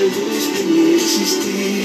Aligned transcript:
Радуюсь, 0.00 0.48
ты 0.56 0.64
не 0.64 0.98
чистый. 0.98 1.84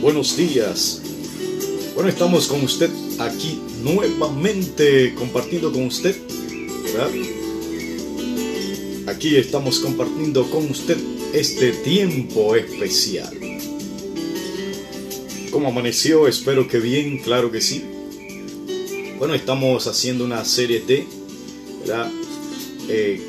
buenos 0.00 0.36
días. 0.36 1.00
Bueno, 1.94 2.08
estamos 2.08 2.48
con 2.48 2.64
usted 2.64 2.90
aquí 3.20 3.60
nuevamente 3.84 5.14
compartiendo 5.14 5.70
con 5.70 5.86
usted, 5.86 6.16
Aquí 9.06 9.36
estamos 9.36 9.78
compartiendo 9.78 10.50
con 10.50 10.68
usted 10.68 10.96
este 11.32 11.70
tiempo 11.70 12.56
especial. 12.56 13.32
¿Cómo 15.52 15.68
amaneció? 15.68 16.26
Espero 16.26 16.66
que 16.66 16.80
bien, 16.80 17.18
claro 17.18 17.52
que 17.52 17.60
sí. 17.60 17.84
Bueno, 19.18 19.34
estamos 19.34 19.86
haciendo 19.86 20.24
una 20.24 20.44
serie 20.44 20.80
de 20.80 21.06
eh, 22.88 23.20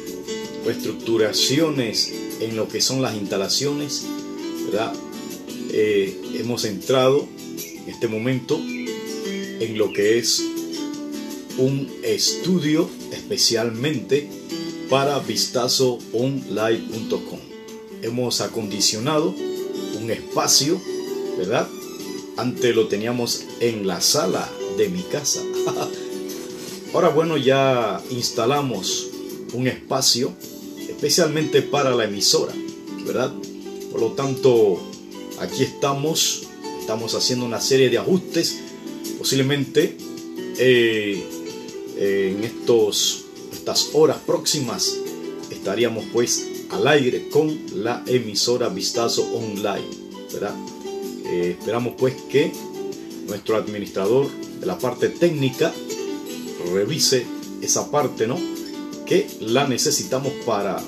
estructuraciones 0.68 2.12
en 2.40 2.56
lo 2.56 2.68
que 2.68 2.82
son 2.82 3.04
las 3.04 3.16
instalaciones, 3.16 4.06
¿verdad? 4.66 4.94
Eh, 5.76 6.16
hemos 6.36 6.66
entrado 6.66 7.28
en 7.58 7.90
este 7.90 8.08
momento 8.08 8.60
en 8.60 9.76
lo 9.76 9.92
que 9.92 10.20
es 10.20 10.40
un 11.58 11.92
estudio 12.04 12.88
especialmente 13.12 14.30
para 14.88 15.18
vistazoonline.com. 15.18 17.40
Hemos 18.04 18.42
acondicionado 18.42 19.34
un 20.00 20.12
espacio, 20.12 20.80
¿verdad? 21.40 21.68
Antes 22.38 22.76
lo 22.76 22.88
teníamos 22.88 23.44
en 23.60 23.88
la 23.88 24.00
sala 24.00 24.48
de 24.78 24.90
mi 24.90 25.02
casa. 25.02 25.42
Ahora 26.94 27.10
bueno, 27.10 27.38
ya 27.38 28.00
instalamos 28.12 29.08
un 29.54 29.68
espacio 29.68 30.34
especialmente 30.88 31.64
para 31.64 31.96
la 31.96 32.04
emisora, 32.04 32.54
¿verdad? 33.08 33.34
Por 33.92 34.02
lo 34.02 34.12
tanto, 34.12 34.93
Aquí 35.44 35.64
estamos, 35.64 36.44
estamos 36.80 37.16
haciendo 37.16 37.46
una 37.46 37.60
serie 37.60 37.90
de 37.90 37.98
ajustes, 37.98 38.60
posiblemente 39.20 39.98
eh, 40.58 41.22
en 41.98 42.42
estos, 42.46 43.26
estas 43.52 43.90
horas 43.92 44.20
próximas 44.26 44.96
estaríamos 45.52 46.06
pues 46.14 46.48
al 46.70 46.88
aire 46.88 47.28
con 47.28 47.60
la 47.76 48.06
emisora 48.08 48.70
Vistazo 48.70 49.30
Online, 49.34 49.86
¿verdad? 50.32 50.56
Eh, 51.26 51.58
esperamos 51.60 51.96
pues 51.98 52.14
que 52.30 52.54
nuestro 53.28 53.58
administrador 53.58 54.30
de 54.62 54.66
la 54.66 54.78
parte 54.78 55.10
técnica 55.10 55.74
revise 56.74 57.26
esa 57.62 57.92
parte, 57.92 58.28
¿no? 58.28 58.40
Que 59.06 59.28
la 59.42 59.68
necesitamos 59.68 60.32
para 60.46 60.82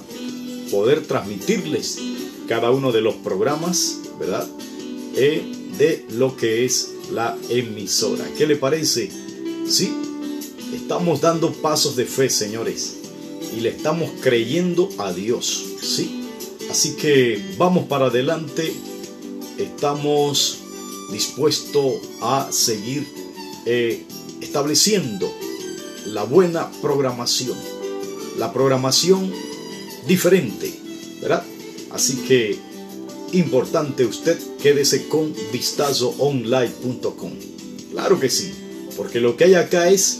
poder 0.71 1.05
transmitirles 1.05 1.99
cada 2.47 2.71
uno 2.71 2.91
de 2.91 3.01
los 3.01 3.15
programas 3.15 3.99
¿verdad? 4.19 4.47
Eh, 5.15 5.43
de 5.77 6.05
lo 6.11 6.35
que 6.35 6.65
es 6.65 6.91
la 7.11 7.37
emisora. 7.49 8.25
¿Qué 8.37 8.47
le 8.47 8.55
parece? 8.55 9.09
Sí, 9.67 9.93
estamos 10.73 11.21
dando 11.21 11.51
pasos 11.53 11.95
de 11.95 12.05
fe, 12.05 12.29
señores, 12.29 12.97
y 13.55 13.61
le 13.61 13.69
estamos 13.69 14.11
creyendo 14.21 14.89
a 14.97 15.11
Dios, 15.11 15.65
¿sí? 15.81 16.29
Así 16.69 16.95
que 16.95 17.41
vamos 17.57 17.85
para 17.85 18.07
adelante, 18.07 18.73
estamos 19.57 20.59
dispuestos 21.11 21.93
a 22.21 22.47
seguir 22.51 23.07
eh, 23.65 24.03
estableciendo 24.41 25.31
la 26.07 26.23
buena 26.23 26.71
programación, 26.81 27.57
la 28.37 28.51
programación 28.51 29.31
diferente, 30.07 30.73
¿verdad? 31.21 31.43
Así 31.95 32.17
que 32.27 32.59
importante 33.31 34.05
usted 34.05 34.37
quédese 34.61 35.07
con 35.07 35.33
vistazoonline.com. 35.53 37.31
Claro 37.91 38.19
que 38.19 38.29
sí, 38.29 38.51
porque 38.97 39.21
lo 39.21 39.37
que 39.37 39.45
hay 39.45 39.53
acá 39.53 39.89
es 39.89 40.19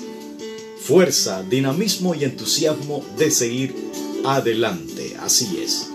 fuerza, 0.81 1.43
dinamismo 1.43 2.15
y 2.15 2.23
entusiasmo 2.23 3.03
de 3.17 3.29
seguir 3.29 3.75
adelante. 4.23 5.17
Así 5.19 5.59
es. 5.61 5.89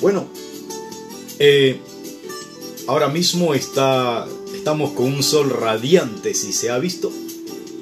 Bueno, 0.00 0.28
eh, 1.40 1.80
ahora 2.86 3.08
mismo 3.08 3.54
está, 3.54 4.28
estamos 4.54 4.92
con 4.92 5.06
un 5.06 5.24
sol 5.24 5.50
radiante, 5.50 6.32
si 6.34 6.52
se 6.52 6.70
ha 6.70 6.78
visto. 6.78 7.10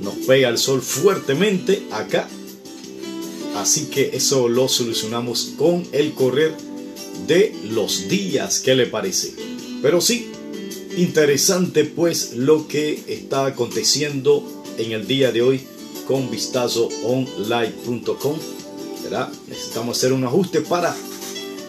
Nos 0.01 0.15
pega 0.27 0.49
el 0.49 0.57
sol 0.57 0.81
fuertemente 0.81 1.83
acá. 1.93 2.27
Así 3.57 3.91
que 3.91 4.13
eso 4.15 4.49
lo 4.49 4.71
solucionamos 4.71 5.53
con 5.59 5.87
el 5.93 6.15
correr 6.15 6.72
de 7.27 7.55
los 7.71 8.09
días. 8.09 8.61
¿Qué 8.61 8.75
le 8.75 8.87
parece? 8.87 9.35
Pero 9.83 10.01
sí, 10.01 10.31
interesante 10.97 11.85
pues 11.85 12.35
lo 12.35 12.67
que 12.69 13.03
está 13.09 13.47
aconteciendo 13.47 14.65
en 14.79 14.93
el 14.93 15.07
día 15.07 15.33
de 15.33 15.43
hoy 15.43 15.61
con 16.07 16.31
vistazoonline.com. 16.31 18.39
Necesitamos 19.49 19.99
hacer 19.99 20.13
un 20.13 20.25
ajuste 20.25 20.61
para 20.63 20.95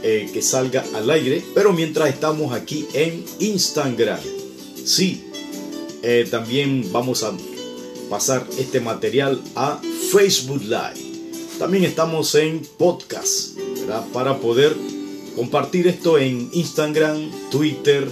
eh, 0.01 0.29
que 0.33 0.41
salga 0.41 0.85
al 0.93 1.09
aire, 1.09 1.43
pero 1.53 1.73
mientras 1.73 2.09
estamos 2.09 2.53
aquí 2.53 2.85
en 2.93 3.25
Instagram, 3.39 4.19
sí, 4.85 5.25
eh, 6.01 6.25
también 6.29 6.89
vamos 6.91 7.23
a 7.23 7.33
pasar 8.09 8.47
este 8.57 8.79
material 8.79 9.41
a 9.55 9.81
Facebook 10.11 10.61
Live. 10.61 11.13
también 11.59 11.83
estamos 11.83 12.33
en 12.35 12.61
podcast, 12.77 13.57
¿verdad? 13.79 14.05
Para 14.13 14.39
poder 14.39 14.75
compartir 15.35 15.87
esto 15.87 16.17
en 16.17 16.49
Instagram, 16.53 17.29
Twitter, 17.49 18.07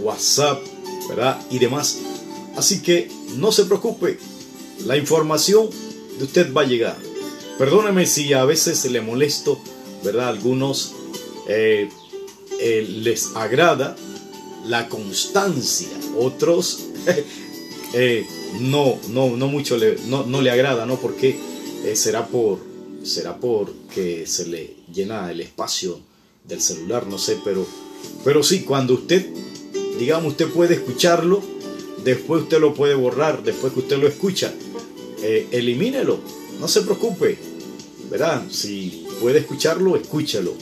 WhatsApp, 0.00 0.62
¿verdad? 1.08 1.40
Y 1.50 1.58
demás. 1.58 1.98
Así 2.56 2.82
que 2.82 3.10
no 3.36 3.52
se 3.52 3.64
preocupe, 3.64 4.18
la 4.84 4.96
información 4.96 5.68
de 6.18 6.24
usted 6.24 6.52
va 6.52 6.62
a 6.62 6.66
llegar. 6.66 6.96
Perdóneme 7.58 8.06
si 8.06 8.32
a 8.32 8.44
veces 8.44 8.84
le 8.90 9.00
molesto, 9.00 9.60
¿verdad? 10.02 10.28
Algunos 10.28 10.94
eh, 11.48 11.88
eh, 12.58 12.86
les 12.88 13.34
agrada 13.36 13.96
la 14.66 14.88
constancia, 14.88 15.88
otros 16.18 16.86
eh, 17.94 18.26
no, 18.60 18.98
no, 19.10 19.36
no 19.36 19.46
mucho 19.48 19.76
le, 19.76 19.96
no, 20.06 20.24
no 20.24 20.40
le 20.40 20.50
agrada, 20.50 20.86
¿no? 20.86 20.96
Porque 20.96 21.38
será 21.94 22.26
por 22.26 22.58
será 23.02 23.38
porque 23.38 24.26
se 24.26 24.46
le 24.46 24.76
llena 24.92 25.30
el 25.30 25.40
espacio 25.40 26.00
del 26.44 26.60
celular, 26.60 27.06
no 27.06 27.18
sé, 27.18 27.38
pero, 27.44 27.66
pero 28.24 28.42
sí, 28.42 28.60
cuando 28.60 28.94
usted, 28.94 29.26
digamos, 29.98 30.32
usted 30.32 30.48
puede 30.48 30.74
escucharlo, 30.74 31.42
después 32.04 32.42
usted 32.42 32.60
lo 32.60 32.74
puede 32.74 32.94
borrar, 32.94 33.42
después 33.42 33.72
que 33.72 33.80
usted 33.80 33.98
lo 33.98 34.08
escucha, 34.08 34.52
eh, 35.22 35.48
elimínelo, 35.50 36.18
no 36.58 36.68
se 36.68 36.82
preocupe, 36.82 37.38
¿verdad? 38.10 38.42
Si 38.50 39.06
puede 39.20 39.40
escucharlo, 39.40 39.96
escúchelo, 39.96 40.54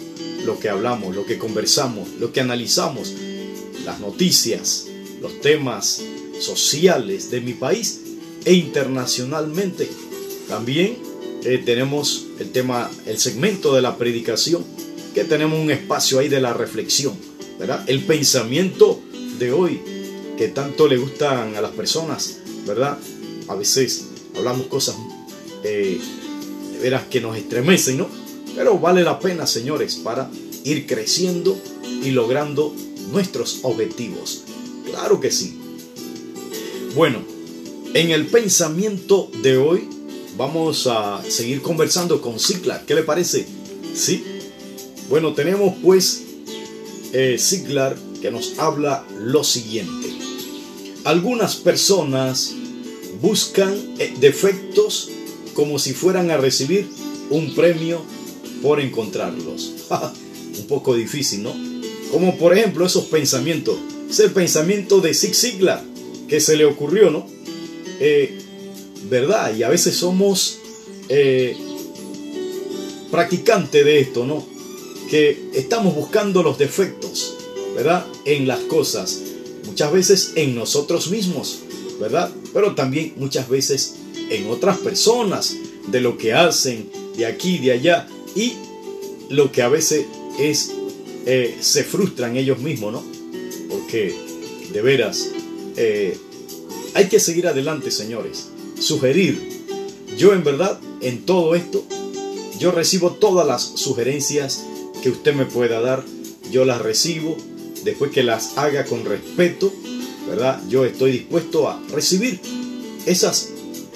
lo 0.45 0.59
que 0.59 0.69
hablamos, 0.69 1.15
lo 1.15 1.27
que 1.27 1.39
conversamos, 1.39 2.09
lo 2.21 2.33
que 2.33 2.41
analizamos, 2.41 3.15
las 3.85 4.01
noticias, 4.01 4.87
los 5.21 5.41
temas 5.41 6.03
sociales 6.41 7.31
de 7.31 7.41
mi 7.41 7.55
país 7.55 8.01
e 8.45 8.55
internacionalmente. 8.55 9.89
También 10.49 10.99
eh, 11.45 11.63
tenemos 11.65 12.27
el 12.39 12.51
tema, 12.51 12.91
el 13.07 13.19
segmento 13.19 13.75
de 13.75 13.83
la 13.83 13.97
predicación 13.97 14.65
que 15.19 15.25
tenemos 15.25 15.59
un 15.59 15.69
espacio 15.73 16.21
ahí 16.21 16.29
de 16.29 16.41
la 16.41 16.55
reflexión, 16.55 17.13
¿verdad? 17.59 17.83
El 17.89 18.05
pensamiento 18.05 19.01
de 19.41 19.51
hoy 19.51 19.81
que 20.37 20.47
tanto 20.47 20.87
le 20.87 20.97
gustan 20.97 21.57
a 21.57 21.61
las 21.61 21.73
personas, 21.73 22.39
¿verdad? 22.65 22.97
A 23.49 23.57
veces 23.57 24.05
hablamos 24.37 24.69
cosas 24.69 24.95
eh, 25.65 25.99
de 26.73 26.79
veras 26.79 27.03
que 27.11 27.21
nos 27.21 27.37
estremecen, 27.37 27.99
¿no? 27.99 28.07
Pero 28.55 28.79
vale 28.79 29.03
la 29.03 29.19
pena, 29.19 29.45
señores, 29.49 29.97
para 29.97 30.31
ir 30.63 30.87
creciendo 30.87 31.61
y 31.85 32.13
logrando 32.13 32.73
nuestros 33.11 33.59
objetivos. 33.63 34.45
Claro 34.85 35.19
que 35.19 35.33
sí. 35.33 35.59
Bueno, 36.95 37.25
en 37.93 38.13
el 38.13 38.29
pensamiento 38.29 39.33
de 39.43 39.57
hoy 39.57 39.89
vamos 40.37 40.87
a 40.87 41.21
seguir 41.29 41.61
conversando 41.61 42.21
con 42.21 42.39
Cicla. 42.39 42.85
¿Qué 42.87 42.95
le 42.95 43.03
parece? 43.03 43.49
Sí, 43.97 44.38
bueno, 45.09 45.35
tenemos 45.35 45.75
pues 45.83 46.23
eh, 47.13 47.39
que 48.21 48.31
nos 48.31 48.59
habla 48.59 49.05
lo 49.21 49.45
siguiente. 49.45 50.09
Algunas 51.05 51.57
personas 51.57 52.55
buscan 53.21 53.75
eh, 53.99 54.15
defectos 54.21 55.11
como 55.55 55.79
si 55.79 55.93
fueran 55.93 56.31
a 56.31 56.37
recibir 56.37 56.87
un 57.31 57.55
premio 57.55 58.03
por 58.63 58.81
encontrarlos. 58.81 59.73
un 60.59 60.67
poco 60.67 60.95
difícil, 60.95 61.43
¿no? 61.43 61.55
Como 62.11 62.37
por 62.37 62.57
ejemplo 62.57 62.87
esos 62.87 63.05
pensamientos. 63.05 63.77
Ese 64.11 64.29
pensamiento 64.31 65.01
de 65.01 65.15
Zig 65.15 65.35
Ziglar 65.35 65.83
que 66.29 66.41
se 66.41 66.57
le 66.57 66.65
ocurrió, 66.65 67.11
¿no? 67.11 67.27
Eh, 68.01 68.39
¿Verdad? 69.11 69.55
Y 69.55 69.63
a 69.63 69.69
veces 69.69 69.95
somos 69.97 70.59
eh, 71.09 71.57
practicantes 73.11 73.85
de 73.85 74.01
esto, 74.01 74.27
¿no? 74.27 74.47
Que 75.11 75.51
estamos 75.55 75.95
buscando 75.95 76.43
los 76.43 76.59
defectos, 76.59 77.37
¿verdad? 77.75 78.07
En 78.25 78.47
las 78.47 78.61
cosas. 78.61 79.21
Muchas 79.67 79.93
veces 79.93 80.33
en 80.37 80.55
nosotros 80.55 81.11
mismos, 81.11 81.61
¿verdad? 82.01 82.31
Pero 82.53 82.75
también 82.75 83.15
muchas 83.17 83.49
veces 83.49 83.95
en 84.31 84.49
otras 84.51 84.79
personas, 84.79 85.57
de 85.91 86.01
lo 86.01 86.19
que 86.19 86.33
hacen, 86.33 86.91
de 87.17 87.27
aquí, 87.27 87.59
de 87.59 87.73
allá. 87.73 88.09
Y 88.35 88.55
lo 89.31 89.51
que 89.53 89.63
a 89.63 89.69
veces 89.69 90.07
es, 90.39 90.73
eh, 91.27 91.57
se 91.61 91.85
frustran 91.85 92.37
ellos 92.37 92.59
mismos, 92.59 92.93
¿no? 92.93 93.05
Porque, 93.69 94.15
de 94.73 94.83
veras, 94.83 95.31
eh, 95.77 96.17
hay 96.95 97.09
que 97.09 97.21
seguir 97.21 97.47
adelante, 97.47 97.91
señores. 97.91 98.49
Sugerir. 98.79 99.41
Yo 100.17 100.33
en 100.33 100.45
verdad, 100.45 100.79
en 101.01 101.25
todo 101.25 101.55
esto, 101.55 101.85
yo 102.59 102.73
recibo 102.73 103.13
todas 103.13 103.47
las 103.47 103.63
sugerencias 103.63 104.65
que 105.03 105.11
usted 105.11 105.35
me 105.35 105.47
pueda 105.47 105.81
dar, 105.81 106.05
yo 106.51 106.65
las 106.65 106.81
recibo, 106.81 107.37
después 107.85 108.11
que 108.11 108.23
las 108.23 108.57
haga 108.59 108.85
con 108.85 109.05
respeto, 109.05 109.73
¿verdad? 110.29 110.61
Yo 110.69 110.85
estoy 110.85 111.13
dispuesto 111.13 111.69
a 111.69 111.81
recibir 111.93 112.41
esas, 113.07 113.51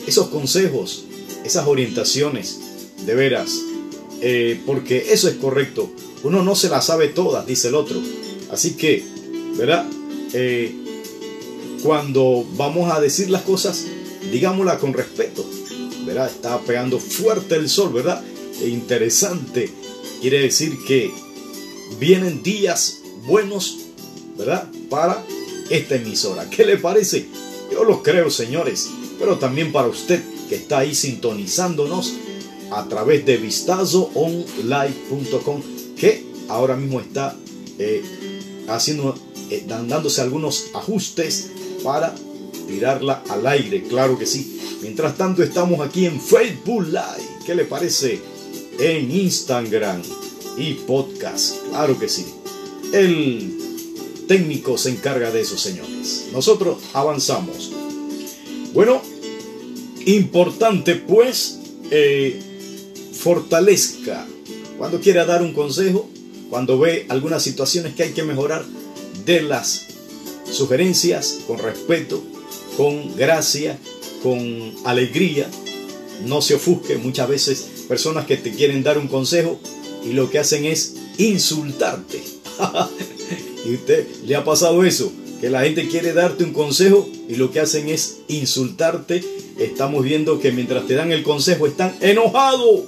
esos 0.06 0.28
consejos, 0.28 1.04
esas 1.44 1.66
orientaciones, 1.66 2.60
de 3.04 3.14
veras, 3.14 3.60
eh, 4.20 4.60
porque 4.64 5.12
eso 5.12 5.28
es 5.28 5.34
correcto. 5.36 5.90
Uno 6.22 6.42
no 6.42 6.54
se 6.54 6.68
las 6.68 6.86
sabe 6.86 7.08
todas, 7.08 7.46
dice 7.46 7.68
el 7.68 7.74
otro. 7.74 8.00
Así 8.50 8.74
que, 8.74 9.04
¿verdad? 9.56 9.86
Eh, 10.32 10.72
cuando 11.82 12.46
vamos 12.56 12.92
a 12.92 13.00
decir 13.00 13.28
las 13.28 13.42
cosas, 13.42 13.86
digámoslas 14.30 14.78
con 14.78 14.92
respeto, 14.92 15.44
¿verdad? 16.06 16.28
Está 16.28 16.60
pegando 16.60 16.98
fuerte 17.00 17.56
el 17.56 17.68
sol, 17.68 17.92
¿verdad? 17.92 18.22
E 18.60 18.68
interesante 18.68 19.70
Quiere 20.22 20.38
decir 20.38 20.78
que 20.86 21.12
vienen 21.98 22.42
días 22.44 23.00
buenos, 23.26 23.78
¿verdad? 24.38 24.70
Para 24.88 25.26
esta 25.68 25.96
emisora. 25.96 26.48
¿Qué 26.48 26.64
le 26.64 26.78
parece? 26.78 27.26
Yo 27.72 27.82
lo 27.82 28.04
creo, 28.04 28.30
señores. 28.30 28.88
Pero 29.18 29.40
también 29.40 29.72
para 29.72 29.88
usted 29.88 30.22
que 30.48 30.54
está 30.54 30.78
ahí 30.78 30.94
sintonizándonos 30.94 32.14
a 32.70 32.88
través 32.88 33.26
de 33.26 33.36
vistazoonline.com 33.36 35.60
que 35.96 36.24
ahora 36.48 36.76
mismo 36.76 37.00
está 37.00 37.36
eh, 37.80 38.04
haciendo, 38.68 39.18
eh, 39.50 39.64
dándose 39.66 40.20
algunos 40.20 40.66
ajustes 40.72 41.50
para 41.82 42.14
tirarla 42.68 43.24
al 43.28 43.44
aire, 43.48 43.82
claro 43.88 44.16
que 44.16 44.26
sí. 44.26 44.60
Mientras 44.82 45.16
tanto 45.16 45.42
estamos 45.42 45.80
aquí 45.80 46.06
en 46.06 46.20
Facebook 46.20 46.86
Live. 46.86 47.26
¿Qué 47.44 47.56
le 47.56 47.64
parece? 47.64 48.20
En 48.78 49.10
Instagram 49.10 50.02
y 50.56 50.74
podcast. 50.74 51.56
Claro 51.70 51.98
que 51.98 52.08
sí. 52.08 52.26
El 52.92 53.58
técnico 54.28 54.78
se 54.78 54.90
encarga 54.90 55.30
de 55.30 55.40
eso, 55.40 55.56
señores. 55.56 56.26
Nosotros 56.32 56.78
avanzamos. 56.92 57.72
Bueno, 58.72 59.02
importante 60.06 60.96
pues, 60.96 61.58
eh, 61.90 62.40
fortalezca. 63.12 64.26
Cuando 64.78 65.00
quiera 65.00 65.24
dar 65.24 65.42
un 65.42 65.52
consejo, 65.52 66.08
cuando 66.50 66.78
ve 66.78 67.06
algunas 67.08 67.42
situaciones 67.42 67.94
que 67.94 68.02
hay 68.04 68.12
que 68.12 68.22
mejorar, 68.22 68.64
de 69.24 69.42
las 69.42 69.86
sugerencias 70.50 71.40
con 71.46 71.58
respeto, 71.58 72.22
con 72.76 73.16
gracia, 73.16 73.78
con 74.22 74.74
alegría. 74.84 75.48
No 76.26 76.42
se 76.42 76.54
ofusque 76.54 76.96
muchas 76.98 77.28
veces 77.28 77.66
personas 77.92 78.24
que 78.24 78.38
te 78.38 78.52
quieren 78.52 78.82
dar 78.82 78.96
un 78.96 79.06
consejo 79.06 79.60
y 80.02 80.14
lo 80.14 80.30
que 80.30 80.38
hacen 80.38 80.64
es 80.64 80.94
insultarte. 81.18 82.22
¿Y 83.66 83.74
usted 83.74 84.06
le 84.24 84.34
ha 84.34 84.44
pasado 84.44 84.82
eso? 84.82 85.12
Que 85.42 85.50
la 85.50 85.60
gente 85.60 85.86
quiere 85.88 86.14
darte 86.14 86.42
un 86.42 86.54
consejo 86.54 87.06
y 87.28 87.34
lo 87.34 87.50
que 87.50 87.60
hacen 87.60 87.90
es 87.90 88.20
insultarte. 88.28 89.22
Estamos 89.58 90.04
viendo 90.04 90.40
que 90.40 90.52
mientras 90.52 90.86
te 90.86 90.94
dan 90.94 91.12
el 91.12 91.22
consejo 91.22 91.66
están 91.66 91.94
enojados. 92.00 92.84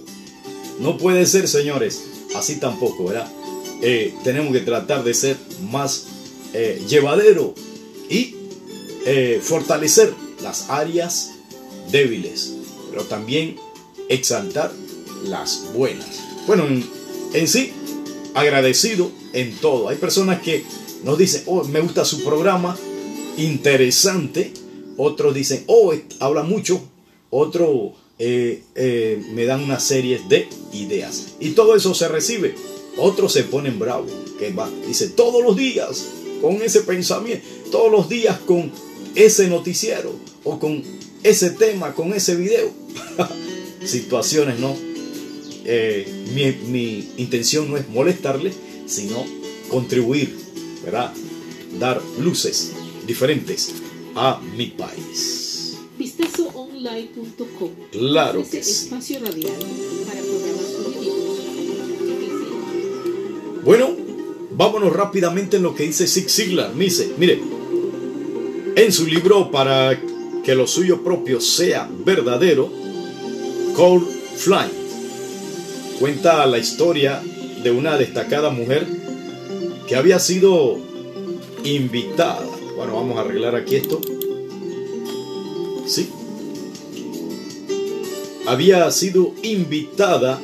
No 0.81 0.97
puede 0.97 1.27
ser, 1.27 1.49
señores. 1.49 2.05
Así 2.35 2.57
tampoco, 2.57 3.05
¿verdad? 3.05 3.31
Eh, 3.83 4.15
tenemos 4.25 4.55
que 4.55 4.61
tratar 4.61 5.05
de 5.05 5.13
ser 5.13 5.37
más 5.71 6.07
eh, 6.55 6.83
llevadero 6.89 7.55
y 8.09 8.37
eh, 9.05 9.39
fortalecer 9.43 10.15
las 10.43 10.71
áreas 10.71 11.33
débiles, 11.93 12.55
pero 12.91 13.05
también 13.05 13.57
exaltar 14.09 14.73
las 15.25 15.73
buenas. 15.75 16.23
Bueno, 16.47 16.65
en, 17.33 17.49
sí, 17.49 17.73
agradecido 18.35 19.11
en 19.33 19.57
todo. 19.57 19.89
Hay 19.89 19.97
personas 19.97 20.43
que 20.43 20.65
nos 21.05 21.19
dicen, 21.19 21.43
oh, 21.47 21.65
me 21.65 21.81
gusta 21.81 22.05
su 22.05 22.23
programa, 22.25 22.77
interesante. 23.37 24.53
Otros 24.97 25.35
dicen, 25.35 25.65
oh, 25.67 25.93
habla 26.21 26.43
mucho. 26.43 26.81
Otro 27.31 27.95
eh, 28.19 28.63
eh, 28.75 29.23
me 29.33 29.45
dan 29.45 29.63
una 29.63 29.81
serie 29.81 30.21
de 30.29 30.49
ideas. 30.73 31.35
Y 31.41 31.51
todo 31.51 31.75
eso 31.75 31.95
se 31.95 32.09
recibe. 32.09 32.55
Otros 32.97 33.33
se 33.33 33.45
ponen 33.45 33.79
bravos. 33.79 34.11
Que 34.39 34.53
va, 34.53 34.71
dice, 34.87 35.09
todos 35.09 35.43
los 35.43 35.57
días 35.57 36.07
con 36.41 36.61
ese 36.61 36.81
pensamiento, 36.81 37.47
todos 37.71 37.91
los 37.91 38.09
días 38.09 38.39
con 38.41 38.71
ese 39.15 39.49
noticiero 39.49 40.13
o 40.43 40.59
con 40.59 40.83
ese 41.23 41.51
tema, 41.51 41.95
con 41.95 42.13
ese 42.13 42.37
video. 42.37 42.71
Situaciones, 43.85 44.59
¿no? 44.59 44.94
Eh, 45.65 46.07
mi, 46.35 46.53
mi 46.71 47.09
intención 47.17 47.71
no 47.71 47.77
es 47.77 47.89
molestarle, 47.89 48.53
sino 48.87 49.25
contribuir, 49.69 50.35
¿verdad? 50.85 51.13
Dar 51.79 52.01
luces 52.21 52.73
diferentes 53.07 53.73
a 54.15 54.41
mi 54.57 54.67
país. 54.67 55.79
Vistazoonline.com 55.99 57.71
Claro 57.91 58.43
que 58.51 58.63
sí. 58.63 58.85
espacio 58.85 59.21
radial 59.21 59.53
para 60.07 60.21
programas 60.21 60.65
políticos. 60.85 61.39
Bueno, 63.65 63.97
vámonos 64.51 64.93
rápidamente 64.93 65.57
en 65.57 65.63
lo 65.63 65.75
que 65.75 65.85
dice 65.85 66.07
Zig 66.07 66.29
Ziglar. 66.29 66.75
Dice, 66.77 67.13
mire, 67.19 67.41
en 68.77 68.93
su 68.93 69.07
libro 69.07 69.51
Para 69.51 69.99
que 70.45 70.55
lo 70.55 70.67
suyo 70.67 71.03
propio 71.03 71.41
sea 71.41 71.89
verdadero, 72.05 72.71
Cole 73.75 74.05
Fly 74.37 74.84
cuenta 75.99 76.45
la 76.47 76.59
historia 76.59 77.23
de 77.63 77.71
una 77.71 77.97
destacada 77.97 78.51
mujer 78.51 78.87
que 79.87 79.97
había 79.97 80.19
sido 80.19 80.79
invitada. 81.65 82.47
Bueno, 82.77 82.95
vamos 82.95 83.17
a 83.17 83.23
arreglar 83.23 83.55
aquí 83.55 83.77
esto. 83.77 84.01
Sí. 85.87 86.09
Había 88.47 88.91
sido 88.91 89.35
invitada 89.43 90.41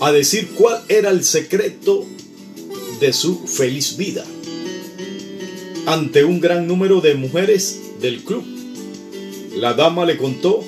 a 0.00 0.12
decir 0.12 0.50
cuál 0.54 0.82
era 0.88 1.10
el 1.10 1.24
secreto 1.24 2.04
de 3.00 3.12
su 3.12 3.46
feliz 3.46 3.96
vida 3.96 4.24
ante 5.86 6.24
un 6.24 6.40
gran 6.40 6.66
número 6.66 7.00
de 7.00 7.14
mujeres 7.14 7.80
del 8.00 8.22
club. 8.22 8.44
La 9.56 9.74
dama 9.74 10.04
le 10.04 10.16
contó 10.16 10.64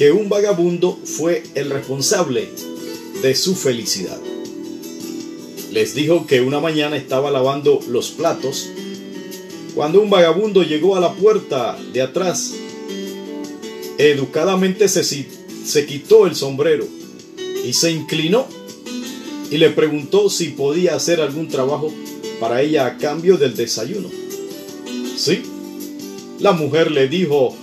que 0.00 0.12
un 0.12 0.30
vagabundo 0.30 0.98
fue 1.04 1.42
el 1.54 1.68
responsable 1.68 2.48
de 3.20 3.34
su 3.34 3.54
felicidad. 3.54 4.18
Les 5.72 5.94
dijo 5.94 6.26
que 6.26 6.40
una 6.40 6.58
mañana 6.58 6.96
estaba 6.96 7.30
lavando 7.30 7.80
los 7.86 8.08
platos 8.08 8.70
cuando 9.74 10.00
un 10.00 10.08
vagabundo 10.08 10.62
llegó 10.62 10.96
a 10.96 11.00
la 11.00 11.12
puerta 11.12 11.78
de 11.92 12.00
atrás. 12.00 12.54
Educadamente 13.98 14.88
se, 14.88 15.04
se 15.04 15.84
quitó 15.84 16.26
el 16.26 16.34
sombrero 16.34 16.86
y 17.62 17.74
se 17.74 17.90
inclinó 17.90 18.46
y 19.50 19.58
le 19.58 19.68
preguntó 19.68 20.30
si 20.30 20.46
podía 20.46 20.94
hacer 20.94 21.20
algún 21.20 21.48
trabajo 21.48 21.92
para 22.40 22.62
ella 22.62 22.86
a 22.86 22.96
cambio 22.96 23.36
del 23.36 23.54
desayuno. 23.54 24.08
Sí, 25.18 25.42
la 26.38 26.52
mujer 26.52 26.90
le 26.90 27.06
dijo 27.06 27.54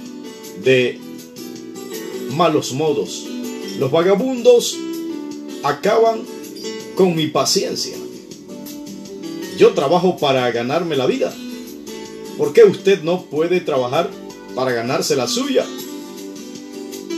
de 0.63 1.06
malos 2.37 2.71
modos, 2.71 3.25
los 3.79 3.91
vagabundos 3.91 4.77
acaban 5.63 6.21
con 6.95 7.15
mi 7.15 7.27
paciencia. 7.27 7.97
Yo 9.57 9.73
trabajo 9.73 10.17
para 10.17 10.49
ganarme 10.51 10.95
la 10.95 11.07
vida. 11.07 11.33
¿Por 12.37 12.53
qué 12.53 12.63
usted 12.63 13.01
no 13.01 13.23
puede 13.23 13.59
trabajar 13.59 14.09
para 14.53 14.71
ganarse 14.71 15.15
la 15.15 15.27
suya? 15.27 15.65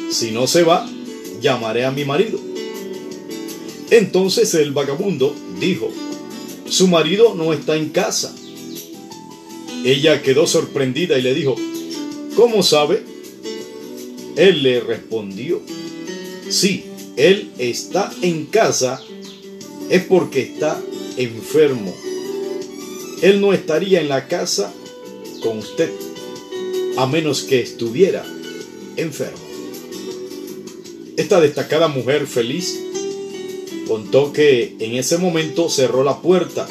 Si 0.10 0.32
no 0.32 0.48
se 0.48 0.64
va, 0.64 0.90
llamaré 1.42 1.86
a 1.86 1.92
mi 1.92 2.06
marido. 2.06 2.40
Entonces 3.92 4.54
el 4.54 4.72
vagabundo 4.72 5.36
dijo, 5.60 5.90
su 6.70 6.88
marido 6.88 7.36
no 7.36 7.52
está 7.52 7.76
en 7.76 7.90
casa. 7.90 8.34
Ella 9.84 10.22
quedó 10.22 10.48
sorprendida 10.48 11.18
y 11.18 11.22
le 11.22 11.34
dijo, 11.34 11.56
¿cómo 12.36 12.64
sabe? 12.64 13.09
Él 14.39 14.63
le 14.63 14.79
respondió, 14.79 15.62
sí, 16.50 16.86
él 17.17 17.51
está 17.58 18.10
en 18.22 18.46
casa, 18.46 19.03
es 19.89 20.01
porque 20.05 20.39
está 20.43 20.81
enfermo. 21.17 21.93
Él 23.22 23.41
no 23.41 23.51
estaría 23.51 24.00
en 24.00 24.08
la 24.08 24.29
casa 24.29 24.74
con 25.43 25.58
usted, 25.58 25.91
a 26.96 27.05
menos 27.05 27.43
que 27.43 27.60
estuviera 27.60 28.25
enfermo. 28.96 29.43
Esta 31.17 31.41
destacada 31.41 31.89
mujer 31.89 32.25
feliz 32.25 32.79
contó 33.89 34.31
que 34.31 34.77
en 34.79 34.96
ese 34.96 35.17
momento 35.17 35.67
cerró 35.67 36.05
la 36.05 36.22
puerta 36.22 36.65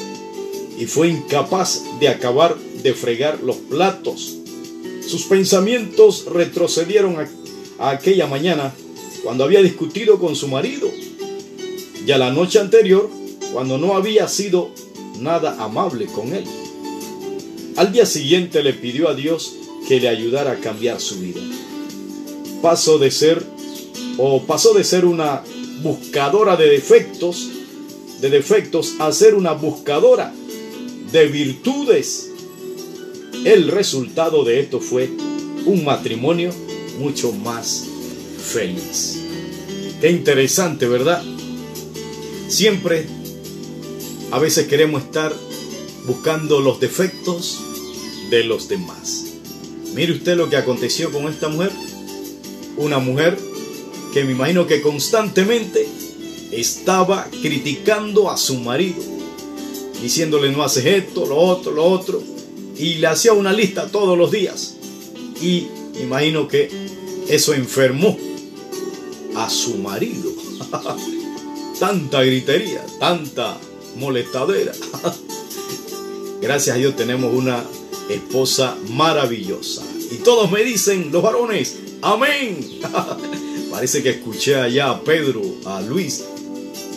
y 0.79 0.87
fue 0.87 1.09
incapaz 1.09 1.83
de 2.01 2.09
acabar 2.09 2.57
de 2.83 2.95
fregar 2.95 3.43
los 3.43 3.57
platos. 3.57 4.39
Sus 5.07 5.25
pensamientos 5.25 6.25
retrocedieron 6.25 7.19
a, 7.19 7.29
aquella 7.79 8.27
mañana 8.27 8.73
cuando 9.23 9.45
había 9.45 9.63
discutido 9.63 10.19
con 10.19 10.37
su 10.37 10.49
marido 10.49 10.91
y 12.07 12.11
a 12.11 12.19
la 12.19 12.31
noche 12.31 12.59
anterior 12.59 13.11
cuando 13.53 13.79
no 13.79 13.97
había 13.97 14.29
sido 14.29 14.71
nada 15.21 15.63
amable 15.63 16.07
con 16.07 16.33
él. 16.33 16.45
Al 17.77 17.93
día 17.93 18.07
siguiente 18.07 18.63
le 18.63 18.73
pidió 18.73 19.09
a 19.09 19.15
Dios 19.15 19.55
que 19.87 20.01
le 20.01 20.09
ayudara 20.09 20.53
a 20.53 20.61
cambiar 20.61 21.01
su 21.01 21.19
vida. 21.21 21.41
Pasó 22.63 22.99
de 22.99 23.11
ser 23.11 23.45
o 24.17 24.43
pasó 24.43 24.75
de 24.75 24.85
ser 24.85 25.05
una 25.05 25.43
buscadora 25.83 26.57
de 26.57 26.69
defectos, 26.69 27.49
de 28.21 28.31
defectos 28.31 28.95
a 28.99 29.13
ser 29.13 29.35
una 29.35 29.53
buscadora 29.53 30.35
de 31.13 31.27
virtudes. 31.27 32.31
El 33.45 33.69
resultado 33.69 34.45
de 34.45 34.61
esto 34.61 34.81
fue 34.81 35.09
un 35.65 35.85
matrimonio 35.85 36.51
mucho 36.99 37.33
más 37.33 37.85
feliz. 38.53 39.19
Qué 40.01 40.11
interesante, 40.11 40.87
¿verdad? 40.87 41.23
Siempre 42.49 43.07
a 44.31 44.39
veces 44.39 44.67
queremos 44.67 45.03
estar 45.03 45.35
buscando 46.07 46.61
los 46.61 46.81
defectos 46.81 47.61
de 48.31 48.45
los 48.45 48.69
demás. 48.69 49.25
Mire 49.95 50.13
usted 50.13 50.37
lo 50.37 50.49
que 50.49 50.57
aconteció 50.57 51.11
con 51.11 51.29
esta 51.29 51.49
mujer. 51.49 51.73
Una 52.77 52.99
mujer 52.99 53.39
que 54.13 54.25
me 54.25 54.33
imagino 54.33 54.67
que 54.67 54.81
constantemente 54.81 55.89
estaba 56.53 57.29
criticando 57.43 58.31
a 58.31 58.37
su 58.37 58.57
marido, 58.59 59.03
diciéndole 60.01 60.51
no 60.51 60.63
haces 60.63 60.87
esto, 60.87 61.27
lo 61.27 61.37
otro, 61.37 61.73
lo 61.73 61.85
otro, 61.85 62.23
y 62.77 62.95
le 62.95 63.09
hacía 63.09 63.33
una 63.33 63.53
lista 63.53 63.89
todos 63.89 64.17
los 64.17 64.31
días. 64.31 64.77
Y 65.43 65.67
imagino 66.01 66.49
que 66.49 66.71
eso 67.29 67.55
enfermó 67.55 68.17
a 69.37 69.49
su 69.51 69.77
marido. 69.79 70.33
tanta 71.79 72.23
gritería, 72.23 72.85
tanta 72.99 73.59
molestadera. 73.97 74.73
Gracias 76.41 76.77
a 76.77 76.79
Dios 76.79 76.97
tenemos 76.97 77.35
una 77.35 77.65
esposa 78.09 78.77
maravillosa. 78.91 79.83
Y 80.11 80.17
todos 80.17 80.51
me 80.51 80.63
dicen, 80.65 81.11
los 81.13 81.23
varones, 81.23 81.77
amén. 82.03 82.81
Parece 83.71 84.03
que 84.03 84.11
escuché 84.11 84.57
allá 84.57 84.91
a 84.91 85.03
Pedro, 85.03 85.43
a 85.67 85.81
Luis, 85.81 86.25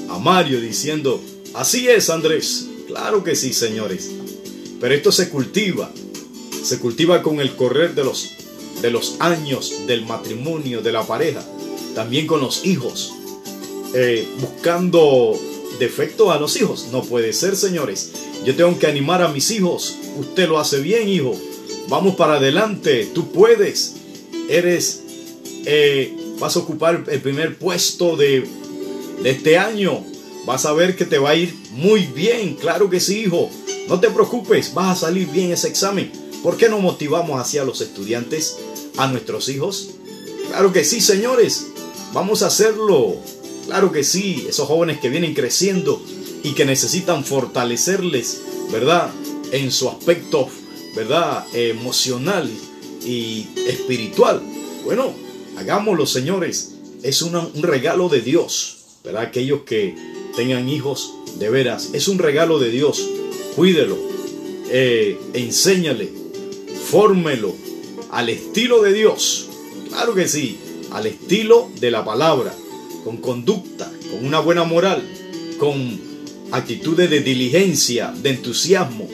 a 0.09 0.17
Mario 0.17 0.61
diciendo, 0.61 1.21
así 1.53 1.87
es 1.87 2.09
Andrés. 2.09 2.67
Claro 2.87 3.23
que 3.23 3.35
sí, 3.35 3.53
señores. 3.53 4.09
Pero 4.79 4.95
esto 4.95 5.11
se 5.11 5.29
cultiva. 5.29 5.91
Se 6.63 6.79
cultiva 6.79 7.21
con 7.21 7.39
el 7.39 7.55
correr 7.55 7.95
de 7.95 8.03
los, 8.03 8.31
de 8.81 8.91
los 8.91 9.15
años 9.19 9.87
del 9.87 10.05
matrimonio, 10.05 10.81
de 10.81 10.91
la 10.91 11.05
pareja. 11.05 11.43
También 11.95 12.27
con 12.27 12.41
los 12.41 12.65
hijos. 12.65 13.13
Eh, 13.93 14.27
buscando 14.39 15.37
defectos 15.79 16.29
a 16.29 16.39
los 16.39 16.55
hijos. 16.57 16.87
No 16.91 17.03
puede 17.03 17.33
ser, 17.33 17.55
señores. 17.55 18.11
Yo 18.45 18.55
tengo 18.55 18.77
que 18.79 18.87
animar 18.87 19.21
a 19.21 19.29
mis 19.29 19.51
hijos. 19.51 19.95
Usted 20.17 20.47
lo 20.47 20.59
hace 20.59 20.79
bien, 20.79 21.07
hijo. 21.09 21.35
Vamos 21.89 22.15
para 22.15 22.35
adelante. 22.35 23.09
Tú 23.13 23.31
puedes. 23.31 23.95
Eres... 24.49 25.01
Eh, 25.65 26.17
vas 26.39 26.55
a 26.55 26.59
ocupar 26.59 27.03
el 27.07 27.21
primer 27.21 27.57
puesto 27.57 28.15
de, 28.15 28.47
de 29.21 29.29
este 29.29 29.57
año. 29.57 30.03
Vas 30.45 30.65
a 30.65 30.73
ver 30.73 30.95
que 30.95 31.05
te 31.05 31.19
va 31.19 31.31
a 31.31 31.35
ir 31.35 31.53
muy 31.71 32.07
bien. 32.07 32.55
Claro 32.55 32.89
que 32.89 32.99
sí, 32.99 33.21
hijo. 33.25 33.49
No 33.87 33.99
te 33.99 34.09
preocupes, 34.09 34.73
vas 34.73 34.97
a 34.97 35.07
salir 35.07 35.27
bien 35.27 35.51
ese 35.51 35.67
examen. 35.67 36.11
¿Por 36.41 36.57
qué 36.57 36.69
no 36.69 36.79
motivamos 36.79 37.39
hacia 37.39 37.63
los 37.63 37.81
estudiantes, 37.81 38.57
a 39.03 39.07
nuestros 39.07 39.49
hijos? 39.49 39.89
Claro 40.49 40.71
que 40.73 40.83
sí, 40.83 41.01
señores. 41.01 41.67
Vamos 42.13 42.43
a 42.43 42.47
hacerlo. 42.47 43.15
Claro 43.65 43.91
que 43.91 44.03
sí, 44.03 44.45
esos 44.49 44.67
jóvenes 44.67 44.99
que 44.99 45.09
vienen 45.09 45.33
creciendo 45.33 46.01
y 46.43 46.53
que 46.53 46.65
necesitan 46.65 47.23
fortalecerles, 47.23 48.41
¿verdad? 48.71 49.09
En 49.51 49.71
su 49.71 49.89
aspecto, 49.89 50.47
¿verdad? 50.95 51.45
Emocional 51.53 52.49
y 53.05 53.47
espiritual. 53.67 54.41
Bueno, 54.83 55.13
hagámoslo, 55.57 56.05
señores. 56.05 56.75
Es 57.03 57.21
un 57.21 57.33
regalo 57.61 58.09
de 58.09 58.21
Dios, 58.21 58.77
¿verdad? 59.03 59.23
Aquellos 59.23 59.61
que 59.61 59.95
tengan 60.35 60.69
hijos, 60.69 61.13
de 61.39 61.49
veras, 61.49 61.89
es 61.93 62.07
un 62.07 62.19
regalo 62.19 62.59
de 62.59 62.69
Dios. 62.69 63.03
Cuídelo, 63.55 63.97
eh, 64.69 65.17
enséñale, 65.33 66.11
fórmelo 66.89 67.53
al 68.11 68.29
estilo 68.29 68.81
de 68.81 68.93
Dios. 68.93 69.47
Claro 69.89 70.13
que 70.13 70.27
sí. 70.27 70.59
al 70.91 71.07
estilo 71.07 71.69
de 71.79 71.89
la 71.89 72.03
palabra, 72.03 72.53
con 73.05 73.17
conducta, 73.17 73.89
con 74.11 74.25
una 74.25 74.41
buena 74.41 74.65
moral, 74.65 75.01
con 75.57 75.99
actitudes 76.51 77.09
de 77.09 77.21
diligencia, 77.21 78.13
de 78.21 78.31
entusiasmo, 78.31 79.07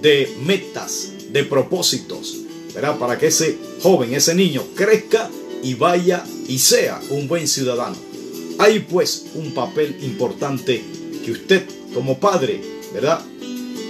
de 0.00 0.32
metas, 0.44 1.10
de 1.30 1.42
propósitos, 1.42 2.36
¿verdad? 2.72 2.98
Para 2.98 3.18
que 3.18 3.26
ese 3.26 3.58
joven, 3.82 4.14
ese 4.14 4.34
niño 4.36 4.62
crezca 4.76 5.28
y 5.62 5.74
vaya 5.74 6.24
y 6.46 6.58
sea 6.58 7.00
un 7.10 7.26
buen 7.26 7.48
ciudadano. 7.48 7.96
Hay 8.58 8.78
pues 8.78 9.26
un 9.34 9.52
papel 9.52 9.96
importante 10.02 10.84
que 11.24 11.32
usted 11.32 11.66
como 11.92 12.20
padre, 12.20 12.60
¿verdad? 12.92 13.20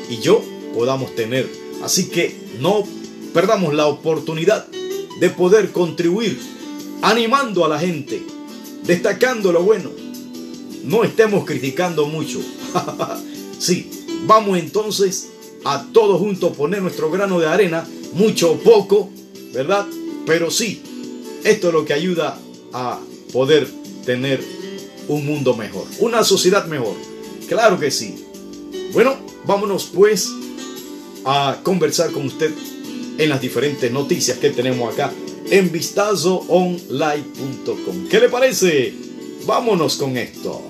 Y 0.09 0.19
yo 0.23 0.43
podamos 0.73 1.15
tener. 1.15 1.47
Así 1.83 2.07
que 2.07 2.35
no 2.61 2.87
perdamos 3.35 3.75
la 3.75 3.89
oportunidad 3.89 4.67
de 5.19 5.29
poder 5.29 5.73
contribuir 5.73 6.41
animando 7.03 7.65
a 7.65 7.69
la 7.69 7.79
gente, 7.79 8.23
destacando 8.85 9.53
lo 9.53 9.63
bueno. 9.63 9.91
No 10.85 11.03
estemos 11.03 11.45
criticando 11.45 12.07
mucho. 12.07 12.41
sí, 13.59 13.91
vamos 14.27 14.59
entonces 14.59 15.31
a 15.65 15.85
todos 15.93 16.21
juntos 16.21 16.57
poner 16.57 16.81
nuestro 16.81 17.11
grano 17.11 17.41
de 17.41 17.47
arena, 17.47 17.87
mucho 18.13 18.53
o 18.53 18.57
poco, 18.59 19.11
¿verdad? 19.53 19.85
Pero 20.27 20.51
sí, 20.51 20.81
esto 21.43 21.69
es 21.69 21.75
lo 21.75 21.85
que 21.85 21.93
ayuda 21.93 22.39
a 22.73 23.01
poder 23.33 23.69
tener 24.05 24.43
un 25.09 25.27
mundo 25.27 25.57
mejor, 25.57 25.87
una 25.99 26.23
sociedad 26.23 26.67
mejor. 26.67 26.95
Claro 27.49 27.81
que 27.81 27.91
sí. 27.91 28.25
Bueno, 28.93 29.17
vámonos 29.45 29.91
pues 29.93 30.31
a 31.25 31.59
conversar 31.63 32.13
con 32.13 32.27
usted 32.27 32.53
en 33.19 33.29
las 33.29 33.41
diferentes 33.41 33.91
noticias 33.91 34.39
que 34.39 34.51
tenemos 34.51 34.93
acá 34.93 35.13
en 35.51 35.71
vistazoonline.com. 35.71 38.09
¿Qué 38.09 38.21
le 38.21 38.29
parece? 38.29 38.95
Vámonos 39.47 39.97
con 39.97 40.17
esto. 40.17 40.63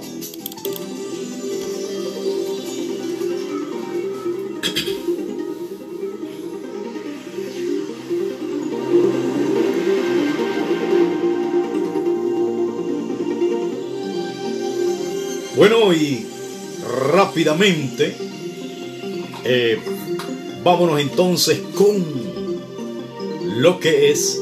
Bueno, 15.57 15.93
y 15.93 16.27
rápidamente, 17.13 18.13
eh, 19.45 19.79
vámonos 20.65 21.01
entonces 21.01 21.61
con 21.77 22.34
lo 23.55 23.79
que 23.81 24.11
es 24.11 24.41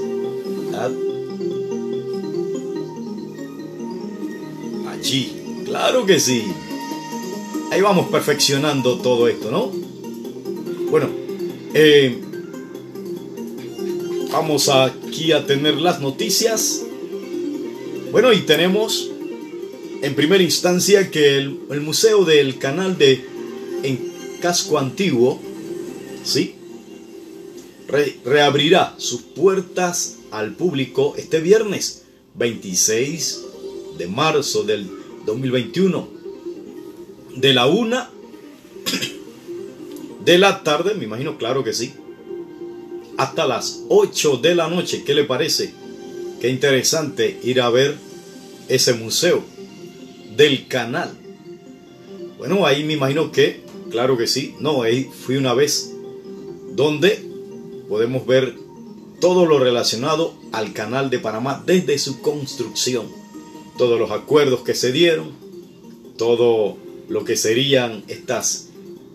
allí. 4.88 5.62
Claro 5.64 6.06
que 6.06 6.18
sí. 6.18 6.44
Ahí 7.70 7.80
vamos 7.80 8.08
perfeccionando 8.08 8.98
todo 8.98 9.28
esto, 9.28 9.50
¿no? 9.50 9.72
Bueno, 10.90 11.08
eh, 11.74 12.18
vamos 14.30 14.68
aquí 14.68 15.32
a 15.32 15.46
tener 15.46 15.80
las 15.80 16.00
noticias. 16.00 16.82
Bueno, 18.10 18.32
y 18.32 18.40
tenemos 18.40 19.10
en 20.02 20.14
primera 20.14 20.42
instancia 20.42 21.10
que 21.10 21.38
el, 21.38 21.60
el 21.70 21.80
Museo 21.80 22.24
del 22.24 22.58
Canal 22.58 22.98
de 22.98 23.24
en 23.82 24.12
Casco 24.40 24.78
Antiguo, 24.78 25.40
¿sí? 26.24 26.56
Re, 27.92 28.16
reabrirá 28.24 28.94
sus 28.98 29.20
puertas 29.20 30.16
al 30.32 30.54
público 30.54 31.14
este 31.16 31.40
viernes 31.40 32.02
26 32.34 33.44
de 33.98 34.08
marzo 34.08 34.64
del 34.64 34.90
2021 35.26 36.08
de 37.36 37.52
la 37.54 37.66
una 37.66 38.10
de 40.24 40.38
la 40.38 40.62
tarde, 40.62 40.94
me 40.94 41.04
imagino, 41.04 41.36
claro 41.36 41.64
que 41.64 41.72
sí, 41.72 41.92
hasta 43.16 43.46
las 43.46 43.82
8 43.88 44.38
de 44.38 44.54
la 44.54 44.68
noche. 44.68 45.02
¿Qué 45.04 45.14
le 45.14 45.24
parece? 45.24 45.72
Qué 46.40 46.48
interesante 46.48 47.40
ir 47.42 47.60
a 47.60 47.70
ver 47.70 47.96
ese 48.68 48.94
museo 48.94 49.42
del 50.36 50.68
canal. 50.68 51.10
Bueno, 52.38 52.66
ahí 52.66 52.84
me 52.84 52.94
imagino 52.94 53.30
que, 53.32 53.62
claro 53.90 54.16
que 54.16 54.26
sí, 54.26 54.54
no, 54.60 54.82
ahí 54.82 55.08
fui 55.24 55.36
una 55.36 55.54
vez 55.54 55.92
donde 56.74 57.31
podemos 57.92 58.26
ver 58.26 58.54
todo 59.20 59.44
lo 59.44 59.58
relacionado 59.58 60.32
al 60.50 60.72
canal 60.72 61.10
de 61.10 61.18
Panamá 61.18 61.62
desde 61.66 61.98
su 61.98 62.22
construcción, 62.22 63.06
todos 63.76 64.00
los 64.00 64.10
acuerdos 64.12 64.62
que 64.62 64.74
se 64.74 64.92
dieron, 64.92 65.32
todo 66.16 66.78
lo 67.10 67.24
que 67.26 67.36
serían 67.36 68.02
estas, 68.08 68.70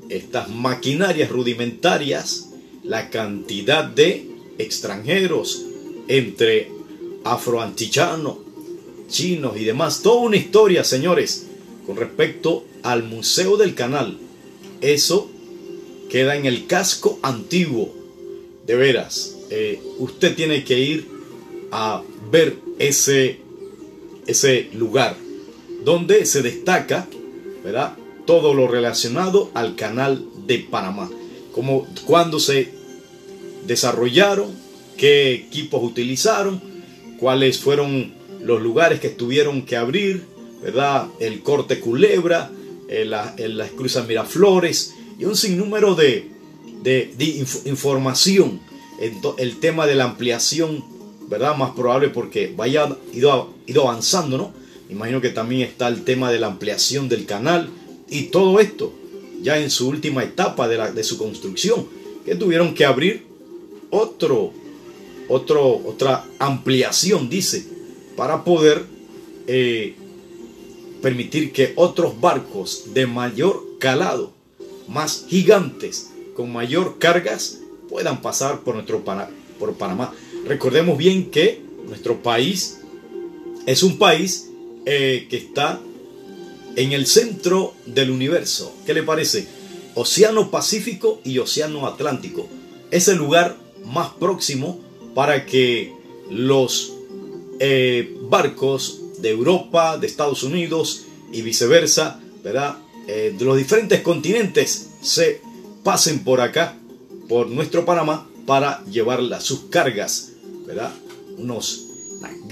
estas 0.09 0.49
maquinarias 0.49 1.31
rudimentarias, 1.31 2.49
la 2.83 3.09
cantidad 3.09 3.83
de 3.83 4.29
extranjeros 4.59 5.65
entre 6.07 6.71
afroantillanos, 7.23 8.37
chinos 9.09 9.57
y 9.57 9.63
demás. 9.63 10.03
Toda 10.03 10.21
una 10.21 10.37
historia, 10.37 10.83
señores, 10.83 11.47
con 11.87 11.95
respecto 11.95 12.63
al 12.83 13.01
Museo 13.01 13.57
del 13.57 13.73
Canal. 13.73 14.19
Eso 14.81 15.31
queda 16.11 16.35
en 16.35 16.45
el 16.45 16.67
casco 16.67 17.17
antiguo. 17.23 17.96
De 18.67 18.75
veras, 18.75 19.35
eh, 19.49 19.81
usted 19.97 20.35
tiene 20.35 20.63
que 20.63 20.77
ir 20.77 21.07
a 21.71 22.03
ver 22.29 22.57
ese, 22.79 23.39
ese 24.27 24.69
lugar 24.73 25.15
donde 25.83 26.25
se 26.25 26.41
destaca, 26.41 27.07
¿verdad? 27.63 27.95
Todo 28.25 28.53
lo 28.53 28.67
relacionado 28.67 29.49
al 29.53 29.75
canal 29.75 30.25
de 30.45 30.59
Panamá. 30.59 31.09
Como 31.53 31.87
cuando 32.05 32.39
se 32.39 32.69
desarrollaron, 33.65 34.53
qué 34.97 35.31
equipos 35.33 35.81
utilizaron, 35.81 36.61
cuáles 37.19 37.59
fueron 37.59 38.13
los 38.41 38.61
lugares 38.61 38.99
que 38.99 39.09
tuvieron 39.09 39.61
que 39.63 39.77
abrir, 39.77 40.25
¿verdad? 40.61 41.07
El 41.19 41.41
corte 41.41 41.79
Culebra, 41.79 42.51
en 42.89 43.09
la, 43.09 43.33
en 43.37 43.57
la 43.57 43.67
Miraflores 44.07 44.93
y 45.19 45.25
un 45.25 45.35
sinnúmero 45.35 45.95
de, 45.95 46.36
de, 46.83 47.13
de 47.17 47.25
inf 47.25 47.65
información. 47.65 48.59
El 49.37 49.57
tema 49.57 49.85
de 49.85 49.95
la 49.95 50.05
ampliación, 50.05 50.83
¿verdad? 51.29 51.55
Más 51.55 51.71
probable 51.71 52.09
porque 52.09 52.51
vaya 52.55 52.97
ido, 53.13 53.53
ido 53.67 53.87
avanzando, 53.87 54.37
¿no? 54.37 54.53
Imagino 54.89 55.21
que 55.21 55.29
también 55.29 55.61
está 55.61 55.87
el 55.87 56.03
tema 56.03 56.31
de 56.31 56.39
la 56.39 56.47
ampliación 56.47 57.09
del 57.09 57.25
canal 57.25 57.69
y 58.09 58.23
todo 58.23 58.59
esto 58.59 58.93
ya 59.41 59.59
en 59.59 59.69
su 59.69 59.87
última 59.87 60.23
etapa 60.23 60.67
de, 60.67 60.77
la, 60.77 60.91
de 60.91 61.03
su 61.03 61.17
construcción, 61.17 61.87
que 62.25 62.35
tuvieron 62.35 62.73
que 62.73 62.85
abrir 62.85 63.25
otro, 63.89 64.51
otro, 65.27 65.81
otra 65.85 66.25
ampliación, 66.39 67.29
dice, 67.29 67.65
para 68.15 68.43
poder 68.43 68.83
eh, 69.47 69.95
permitir 71.01 71.51
que 71.51 71.73
otros 71.75 72.19
barcos 72.19 72.93
de 72.93 73.07
mayor 73.07 73.63
calado, 73.79 74.33
más 74.87 75.25
gigantes, 75.27 76.09
con 76.37 76.53
mayor 76.53 76.99
cargas, 76.99 77.61
puedan 77.89 78.21
pasar 78.21 78.59
por 78.59 78.75
nuestro 78.75 79.03
por 79.57 79.73
Panamá. 79.73 80.13
Recordemos 80.45 80.95
bien 80.95 81.31
que 81.31 81.63
nuestro 81.87 82.21
país 82.21 82.77
es 83.65 83.81
un 83.81 83.97
país 83.97 84.51
eh, 84.85 85.25
que 85.31 85.37
está 85.37 85.81
en 86.75 86.91
el 86.91 87.07
centro 87.07 87.73
del 87.87 88.11
universo. 88.11 88.71
¿Qué 88.85 88.93
le 88.93 89.01
parece? 89.01 89.47
Océano 89.95 90.51
Pacífico 90.51 91.21
y 91.23 91.39
Océano 91.39 91.87
Atlántico. 91.87 92.47
Es 92.91 93.07
el 93.07 93.17
lugar 93.17 93.57
más 93.83 94.09
próximo 94.09 94.79
para 95.15 95.47
que 95.47 95.91
los 96.29 96.93
eh, 97.59 98.15
barcos 98.29 99.01
de 99.17 99.31
Europa, 99.31 99.97
de 99.97 100.05
Estados 100.05 100.43
Unidos 100.43 101.05
y 101.33 101.41
viceversa, 101.41 102.19
¿verdad? 102.43 102.77
Eh, 103.07 103.33
de 103.35 103.43
los 103.43 103.57
diferentes 103.57 104.01
continentes 104.01 104.89
se 105.01 105.46
pasen 105.87 106.25
por 106.25 106.41
acá, 106.41 106.75
por 107.29 107.47
nuestro 107.47 107.85
Panamá, 107.85 108.27
para 108.45 108.83
llevar 108.91 109.21
sus 109.39 109.69
cargas, 109.69 110.33
¿verdad? 110.65 110.91
Unos 111.37 111.85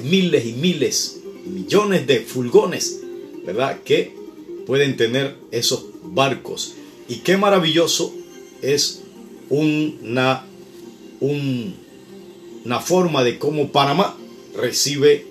miles 0.02 0.46
y 0.46 0.54
miles, 0.54 1.20
millones 1.46 2.08
de 2.08 2.22
fulgones, 2.22 3.02
¿verdad? 3.46 3.82
Que 3.84 4.16
pueden 4.66 4.96
tener 4.96 5.36
esos 5.52 5.84
barcos. 6.02 6.76
Y 7.10 7.16
qué 7.16 7.36
maravilloso 7.36 8.14
es 8.62 9.02
una, 9.50 10.46
un, 11.20 11.76
una 12.64 12.80
forma 12.80 13.26
de 13.26 13.38
cómo 13.38 13.70
Panamá 13.74 14.16
recibe 14.56 15.28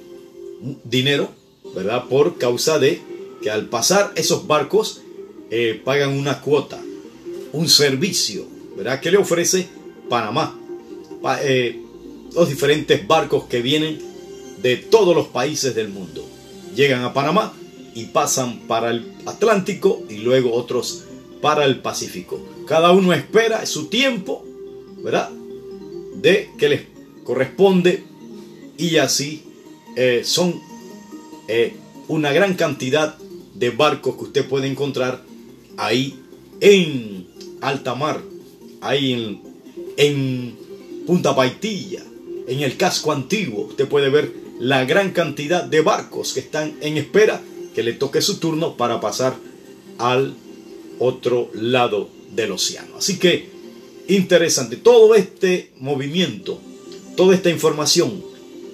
dinero, 0.85 1.31
¿verdad? 1.75 2.05
Por 2.11 2.37
causa 2.37 2.79
de 2.79 3.01
que 3.41 3.51
al 3.51 3.71
pasar 3.71 4.13
esos 4.15 4.47
barcos 4.47 5.01
eh, 5.51 5.81
pagan 5.83 6.11
una 6.11 6.43
cuota, 6.43 6.84
un 7.55 7.69
servicio, 7.69 8.47
¿verdad? 8.77 9.01
Que 9.01 9.13
le 9.13 9.17
ofrece 9.17 9.69
Panamá. 10.09 10.59
Pa, 11.23 11.39
eh, 11.43 11.81
los 12.35 12.49
diferentes 12.49 13.07
barcos 13.07 13.45
que 13.45 13.63
vienen 13.63 13.99
de 14.61 14.77
todos 14.77 15.15
los 15.15 15.29
países 15.29 15.75
del 15.75 15.89
mundo. 15.89 16.29
Llegan 16.75 17.05
a 17.05 17.15
Panamá 17.15 17.55
y 17.95 18.07
pasan 18.07 18.61
para 18.67 18.91
el 18.91 19.13
Atlántico 19.25 20.03
y 20.11 20.17
luego 20.17 20.53
otros 20.53 21.05
para 21.41 21.65
el 21.65 21.81
Pacífico. 21.81 22.45
Cada 22.67 22.91
uno 22.91 23.13
espera 23.13 23.65
su 23.67 23.87
tiempo, 23.87 24.45
¿verdad? 25.05 25.31
De 26.17 26.51
que 26.59 26.69
les 26.69 26.83
corresponde 27.23 28.03
y 28.77 28.97
así 28.97 29.45
eh, 29.95 30.23
son 30.25 30.61
eh, 31.47 31.77
una 32.09 32.33
gran 32.33 32.55
cantidad 32.55 33.17
de 33.55 33.71
barcos 33.71 34.17
que 34.17 34.25
usted 34.25 34.49
puede 34.49 34.67
encontrar 34.67 35.23
ahí 35.77 36.19
en 36.61 37.29
alta 37.65 37.95
mar, 37.95 38.21
ahí 38.81 39.41
en, 39.97 40.65
Punta 41.07 41.37
Paitilla, 41.37 42.03
en 42.47 42.61
el 42.61 42.77
casco 42.77 43.13
antiguo. 43.13 43.67
Usted 43.67 43.87
puede 43.89 44.09
ver 44.09 44.33
la 44.59 44.85
gran 44.87 45.11
cantidad 45.11 45.63
de 45.63 45.83
barcos 45.83 46.33
que 46.33 46.41
están 46.41 46.75
en 46.81 46.97
espera 46.97 47.43
que 47.75 47.83
le 47.83 47.93
toque 47.93 48.23
su 48.23 48.39
turno 48.39 48.77
para 48.77 49.01
pasar 49.01 49.35
al 49.99 50.35
otro 50.99 51.51
lado 51.53 52.09
del 52.35 52.53
océano. 52.53 52.97
Así 52.97 53.19
que 53.19 53.51
interesante, 54.09 54.77
todo 54.77 55.15
este 55.15 55.73
movimiento, 55.79 56.59
toda 57.17 57.35
esta 57.35 57.51
información, 57.51 58.25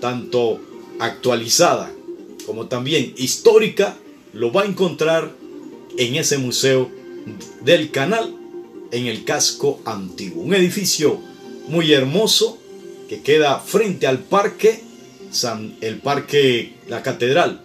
tanto 0.00 0.60
actualizada 1.00 1.92
como 2.46 2.66
también 2.66 3.12
histórica, 3.16 3.96
lo 4.32 4.52
va 4.52 4.62
a 4.62 4.66
encontrar 4.66 5.34
en 5.96 6.14
ese 6.14 6.38
museo 6.38 6.90
del 7.64 7.90
canal 7.90 8.39
en 8.90 9.06
el 9.06 9.24
casco 9.24 9.80
antiguo. 9.84 10.42
Un 10.42 10.54
edificio 10.54 11.20
muy 11.68 11.92
hermoso 11.92 12.58
que 13.08 13.22
queda 13.22 13.58
frente 13.60 14.06
al 14.06 14.20
parque, 14.20 14.82
el 15.80 15.98
parque, 15.98 16.74
la 16.88 17.02
catedral, 17.02 17.62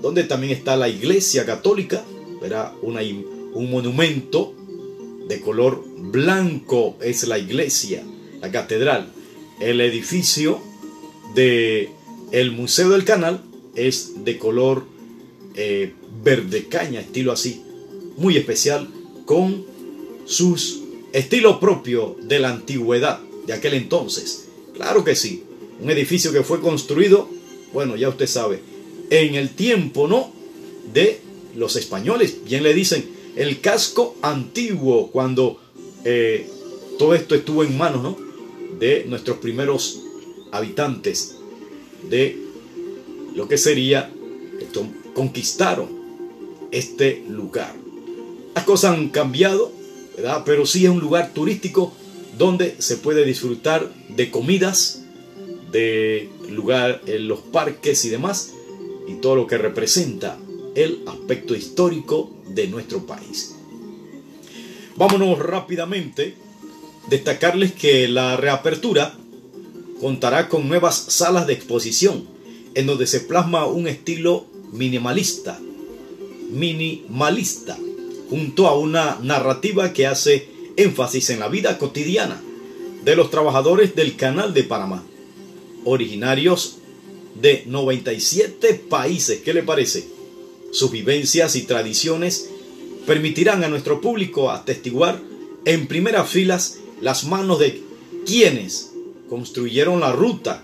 donde 0.00 0.24
también 0.24 0.52
está 0.52 0.76
la 0.76 0.88
iglesia 0.88 1.46
católica, 1.46 2.04
verá 2.40 2.74
una, 2.82 3.00
un 3.00 3.70
monumento 3.70 4.54
de 5.28 5.40
color 5.40 5.82
blanco 5.96 6.96
es 7.00 7.26
la 7.26 7.38
iglesia, 7.38 8.02
la 8.40 8.50
catedral. 8.50 9.08
El 9.60 9.80
edificio 9.80 10.60
de 11.34 11.90
el 12.32 12.52
Museo 12.52 12.90
del 12.90 13.04
Canal 13.04 13.42
es 13.74 14.24
de 14.24 14.38
color 14.38 14.84
eh, 15.54 15.92
verde 16.22 16.66
caña, 16.66 17.00
estilo 17.00 17.32
así, 17.32 17.62
muy 18.16 18.36
especial, 18.36 18.88
con 19.24 19.64
sus 20.26 20.82
estilo 21.12 21.58
propio 21.60 22.16
de 22.22 22.38
la 22.38 22.50
antigüedad 22.50 23.20
de 23.46 23.52
aquel 23.52 23.74
entonces. 23.74 24.48
Claro 24.74 25.04
que 25.04 25.16
sí, 25.16 25.44
un 25.80 25.90
edificio 25.90 26.32
que 26.32 26.42
fue 26.42 26.60
construido, 26.60 27.28
bueno, 27.72 27.96
ya 27.96 28.08
usted 28.08 28.26
sabe, 28.26 28.60
en 29.10 29.34
el 29.34 29.50
tiempo, 29.50 30.08
¿no? 30.08 30.32
De 30.92 31.20
los 31.54 31.76
españoles, 31.76 32.44
bien 32.44 32.62
le 32.62 32.74
dicen, 32.74 33.08
el 33.36 33.60
casco 33.60 34.16
antiguo, 34.22 35.10
cuando 35.10 35.60
eh, 36.04 36.48
todo 36.98 37.14
esto 37.14 37.34
estuvo 37.34 37.62
en 37.62 37.76
manos, 37.76 38.02
¿no? 38.02 38.16
De 38.78 39.04
nuestros 39.06 39.38
primeros 39.38 40.02
habitantes 40.52 41.36
de 42.08 42.38
lo 43.34 43.48
que 43.48 43.58
sería, 43.58 44.10
conquistaron 45.14 45.88
este 46.70 47.24
lugar. 47.28 47.74
Las 48.54 48.64
cosas 48.64 48.96
han 48.96 49.08
cambiado, 49.08 49.72
Pero 50.44 50.66
sí 50.66 50.84
es 50.84 50.90
un 50.90 51.00
lugar 51.00 51.32
turístico 51.34 51.92
donde 52.38 52.76
se 52.78 52.96
puede 52.96 53.24
disfrutar 53.24 53.92
de 54.08 54.30
comidas, 54.30 55.02
de 55.72 56.28
lugar 56.50 57.02
en 57.06 57.28
los 57.28 57.40
parques 57.40 58.04
y 58.04 58.08
demás, 58.08 58.52
y 59.08 59.14
todo 59.14 59.36
lo 59.36 59.46
que 59.46 59.58
representa 59.58 60.38
el 60.74 61.02
aspecto 61.06 61.54
histórico 61.54 62.30
de 62.48 62.68
nuestro 62.68 63.06
país. 63.06 63.54
Vámonos 64.96 65.38
rápidamente. 65.38 66.34
Destacarles 67.08 67.72
que 67.72 68.08
la 68.08 68.36
reapertura 68.36 69.14
contará 70.00 70.48
con 70.48 70.68
nuevas 70.68 70.96
salas 70.96 71.46
de 71.46 71.52
exposición, 71.52 72.26
en 72.74 72.86
donde 72.86 73.06
se 73.06 73.20
plasma 73.20 73.66
un 73.66 73.86
estilo 73.86 74.46
minimalista, 74.72 75.58
minimalista, 76.50 77.78
junto 78.28 78.66
a 78.66 78.78
una 78.78 79.18
narrativa 79.22 79.92
que 79.92 80.06
hace 80.06 80.48
énfasis 80.76 81.30
en 81.30 81.40
la 81.40 81.48
vida 81.48 81.78
cotidiana 81.78 82.40
de 83.04 83.16
los 83.16 83.30
trabajadores 83.30 83.94
del 83.94 84.16
Canal 84.16 84.52
de 84.52 84.64
Panamá, 84.64 85.04
originarios 85.84 86.78
de 87.40 87.62
97 87.66 88.74
países. 88.88 89.40
¿Qué 89.42 89.54
le 89.54 89.62
parece? 89.62 90.08
Sus 90.72 90.90
vivencias 90.90 91.54
y 91.56 91.62
tradiciones 91.62 92.50
permitirán 93.06 93.62
a 93.62 93.68
nuestro 93.68 94.00
público 94.00 94.50
atestiguar 94.50 95.20
en 95.64 95.86
primeras 95.86 96.28
filas 96.28 96.78
las 97.00 97.24
manos 97.24 97.60
de 97.60 97.82
quienes 98.26 98.92
construyeron 99.28 100.00
la 100.00 100.12
ruta 100.12 100.62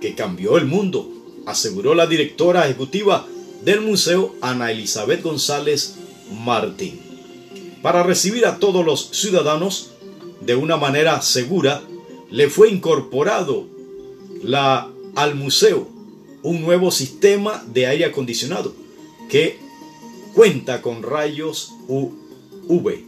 que 0.00 0.14
cambió 0.14 0.56
el 0.56 0.66
mundo, 0.66 1.08
aseguró 1.46 1.94
la 1.94 2.06
directora 2.06 2.64
ejecutiva 2.64 3.26
del 3.64 3.80
museo 3.80 4.34
Ana 4.40 4.70
Elizabeth 4.72 5.22
González 5.22 5.96
Martín. 6.32 7.00
Para 7.82 8.02
recibir 8.02 8.46
a 8.46 8.58
todos 8.58 8.84
los 8.84 9.10
ciudadanos 9.10 9.90
de 10.40 10.54
una 10.54 10.76
manera 10.76 11.20
segura, 11.22 11.82
le 12.30 12.48
fue 12.48 12.70
incorporado 12.70 13.66
al 15.14 15.34
museo 15.34 15.88
un 16.42 16.62
nuevo 16.62 16.90
sistema 16.90 17.62
de 17.66 17.86
aire 17.86 18.04
acondicionado 18.06 18.74
que 19.28 19.58
cuenta 20.34 20.82
con 20.82 21.02
rayos 21.02 21.72
UV 21.88 23.04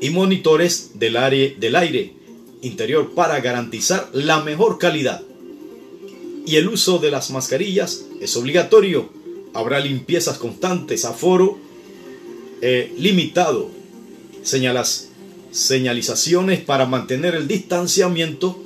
y 0.00 0.10
monitores 0.10 0.92
del 0.94 1.16
aire, 1.16 1.56
del 1.58 1.76
aire 1.76 2.14
interior 2.62 3.12
para 3.14 3.40
garantizar 3.40 4.08
la 4.12 4.42
mejor 4.42 4.78
calidad. 4.78 5.22
Y 6.44 6.56
el 6.56 6.68
uso 6.68 6.98
de 6.98 7.10
las 7.10 7.30
mascarillas 7.30 8.04
es 8.20 8.36
obligatorio. 8.36 9.10
Habrá 9.54 9.78
limpiezas 9.78 10.38
constantes, 10.38 11.04
aforo 11.04 11.58
limitado, 12.62 13.70
señalizaciones 15.52 16.60
para 16.60 16.86
mantener 16.86 17.34
el 17.34 17.48
distanciamiento, 17.48 18.62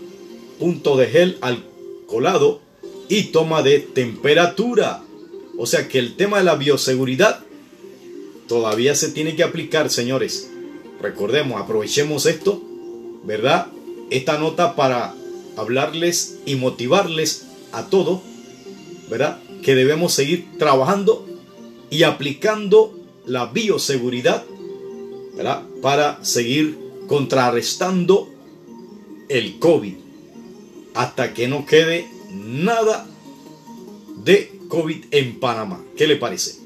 punto 0.58 0.96
de 0.96 1.06
gel 1.06 1.38
alcoholado 1.40 2.60
y 3.08 3.24
toma 3.24 3.62
de 3.62 3.80
temperatura. 3.80 5.02
O 5.58 5.66
sea 5.66 5.88
que 5.88 5.98
el 5.98 6.16
tema 6.16 6.38
de 6.38 6.44
la 6.44 6.56
bioseguridad 6.56 7.40
todavía 8.46 8.94
se 8.94 9.08
tiene 9.08 9.34
que 9.34 9.42
aplicar, 9.42 9.90
señores. 9.90 10.50
Recordemos, 11.00 11.60
aprovechemos 11.60 12.26
esto, 12.26 12.62
¿verdad? 13.24 13.68
Esta 14.10 14.38
nota 14.38 14.76
para 14.76 15.14
hablarles 15.56 16.38
y 16.44 16.56
motivarles 16.56 17.46
a 17.72 17.86
todos, 17.86 18.20
¿verdad? 19.08 19.40
Que 19.62 19.74
debemos 19.74 20.12
seguir 20.12 20.46
trabajando 20.58 21.26
y 21.90 22.02
aplicando 22.02 22.94
la 23.26 23.46
bioseguridad. 23.46 24.44
Para 25.82 26.24
seguir 26.24 26.78
contrarrestando 27.06 28.32
el 29.28 29.58
COVID 29.58 29.94
hasta 30.94 31.34
que 31.34 31.46
no 31.46 31.66
quede 31.66 32.06
nada 32.32 33.06
de 34.24 34.50
COVID 34.68 35.04
en 35.10 35.38
Panamá. 35.38 35.84
¿Qué 35.96 36.06
le 36.06 36.16
parece? 36.16 36.56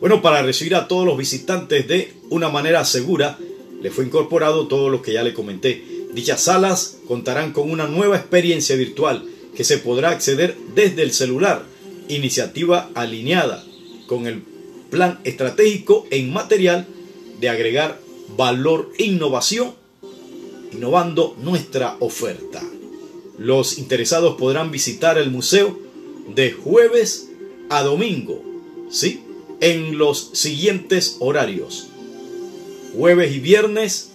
Bueno, 0.00 0.22
para 0.22 0.42
recibir 0.42 0.74
a 0.74 0.88
todos 0.88 1.04
los 1.04 1.18
visitantes 1.18 1.86
de 1.86 2.14
una 2.30 2.48
manera 2.48 2.84
segura, 2.84 3.38
le 3.82 3.90
fue 3.90 4.04
incorporado 4.04 4.66
todo 4.66 4.88
lo 4.88 5.02
que 5.02 5.12
ya 5.12 5.22
le 5.22 5.34
comenté. 5.34 5.84
Dichas 6.14 6.40
salas 6.40 6.98
contarán 7.06 7.52
con 7.52 7.70
una 7.70 7.86
nueva 7.86 8.16
experiencia 8.16 8.76
virtual 8.76 9.28
que 9.54 9.64
se 9.64 9.78
podrá 9.78 10.10
acceder 10.10 10.56
desde 10.74 11.02
el 11.02 11.12
celular. 11.12 11.64
Iniciativa 12.08 12.90
alineada 12.94 13.62
con 14.06 14.26
el 14.26 14.42
plan 14.90 15.18
estratégico 15.24 16.06
en 16.10 16.32
material 16.32 16.86
de 17.40 17.48
agregar 17.48 18.00
valor 18.36 18.92
e 18.98 19.04
innovación, 19.04 19.74
innovando 20.72 21.36
nuestra 21.40 21.96
oferta. 22.00 22.62
Los 23.38 23.78
interesados 23.78 24.36
podrán 24.36 24.70
visitar 24.70 25.18
el 25.18 25.30
museo 25.30 25.78
de 26.34 26.52
jueves 26.52 27.28
a 27.70 27.82
domingo, 27.82 28.42
¿sí? 28.90 29.22
En 29.60 29.98
los 29.98 30.30
siguientes 30.32 31.16
horarios. 31.20 31.88
Jueves 32.96 33.34
y 33.34 33.40
viernes 33.40 34.10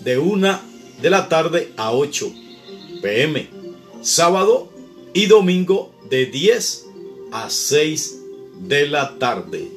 de 0.00 0.18
1 0.18 0.60
de 1.00 1.10
la 1.10 1.28
tarde 1.28 1.72
a 1.76 1.92
8 1.92 2.32
pm. 3.02 3.48
Sábado 4.02 4.68
y 5.14 5.26
domingo 5.26 5.92
de 6.08 6.26
10 6.26 6.86
a 7.32 7.50
6 7.50 8.18
de 8.60 8.86
la 8.86 9.18
tarde. 9.18 9.75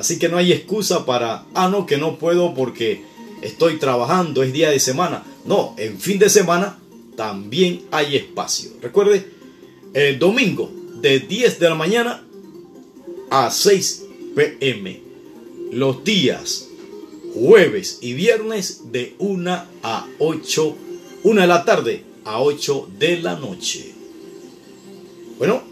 Así 0.00 0.18
que 0.18 0.30
no 0.30 0.38
hay 0.38 0.50
excusa 0.50 1.04
para, 1.04 1.44
ah, 1.52 1.68
no, 1.68 1.84
que 1.84 1.98
no 1.98 2.16
puedo 2.16 2.54
porque 2.54 3.02
estoy 3.42 3.78
trabajando, 3.78 4.42
es 4.42 4.50
día 4.50 4.70
de 4.70 4.80
semana. 4.80 5.22
No, 5.44 5.74
en 5.76 6.00
fin 6.00 6.18
de 6.18 6.30
semana 6.30 6.78
también 7.16 7.82
hay 7.90 8.16
espacio. 8.16 8.70
Recuerde, 8.80 9.30
el 9.92 10.18
domingo 10.18 10.70
de 11.02 11.20
10 11.20 11.60
de 11.60 11.68
la 11.68 11.74
mañana 11.74 12.24
a 13.28 13.50
6 13.50 14.04
pm. 14.34 15.02
Los 15.70 16.02
días 16.02 16.68
jueves 17.34 17.98
y 18.00 18.14
viernes 18.14 18.90
de 18.92 19.14
1 19.18 19.64
a 19.82 20.06
8, 20.18 20.76
1 21.24 21.40
de 21.42 21.46
la 21.46 21.64
tarde 21.66 22.04
a 22.24 22.40
8 22.40 22.88
de 22.98 23.18
la 23.18 23.36
noche. 23.36 23.92
Bueno, 25.36 25.62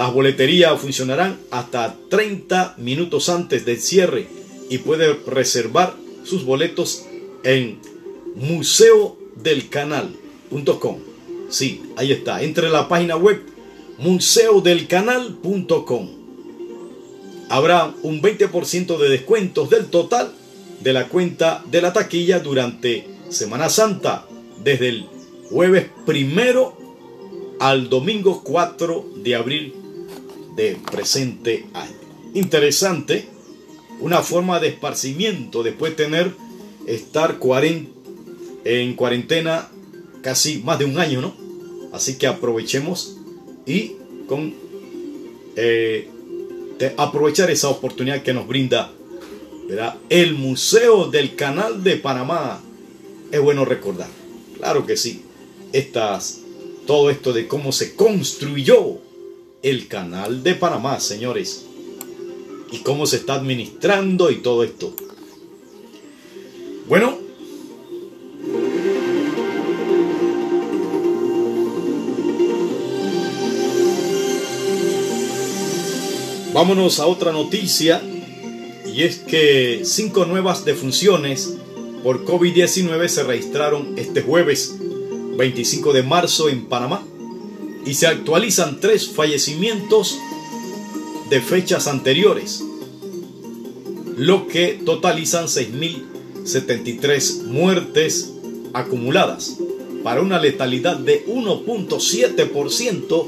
las 0.00 0.12
boleterías 0.14 0.80
funcionarán 0.80 1.38
hasta 1.50 1.94
30 2.08 2.76
minutos 2.78 3.28
antes 3.28 3.66
del 3.66 3.82
cierre 3.82 4.28
y 4.70 4.78
puede 4.78 5.12
reservar 5.26 5.94
sus 6.24 6.46
boletos 6.46 7.04
en 7.44 7.78
museodelcanal.com. 8.34 10.96
Sí, 11.50 11.82
ahí 11.96 12.12
está. 12.12 12.42
Entre 12.42 12.70
la 12.70 12.88
página 12.88 13.16
web 13.16 13.42
museodelcanal.com. 13.98 16.08
Habrá 17.50 17.92
un 18.02 18.22
20% 18.22 18.96
de 18.96 19.08
descuentos 19.10 19.68
del 19.68 19.88
total 19.88 20.32
de 20.82 20.94
la 20.94 21.08
cuenta 21.08 21.62
de 21.70 21.82
la 21.82 21.92
taquilla 21.92 22.38
durante 22.38 23.06
Semana 23.28 23.68
Santa, 23.68 24.24
desde 24.64 24.88
el 24.88 25.06
jueves 25.50 25.88
primero 26.06 26.78
al 27.60 27.90
domingo 27.90 28.42
4 28.42 29.04
de 29.16 29.34
abril 29.34 29.74
de 30.56 30.76
presente 30.90 31.66
año. 31.74 31.92
Interesante, 32.34 33.28
una 34.00 34.22
forma 34.22 34.60
de 34.60 34.68
esparcimiento 34.68 35.62
después 35.62 35.96
de 35.96 36.04
tener 36.04 36.34
estar 36.86 37.38
en 38.64 38.94
cuarentena 38.94 39.68
casi 40.22 40.58
más 40.58 40.78
de 40.78 40.84
un 40.84 40.98
año, 40.98 41.20
¿no? 41.20 41.34
Así 41.92 42.16
que 42.16 42.26
aprovechemos 42.26 43.16
y 43.66 43.92
con 44.26 44.54
eh, 45.56 46.08
aprovechar 46.96 47.50
esa 47.50 47.68
oportunidad 47.68 48.22
que 48.22 48.32
nos 48.32 48.46
brinda 48.46 48.92
el 50.08 50.34
Museo 50.34 51.10
del 51.10 51.36
Canal 51.36 51.84
de 51.84 51.96
Panamá. 51.96 52.60
Es 53.30 53.40
bueno 53.40 53.64
recordar, 53.64 54.08
claro 54.56 54.86
que 54.86 54.96
sí, 54.96 55.22
estas, 55.72 56.40
todo 56.86 57.10
esto 57.10 57.32
de 57.32 57.46
cómo 57.46 57.70
se 57.70 57.94
construyó 57.94 58.98
el 59.62 59.88
Canal 59.88 60.42
de 60.42 60.54
Panamá, 60.54 61.00
señores, 61.00 61.66
y 62.72 62.78
cómo 62.78 63.06
se 63.06 63.16
está 63.16 63.34
administrando 63.34 64.30
y 64.30 64.36
todo 64.36 64.64
esto. 64.64 64.94
Bueno, 66.88 67.18
vámonos 76.52 76.98
a 77.00 77.06
otra 77.06 77.32
noticia. 77.32 78.02
Y 78.86 79.02
es 79.02 79.18
que 79.18 79.82
cinco 79.84 80.24
nuevas 80.24 80.64
defunciones 80.64 81.56
por 82.02 82.24
COVID-19 82.24 83.06
se 83.06 83.22
registraron 83.22 83.96
este 83.96 84.20
jueves 84.20 84.74
25 85.36 85.92
de 85.92 86.02
marzo 86.02 86.48
en 86.48 86.66
Panamá 86.66 87.04
y 87.90 87.94
se 87.94 88.06
actualizan 88.06 88.78
tres 88.78 89.08
fallecimientos 89.08 90.16
de 91.28 91.40
fechas 91.40 91.88
anteriores, 91.88 92.62
lo 94.16 94.46
que 94.46 94.80
totalizan 94.86 95.46
6.073 95.46 97.46
muertes 97.46 98.30
acumuladas 98.74 99.56
para 100.04 100.20
una 100.20 100.38
letalidad 100.38 100.98
de 100.98 101.26
1.7% 101.26 103.26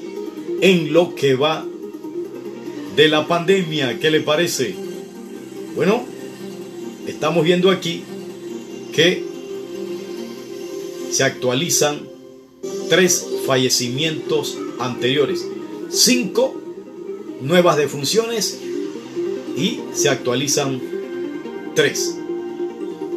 en 0.60 0.92
lo 0.92 1.16
que 1.16 1.34
va 1.34 1.66
de 2.94 3.08
la 3.08 3.26
pandemia. 3.26 3.98
¿Qué 3.98 4.12
le 4.12 4.20
parece? 4.20 4.76
Bueno, 5.74 6.04
estamos 7.08 7.42
viendo 7.42 7.68
aquí 7.68 8.04
que 8.92 9.24
se 11.10 11.24
actualizan 11.24 12.06
tres 12.88 13.26
fallecimientos 13.52 14.56
anteriores, 14.78 15.46
cinco 15.90 16.58
nuevas 17.42 17.76
defunciones 17.76 18.58
y 19.54 19.78
se 19.92 20.08
actualizan 20.08 20.80
tres. 21.74 22.16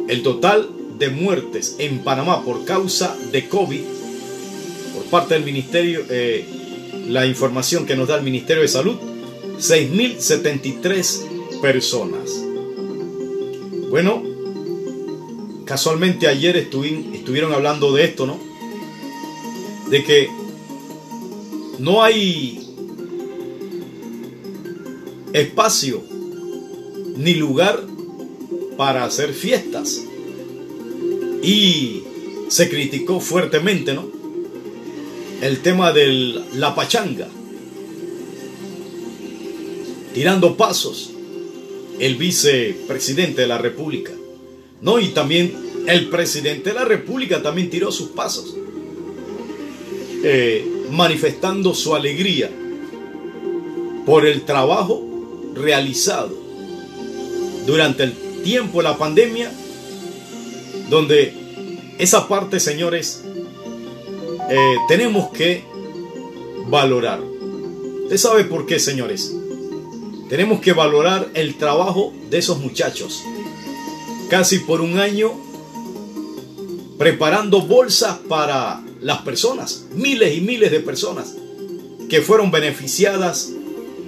El 0.08 0.22
total 0.22 0.68
de 0.98 1.08
muertes 1.08 1.76
en 1.78 2.00
Panamá 2.00 2.44
por 2.44 2.66
causa 2.66 3.16
de 3.32 3.48
COVID, 3.48 3.80
por 4.94 5.04
parte 5.04 5.32
del 5.32 5.44
Ministerio, 5.44 6.04
eh, 6.10 6.44
la 7.08 7.26
información 7.26 7.86
que 7.86 7.96
nos 7.96 8.08
da 8.08 8.16
el 8.16 8.22
Ministerio 8.22 8.60
de 8.60 8.68
Salud, 8.68 8.96
6.073 9.58 11.60
personas. 11.62 12.30
Bueno, 13.88 14.22
casualmente 15.64 16.28
ayer 16.28 16.58
estuvieron 16.58 17.54
hablando 17.54 17.94
de 17.94 18.04
esto, 18.04 18.26
¿no? 18.26 18.55
De 19.90 20.02
que 20.04 20.28
no 21.78 22.02
hay 22.02 22.66
espacio 25.32 26.02
ni 27.16 27.34
lugar 27.34 27.84
para 28.76 29.04
hacer 29.04 29.32
fiestas. 29.32 30.04
Y 31.42 32.02
se 32.48 32.68
criticó 32.68 33.20
fuertemente, 33.20 33.94
¿no? 33.94 34.08
El 35.40 35.60
tema 35.60 35.92
de 35.92 36.42
la 36.54 36.74
pachanga. 36.74 37.28
Tirando 40.14 40.56
pasos 40.56 41.10
el 41.98 42.16
vicepresidente 42.16 43.42
de 43.42 43.46
la 43.46 43.58
República. 43.58 44.12
No, 44.80 44.98
y 44.98 45.08
también 45.08 45.54
el 45.86 46.08
presidente 46.08 46.70
de 46.70 46.74
la 46.74 46.84
República 46.84 47.42
también 47.42 47.70
tiró 47.70 47.90
sus 47.92 48.10
pasos, 48.10 48.54
eh, 50.28 50.66
manifestando 50.90 51.72
su 51.72 51.94
alegría 51.94 52.50
por 54.04 54.26
el 54.26 54.44
trabajo 54.44 55.00
realizado 55.54 56.36
durante 57.64 58.02
el 58.02 58.12
tiempo 58.42 58.78
de 58.78 58.82
la 58.82 58.98
pandemia, 58.98 59.52
donde 60.90 61.32
esa 61.98 62.26
parte, 62.26 62.58
señores, 62.58 63.22
eh, 64.50 64.74
tenemos 64.88 65.30
que 65.30 65.62
valorar. 66.66 67.20
¿Usted 68.02 68.16
sabe 68.16 68.44
por 68.46 68.66
qué, 68.66 68.80
señores? 68.80 69.32
Tenemos 70.28 70.60
que 70.60 70.72
valorar 70.72 71.28
el 71.34 71.54
trabajo 71.54 72.12
de 72.30 72.38
esos 72.38 72.58
muchachos. 72.58 73.22
Casi 74.28 74.58
por 74.58 74.80
un 74.80 74.98
año 74.98 75.34
preparando 76.98 77.62
bolsas 77.62 78.18
para 78.28 78.82
las 79.06 79.22
personas, 79.22 79.86
miles 79.94 80.36
y 80.36 80.40
miles 80.40 80.72
de 80.72 80.80
personas 80.80 81.36
que 82.08 82.20
fueron 82.22 82.50
beneficiadas 82.50 83.52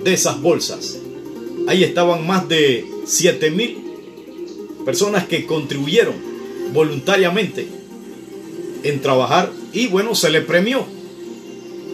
de 0.03 0.13
esas 0.13 0.43
bolsas. 0.43 0.99
Ahí 1.69 1.85
estaban 1.85 2.27
más 2.27 2.49
de 2.49 2.85
7 3.07 3.53
mil 3.53 3.79
personas 4.85 5.29
que 5.29 5.47
contribuyeron 5.47 6.15
voluntariamente 6.73 7.69
en 8.83 9.01
trabajar 9.01 9.53
y 9.73 9.87
bueno, 9.87 10.17
se 10.17 10.31
le 10.31 10.41
premió 10.41 10.85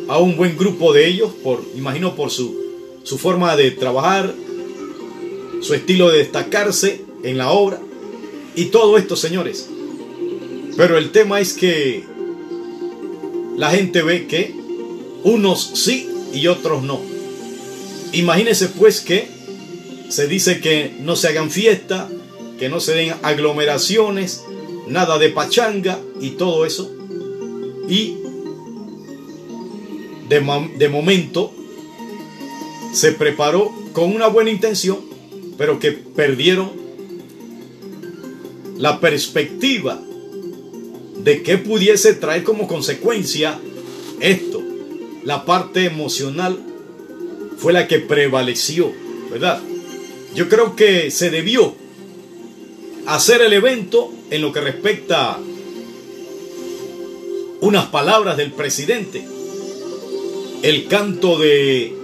a 0.09 0.19
un 0.19 0.38
buen 0.38 0.57
grupo 0.57 0.95
de 0.95 1.07
ellos 1.07 1.31
por, 1.43 1.62
imagino, 1.77 2.17
por 2.17 2.31
su 2.31 2.64
su 3.03 3.19
forma 3.19 3.55
de 3.55 3.71
trabajar, 3.71 4.35
su 5.61 5.75
estilo 5.75 6.11
de 6.11 6.19
destacarse 6.19 7.03
en 7.23 7.37
la 7.37 7.51
obra 7.51 7.79
y 8.57 8.67
todo 8.67 8.97
esto, 8.97 9.14
señores. 9.14 9.69
Pero 10.79 10.97
el 10.97 11.12
tema 11.12 11.38
es 11.40 11.53
que 11.53 12.13
la 13.57 13.71
gente 13.71 14.03
ve 14.03 14.27
que 14.27 14.55
unos 15.23 15.73
sí 15.75 16.09
y 16.33 16.47
otros 16.47 16.83
no. 16.83 17.01
Imagínense 18.12 18.69
pues 18.69 19.01
que 19.01 19.29
se 20.09 20.29
dice 20.29 20.61
que 20.61 20.95
no 21.01 21.17
se 21.17 21.29
hagan 21.29 21.51
fiesta, 21.51 22.09
que 22.59 22.69
no 22.69 22.81
se 22.81 22.95
den 22.95 23.14
aglomeraciones, 23.23 24.45
nada 24.87 25.19
de 25.19 25.31
pachanga 25.31 25.99
y 26.21 26.31
todo 26.31 26.67
eso. 26.67 26.90
Y 27.88 28.17
de, 30.29 30.71
de 30.79 30.88
momento 30.88 31.53
se 32.93 33.12
preparó 33.12 33.73
con 33.93 34.14
una 34.14 34.29
buena 34.29 34.51
intención, 34.51 34.99
pero 35.59 35.79
que 35.79 35.93
perdieron 35.93 36.71
la 38.77 39.01
perspectiva 39.01 40.01
de 41.25 41.43
qué 41.43 41.59
pudiese 41.59 42.15
traer 42.15 42.45
como 42.45 42.69
consecuencia 42.69 43.59
esto. 44.21 44.63
La 45.25 45.45
parte 45.45 45.87
emocional 45.87 46.59
fue 47.57 47.73
la 47.73 47.89
que 47.89 47.99
prevaleció, 47.99 48.93
¿verdad? 49.31 49.61
Yo 50.35 50.49
creo 50.49 50.77
que 50.77 51.11
se 51.11 51.31
debió 51.31 51.75
hacer 53.07 53.41
el 53.41 53.55
evento 53.55 54.13
en 54.31 54.43
lo 54.43 54.53
que 54.53 54.61
respecta 54.61 55.39
unas 57.61 57.87
palabras 57.87 58.37
del 58.37 58.53
presidente 58.53 59.27
el 60.65 60.87
canto 60.87 61.39
de 61.39 61.95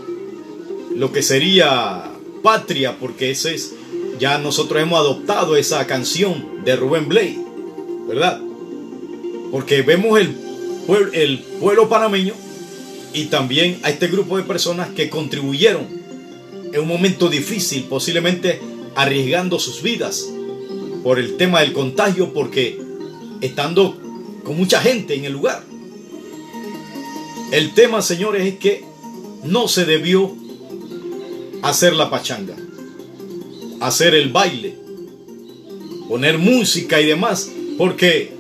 lo 0.95 1.13
que 1.13 1.23
sería 1.23 2.13
patria, 2.43 2.99
porque 2.99 3.31
ese 3.31 3.55
es, 3.55 3.73
ya 4.19 4.37
nosotros 4.37 4.83
hemos 4.83 4.99
adoptado 4.99 5.57
esa 5.57 5.87
canción 5.87 6.63
de 6.63 6.77
Rubén 6.77 7.09
Blay, 7.09 7.43
¿verdad? 8.07 8.39
Porque 9.51 9.83
vemos 9.83 10.19
el, 10.21 11.39
pueblo, 11.61 11.89
panameño 11.89 12.35
y 13.13 13.25
también 13.25 13.81
a 13.83 13.91
este 13.91 14.09
grupo 14.09 14.37
de 14.37 14.45
personas 14.45 14.91
que 14.91 15.11
contribuyeron 15.11 15.87
en 16.73 16.81
un 16.81 16.89
momento 16.89 17.29
difícil, 17.29 17.85
posiblemente 17.85 18.61
arriesgando 18.95 19.59
sus 19.59 19.83
vidas 19.83 20.29
por 21.03 21.19
el 21.19 21.37
tema 21.37 21.61
del 21.61 21.73
contagio, 21.73 22.33
porque 22.33 22.81
estando 23.41 23.97
con 24.45 24.57
mucha 24.57 24.81
gente 24.81 25.15
en 25.15 25.25
el 25.25 25.33
lugar. 25.33 25.65
El 27.53 27.75
tema, 27.75 28.01
señores, 28.03 28.47
es 28.47 28.59
que 28.59 28.85
no 29.43 29.67
se 29.67 29.85
debió 29.85 30.37
hacer 31.63 31.95
la 31.95 32.11
pachanga, 32.11 32.57
hacer 33.81 34.15
el 34.15 34.31
baile, 34.31 34.77
poner 36.09 36.39
música 36.39 37.01
y 37.01 37.07
demás, 37.07 37.51
porque 37.77 38.40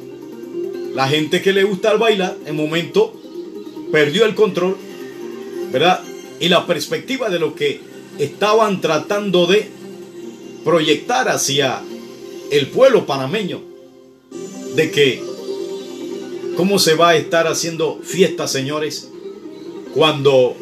la 0.94 1.08
gente 1.08 1.42
que 1.42 1.52
le 1.52 1.64
gusta 1.64 1.92
el 1.92 1.98
bailar, 1.98 2.36
en 2.46 2.56
momento 2.56 3.14
perdió 3.92 4.24
el 4.24 4.34
control, 4.34 4.78
¿verdad? 5.72 6.00
Y 6.40 6.48
la 6.48 6.66
perspectiva 6.66 7.28
de 7.28 7.38
lo 7.38 7.54
que 7.54 7.80
estaban 8.18 8.80
tratando 8.80 9.46
de 9.46 9.68
proyectar 10.64 11.28
hacia 11.28 11.82
el 12.50 12.68
pueblo 12.68 13.04
panameño, 13.06 13.60
de 14.74 14.90
que 14.90 15.22
cómo 16.56 16.78
se 16.78 16.94
va 16.94 17.10
a 17.10 17.16
estar 17.16 17.46
haciendo 17.46 18.00
fiesta, 18.02 18.48
señores, 18.48 19.10
cuando 19.94 20.56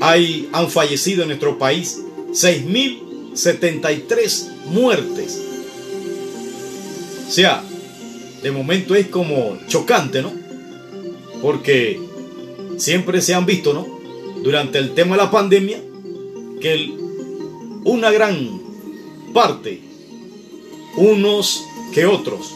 hay, 0.00 0.48
han 0.52 0.70
fallecido 0.70 1.22
en 1.22 1.28
nuestro 1.28 1.58
país 1.58 2.02
6.073 2.30 4.66
muertes. 4.66 5.40
O 7.28 7.30
sea, 7.30 7.64
de 8.42 8.50
momento 8.50 8.94
es 8.94 9.08
como 9.08 9.58
chocante, 9.66 10.22
¿no? 10.22 10.32
Porque 11.42 12.00
siempre 12.76 13.20
se 13.20 13.34
han 13.34 13.46
visto, 13.46 13.72
¿no? 13.72 13.86
Durante 14.42 14.78
el 14.78 14.94
tema 14.94 15.16
de 15.16 15.22
la 15.22 15.30
pandemia, 15.30 15.80
que 16.60 16.94
una 17.84 18.10
gran 18.10 18.60
parte, 19.32 19.80
unos 20.96 21.64
que 21.92 22.06
otros, 22.06 22.54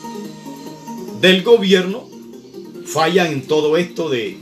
del 1.21 1.43
gobierno 1.43 2.09
fallan 2.85 3.33
en 3.33 3.47
todo 3.47 3.77
esto 3.77 4.09
de, 4.09 4.39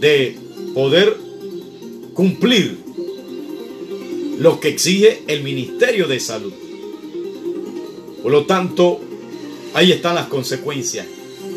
de 0.00 0.36
poder 0.74 1.16
cumplir 2.14 2.78
lo 4.38 4.60
que 4.60 4.68
exige 4.68 5.22
el 5.28 5.42
Ministerio 5.42 6.08
de 6.08 6.20
Salud. 6.20 6.52
Por 8.22 8.32
lo 8.32 8.46
tanto, 8.46 9.00
ahí 9.74 9.92
están 9.92 10.14
las 10.14 10.28
consecuencias. 10.28 11.06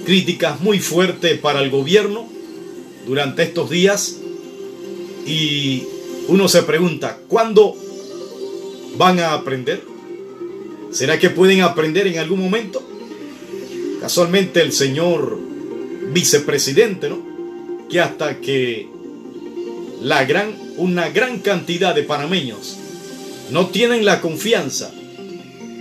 Críticas 0.06 0.60
muy 0.60 0.80
fuertes 0.80 1.40
para 1.40 1.62
el 1.62 1.70
gobierno 1.70 2.28
durante 3.06 3.44
estos 3.44 3.70
días 3.70 4.18
y 5.26 5.84
uno 6.28 6.48
se 6.50 6.64
pregunta, 6.64 7.20
¿cuándo 7.28 7.76
van 8.98 9.20
a 9.20 9.34
aprender? 9.34 9.82
¿Será 10.92 11.20
que 11.20 11.30
pueden 11.30 11.62
aprender 11.62 12.08
en 12.08 12.20
algún 12.20 12.40
momento? 12.40 12.82
Casualmente 14.02 14.62
el 14.62 14.72
señor 14.72 15.40
vicepresidente, 16.12 17.10
¿no? 17.10 17.20
Que 17.90 18.00
hasta 18.00 18.40
que 18.40 18.88
la 20.02 20.26
gran, 20.26 20.56
una 20.78 21.10
gran 21.10 21.40
cantidad 21.40 21.94
de 21.94 22.04
panameños 22.04 22.78
no 23.52 23.68
tienen 23.68 24.06
la 24.06 24.22
confianza 24.22 24.92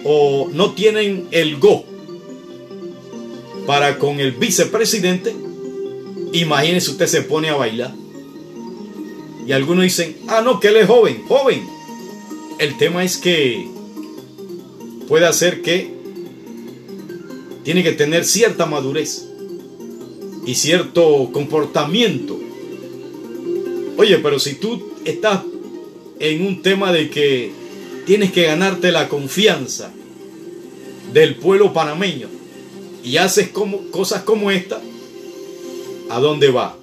o 0.05 0.49
no 0.53 0.72
tienen 0.72 1.29
el 1.31 1.59
go 1.59 1.95
para 3.66 3.98
con 3.98 4.20
el 4.20 4.33
vicepresidente, 4.33 5.35
imagínese 6.33 6.90
usted 6.90 7.07
se 7.07 7.22
pone 7.22 7.48
a 7.48 7.57
bailar. 7.57 7.92
Y 9.46 9.52
algunos 9.52 9.85
dicen, 9.85 10.16
ah, 10.29 10.40
no, 10.42 10.61
que 10.61 10.68
él 10.68 10.76
es 10.76 10.87
joven, 10.87 11.22
joven. 11.26 11.66
El 12.59 12.79
tema 12.79 13.05
es 13.05 13.16
que 13.16 13.68
puede 15.09 15.26
hacer 15.26 15.62
que 15.62 15.94
tiene 17.62 17.83
que 17.83 17.92
tener 17.92 18.24
cierta 18.24 18.66
madurez 18.66 19.29
y 20.46 20.55
cierto 20.55 21.31
comportamiento. 21.33 22.38
Oye, 23.98 24.18
pero 24.18 24.38
si 24.38 24.55
tú 24.55 24.92
estás 25.05 25.42
en 26.18 26.46
un 26.46 26.62
tema 26.62 26.92
de 26.92 27.11
que 27.11 27.50
tienes 28.05 28.33
que 28.33 28.44
ganarte 28.44 28.92
la 28.92 29.09
confianza 29.09 29.92
del 31.12 31.37
pueblo 31.37 31.72
panameño 31.72 32.36
y 33.07 33.19
haces 33.19 33.51
como, 33.51 33.88
cosas 33.92 34.23
como 34.23 34.51
esta, 34.51 34.81
¿a 36.11 36.19
dónde 36.19 36.51
va 36.51 36.77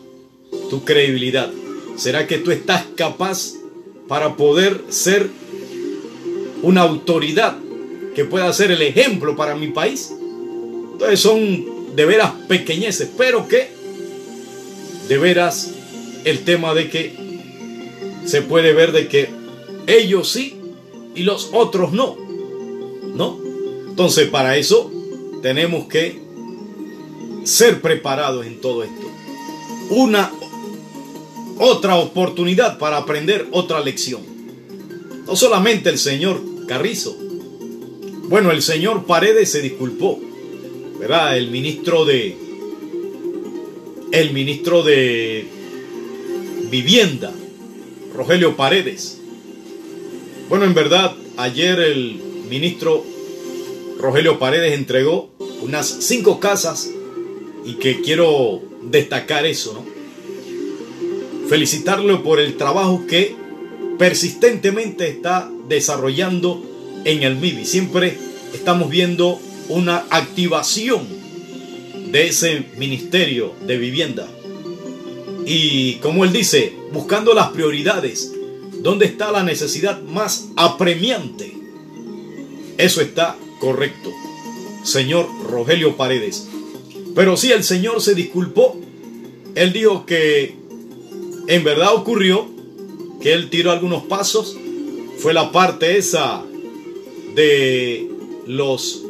tu 0.69 0.85
credibilidad? 0.85 1.51
¿Será 1.97 2.27
que 2.27 2.37
tú 2.37 2.51
estás 2.51 2.85
capaz 2.95 3.55
para 4.07 4.37
poder 4.37 4.85
ser 4.87 5.29
una 6.61 6.81
autoridad 6.83 7.57
que 8.15 8.23
pueda 8.23 8.53
ser 8.53 8.71
el 8.71 8.81
ejemplo 8.81 9.35
para 9.35 9.55
mi 9.55 9.67
país? 9.67 10.13
Entonces 10.93 11.19
son 11.19 11.93
de 11.93 12.05
veras 12.05 12.31
pequeñeces, 12.47 13.09
pero 13.17 13.49
que 13.49 13.67
de 15.09 15.17
veras 15.17 15.71
el 16.23 16.45
tema 16.45 16.73
de 16.73 16.89
que 16.89 17.13
se 18.23 18.41
puede 18.41 18.71
ver 18.71 18.93
de 18.93 19.09
que 19.09 19.27
ellos 19.87 20.31
sí 20.31 20.55
y 21.15 21.23
los 21.23 21.49
otros 21.51 21.91
no. 21.91 22.15
¿No? 23.13 23.37
Entonces 23.89 24.29
para 24.29 24.55
eso 24.55 24.89
tenemos 25.43 25.87
que 25.87 26.17
ser 27.43 27.81
preparados 27.81 28.45
en 28.45 28.61
todo 28.61 28.81
esto. 28.83 29.11
Una 29.89 30.31
otra 31.59 31.97
oportunidad 31.97 32.79
para 32.79 32.97
aprender 32.97 33.47
otra 33.51 33.81
lección. 33.81 34.21
No 35.27 35.35
solamente 35.35 35.89
el 35.89 35.97
señor 35.99 36.41
Carrizo. 36.65 37.15
Bueno, 38.29 38.51
el 38.51 38.61
señor 38.61 39.05
Paredes 39.05 39.51
se 39.51 39.61
disculpó. 39.61 40.17
¿Verdad? 40.97 41.37
El 41.37 41.51
ministro 41.51 42.05
de 42.05 42.37
el 44.13 44.31
ministro 44.31 44.83
de 44.83 45.45
Vivienda, 46.69 47.33
Rogelio 48.15 48.55
Paredes. 48.55 49.19
Bueno, 50.47 50.63
en 50.65 50.73
verdad, 50.73 51.13
ayer 51.35 51.79
el 51.79 52.21
ministro 52.47 53.03
Rogelio 54.03 54.37
Paredes 54.37 54.73
entregó 54.73 55.32
unas 55.63 55.87
cinco 55.87 56.39
casas 56.39 56.89
y 57.65 57.75
que 57.75 58.01
quiero 58.01 58.61
destacar 58.83 59.45
eso, 59.45 59.73
¿no? 59.73 59.93
Felicitarlo 61.47 62.23
por 62.23 62.39
el 62.39 62.57
trabajo 62.57 63.05
que 63.07 63.35
persistentemente 63.97 65.07
está 65.07 65.49
desarrollando 65.67 66.61
en 67.05 67.23
el 67.23 67.37
MIBI. 67.37 67.65
Siempre 67.65 68.17
estamos 68.53 68.89
viendo 68.89 69.39
una 69.69 70.05
activación 70.09 71.07
de 72.11 72.27
ese 72.27 72.65
Ministerio 72.77 73.53
de 73.65 73.77
Vivienda. 73.77 74.27
Y 75.45 75.95
como 75.95 76.23
él 76.23 76.33
dice, 76.33 76.73
buscando 76.91 77.33
las 77.33 77.49
prioridades, 77.49 78.33
¿dónde 78.79 79.05
está 79.05 79.31
la 79.31 79.43
necesidad 79.43 80.01
más 80.01 80.49
apremiante? 80.55 81.53
Eso 82.77 83.01
está 83.01 83.37
correcto, 83.59 84.11
señor 84.83 85.27
Rogelio 85.49 85.95
Paredes. 85.95 86.47
Pero 87.15 87.37
si 87.37 87.51
el 87.51 87.63
Señor 87.63 88.01
se 88.01 88.15
disculpó. 88.15 88.79
Él 89.55 89.71
dijo 89.71 90.05
que 90.07 90.55
en 91.47 91.63
verdad 91.63 91.93
ocurrió, 91.93 92.47
que 93.21 93.33
él 93.33 93.49
tiró 93.49 93.71
algunos 93.71 94.03
pasos. 94.03 94.57
Fue 95.19 95.33
la 95.33 95.51
parte 95.51 95.97
esa 95.97 96.43
de 97.35 98.09
los 98.47 99.03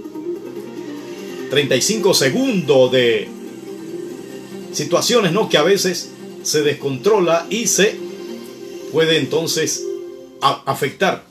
35 1.50 2.14
segundos 2.14 2.92
de 2.92 3.30
situaciones, 4.74 5.32
¿no? 5.32 5.50
Que 5.50 5.58
a 5.58 5.64
veces 5.64 6.10
se 6.44 6.62
descontrola 6.62 7.48
y 7.50 7.68
se 7.68 7.96
puede 8.92 9.18
entonces 9.18 9.86
afectar. 10.42 11.26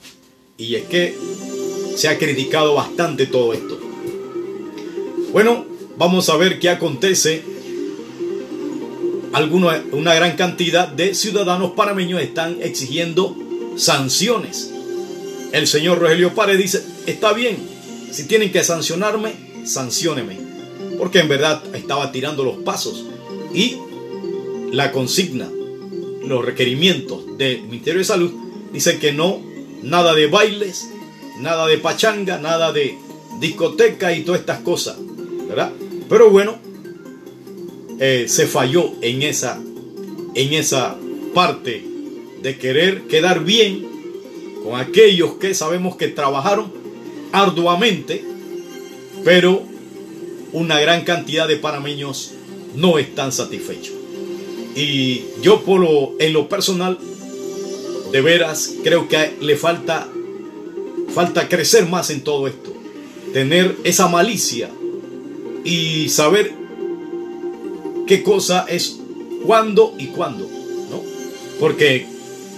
Y 0.57 0.76
es 0.76 0.84
que 0.84 1.14
se 1.97 2.09
ha 2.09 2.18
criticado 2.18 2.74
bastante 2.74 3.26
todo 3.26 3.53
esto. 3.53 3.91
Bueno, 5.33 5.64
vamos 5.97 6.28
a 6.28 6.37
ver 6.37 6.59
qué 6.59 6.68
acontece. 6.68 7.43
Alguna, 9.33 9.83
una 9.93 10.14
gran 10.14 10.37
cantidad 10.37 10.89
de 10.89 11.14
ciudadanos 11.14 11.72
panameños 11.72 12.20
están 12.20 12.59
exigiendo 12.61 13.35
sanciones. 13.76 14.70
El 15.53 15.66
señor 15.66 16.01
Rogelio 16.01 16.35
Párez 16.35 16.59
dice, 16.59 16.85
está 17.07 17.33
bien, 17.33 17.57
si 18.11 18.24
tienen 18.24 18.53
que 18.53 18.62
sancionarme, 18.62 19.33
sancionenme. 19.64 20.39
Porque 20.99 21.20
en 21.20 21.28
verdad 21.28 21.62
estaba 21.74 22.12
tirando 22.12 22.45
los 22.45 22.59
pasos. 22.59 23.07
Y 23.55 23.78
la 24.70 24.93
consigna, 24.93 25.49
los 26.26 26.45
requerimientos 26.45 27.39
del 27.39 27.62
Ministerio 27.62 28.01
de 28.01 28.05
Salud, 28.05 28.33
dice 28.70 28.99
que 28.99 29.14
no, 29.14 29.41
nada 29.83 30.14
de 30.14 30.26
bailes, 30.26 30.91
nada 31.41 31.66
de 31.66 31.78
pachanga, 31.78 32.37
nada 32.37 32.70
de 32.70 32.99
discoteca 33.41 34.12
y 34.12 34.22
todas 34.22 34.43
estas 34.43 34.61
cosas, 34.61 34.97
Pero 36.09 36.30
bueno, 36.30 36.59
eh, 38.00 38.26
se 38.28 38.46
falló 38.46 38.92
en 39.00 39.22
esa, 39.22 39.61
en 40.34 40.53
esa 40.55 40.96
parte 41.34 41.84
de 42.42 42.59
querer 42.59 43.03
quedar 43.03 43.44
bien 43.44 43.86
con 44.64 44.78
aquellos 44.78 45.34
que 45.34 45.55
sabemos 45.55 45.96
que 45.96 46.09
trabajaron 46.09 46.72
arduamente, 47.32 48.24
pero 49.24 49.62
una 50.53 50.80
gran 50.80 51.05
cantidad 51.05 51.48
de 51.48 51.57
panameños 51.57 52.32
no 52.74 52.98
están 52.98 53.32
satisfechos. 53.32 53.94
Y 54.74 55.22
yo 55.42 55.62
por 55.62 55.80
lo, 55.80 56.14
en 56.18 56.32
lo 56.32 56.48
personal, 56.48 56.98
de 58.11 58.20
veras 58.20 58.74
creo 58.82 59.09
que 59.09 59.34
le 59.40 59.57
falta, 59.57 60.09
falta 61.14 61.48
crecer 61.48 61.86
más 61.86 62.11
en 62.11 62.22
todo 62.22 62.46
esto. 62.46 62.72
Tener 63.32 63.76
esa 63.84 64.09
malicia 64.09 64.70
y 65.64 66.08
saber 66.08 66.52
qué 68.06 68.22
cosa 68.22 68.66
es 68.68 68.98
cuándo 69.44 69.94
y 69.98 70.06
cuándo, 70.08 70.48
¿no? 70.90 71.02
Porque 71.60 72.06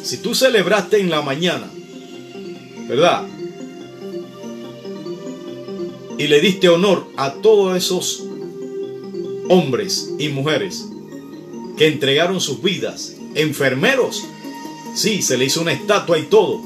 si 0.02 0.18
tú 0.18 0.34
celebraste 0.34 1.00
en 1.00 1.10
la 1.10 1.22
mañana, 1.22 1.70
¿verdad? 2.88 3.26
Y 6.18 6.26
le 6.28 6.40
diste 6.40 6.68
honor 6.68 7.06
a 7.16 7.34
todos 7.34 7.76
esos 7.76 8.24
hombres 9.48 10.12
y 10.18 10.28
mujeres 10.28 10.86
que 11.76 11.88
entregaron 11.88 12.40
sus 12.40 12.62
vidas, 12.62 13.16
enfermeros, 13.34 14.24
sí, 14.94 15.22
se 15.22 15.36
le 15.36 15.46
hizo 15.46 15.60
una 15.60 15.72
estatua 15.72 16.18
y 16.18 16.24
todo, 16.24 16.60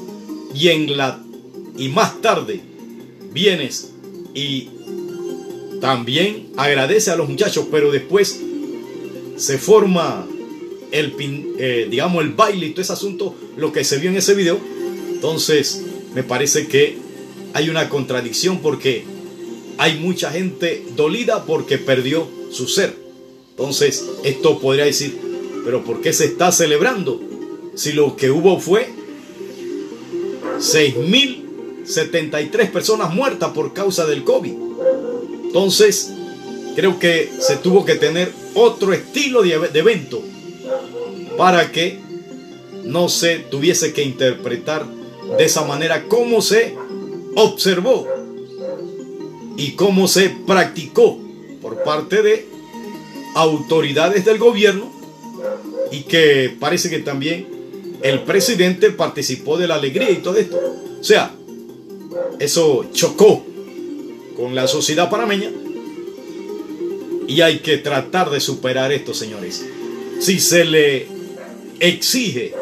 y 0.53 0.69
en 0.69 0.97
la 0.97 1.19
y 1.77 1.89
más 1.89 2.21
tarde 2.21 2.59
vienes 3.31 3.91
y 4.35 4.69
también 5.79 6.47
agradece 6.57 7.11
a 7.11 7.15
los 7.15 7.29
muchachos, 7.29 7.67
pero 7.71 7.91
después 7.91 8.41
se 9.37 9.57
forma 9.57 10.27
el 10.91 11.13
eh, 11.59 11.87
digamos 11.89 12.23
el 12.23 12.31
baile 12.31 12.67
y 12.67 12.71
todo 12.71 12.81
ese 12.81 12.93
asunto, 12.93 13.35
lo 13.57 13.71
que 13.71 13.83
se 13.83 13.97
vio 13.97 14.09
en 14.09 14.17
ese 14.17 14.33
video. 14.33 14.59
Entonces, 15.11 15.83
me 16.13 16.23
parece 16.23 16.67
que 16.67 16.97
hay 17.53 17.69
una 17.69 17.89
contradicción 17.89 18.59
porque 18.59 19.03
hay 19.77 19.99
mucha 19.99 20.31
gente 20.31 20.83
dolida 20.95 21.45
porque 21.45 21.77
perdió 21.77 22.27
su 22.51 22.67
ser. 22.67 22.95
Entonces, 23.51 24.05
esto 24.23 24.59
podría 24.59 24.85
decir, 24.85 25.15
pero 25.65 25.83
¿por 25.83 26.01
qué 26.01 26.13
se 26.13 26.25
está 26.25 26.51
celebrando? 26.51 27.21
Si 27.75 27.91
lo 27.93 28.15
que 28.15 28.31
hubo 28.31 28.59
fue 28.59 28.89
6.073 30.57 32.71
personas 32.71 33.13
muertas 33.13 33.51
por 33.51 33.73
causa 33.73 34.05
del 34.05 34.23
COVID. 34.23 34.68
Entonces, 35.49 36.13
creo 36.75 36.99
que 36.99 37.27
se 37.39 37.55
tuvo 37.55 37.83
que 37.83 37.95
tener 37.95 38.31
otro 38.53 38.93
estilo 38.93 39.41
de, 39.41 39.53
evento 39.73 40.21
para 41.39 41.71
que 41.71 41.97
no 42.83 43.09
se 43.09 43.39
tuviese 43.39 43.91
que 43.91 44.03
interpretar 44.03 44.85
de 45.39 45.43
esa 45.43 45.65
manera 45.65 46.03
como 46.03 46.43
se 46.43 46.75
observó 47.35 48.07
y 49.57 49.71
cómo 49.71 50.07
se 50.07 50.29
practicó 50.29 51.19
por 51.63 51.81
parte 51.81 52.21
de 52.21 52.45
autoridades 53.33 54.23
del 54.23 54.37
gobierno 54.37 54.91
y 55.91 56.01
que 56.01 56.55
parece 56.59 56.91
que 56.91 56.99
también 56.99 57.47
el 58.03 58.21
presidente 58.21 58.91
participó 58.91 59.57
de 59.57 59.67
la 59.67 59.75
alegría 59.75 60.11
y 60.11 60.17
todo 60.17 60.37
esto. 60.37 60.59
O 61.01 61.03
sea, 61.03 61.33
eso 62.37 62.85
chocó 62.93 63.48
con 64.39 64.55
la 64.55 64.67
sociedad 64.67 65.09
panameña 65.09 65.51
y 67.27 67.41
hay 67.41 67.59
que 67.59 67.77
tratar 67.77 68.29
de 68.29 68.39
superar 68.39 68.91
esto, 68.93 69.13
señores. 69.13 69.65
Si 70.21 70.39
se 70.39 70.63
le 70.63 71.07
exige 71.79 72.53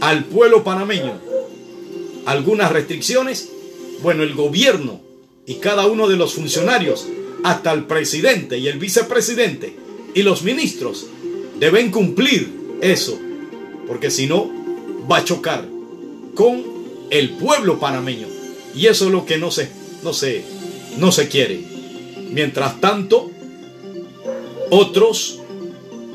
al 0.00 0.24
pueblo 0.24 0.62
panameño 0.62 1.20
algunas 2.24 2.70
restricciones, 2.70 3.50
bueno, 4.00 4.22
el 4.22 4.34
gobierno 4.34 5.00
y 5.44 5.54
cada 5.56 5.86
uno 5.86 6.08
de 6.08 6.16
los 6.16 6.34
funcionarios, 6.34 7.06
hasta 7.42 7.72
el 7.72 7.84
presidente 7.84 8.58
y 8.58 8.68
el 8.68 8.78
vicepresidente 8.78 9.76
y 10.14 10.22
los 10.22 10.42
ministros, 10.42 11.06
deben 11.58 11.90
cumplir 11.90 12.50
eso, 12.80 13.18
porque 13.86 14.10
si 14.10 14.26
no, 14.26 14.50
va 15.10 15.18
a 15.18 15.24
chocar 15.24 15.66
con 16.34 16.62
el 17.10 17.30
pueblo 17.30 17.78
panameño. 17.78 18.26
Y 18.74 18.86
eso 18.86 19.06
es 19.06 19.12
lo 19.12 19.24
que 19.24 19.38
no 19.38 19.50
se, 19.50 19.68
no 20.02 20.12
se, 20.12 20.44
no 20.98 21.12
se 21.12 21.28
quiere. 21.28 21.60
Mientras 22.30 22.80
tanto, 22.80 23.30
otros 24.70 25.40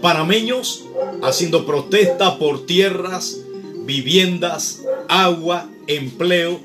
panameños 0.01 0.85
haciendo 1.21 1.65
protesta 1.65 2.37
por 2.37 2.65
tierras, 2.65 3.39
viviendas, 3.85 4.81
agua, 5.07 5.69
empleo. 5.87 6.59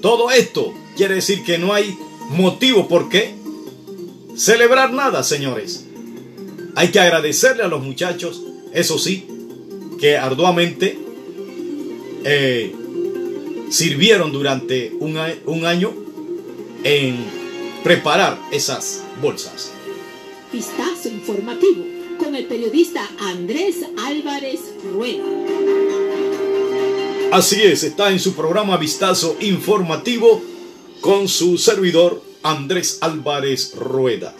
Todo 0.00 0.30
esto 0.30 0.72
quiere 0.96 1.16
decir 1.16 1.44
que 1.44 1.58
no 1.58 1.72
hay 1.72 1.96
motivo 2.30 2.88
por 2.88 3.08
qué 3.08 3.34
celebrar 4.36 4.92
nada, 4.92 5.22
señores. 5.22 5.84
Hay 6.74 6.88
que 6.88 7.00
agradecerle 7.00 7.62
a 7.62 7.68
los 7.68 7.82
muchachos, 7.82 8.42
eso 8.72 8.98
sí, 8.98 9.26
que 9.98 10.18
arduamente 10.18 10.98
eh, 12.24 12.74
sirvieron 13.70 14.30
durante 14.32 14.92
un, 15.00 15.18
un 15.46 15.64
año 15.64 15.92
en 16.84 17.45
preparar 17.86 18.36
esas 18.50 19.04
bolsas. 19.22 19.70
Vistazo 20.52 21.08
informativo 21.08 21.84
con 22.18 22.34
el 22.34 22.46
periodista 22.46 23.08
Andrés 23.20 23.76
Álvarez 23.96 24.58
Rueda. 24.92 25.22
Así 27.30 27.62
es, 27.62 27.84
está 27.84 28.10
en 28.10 28.18
su 28.18 28.34
programa 28.34 28.76
Vistazo 28.76 29.36
Informativo 29.38 30.42
con 31.00 31.28
su 31.28 31.58
servidor 31.58 32.20
Andrés 32.42 32.98
Álvarez 33.02 33.76
Rueda. 33.76 34.34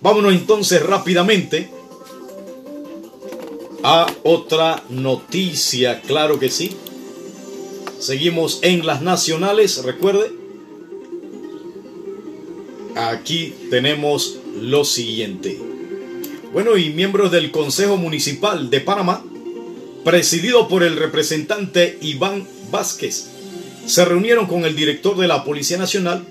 Vámonos 0.00 0.32
entonces 0.32 0.82
rápidamente 0.82 1.70
a 3.82 4.06
otra 4.22 4.82
noticia, 4.88 6.00
claro 6.00 6.38
que 6.38 6.48
sí. 6.48 6.74
Seguimos 7.98 8.60
en 8.62 8.86
las 8.86 9.02
nacionales, 9.02 9.84
recuerde. 9.84 10.39
Aquí 12.96 13.54
tenemos 13.70 14.38
lo 14.60 14.84
siguiente. 14.84 15.58
Bueno, 16.52 16.76
y 16.76 16.90
miembros 16.90 17.30
del 17.30 17.50
Consejo 17.50 17.96
Municipal 17.96 18.70
de 18.70 18.80
Panamá, 18.80 19.24
presidido 20.04 20.66
por 20.68 20.82
el 20.82 20.96
representante 20.96 21.98
Iván 22.00 22.46
Vázquez, 22.70 23.28
se 23.86 24.04
reunieron 24.04 24.46
con 24.46 24.64
el 24.64 24.74
director 24.74 25.16
de 25.16 25.28
la 25.28 25.44
Policía 25.44 25.78
Nacional, 25.78 26.24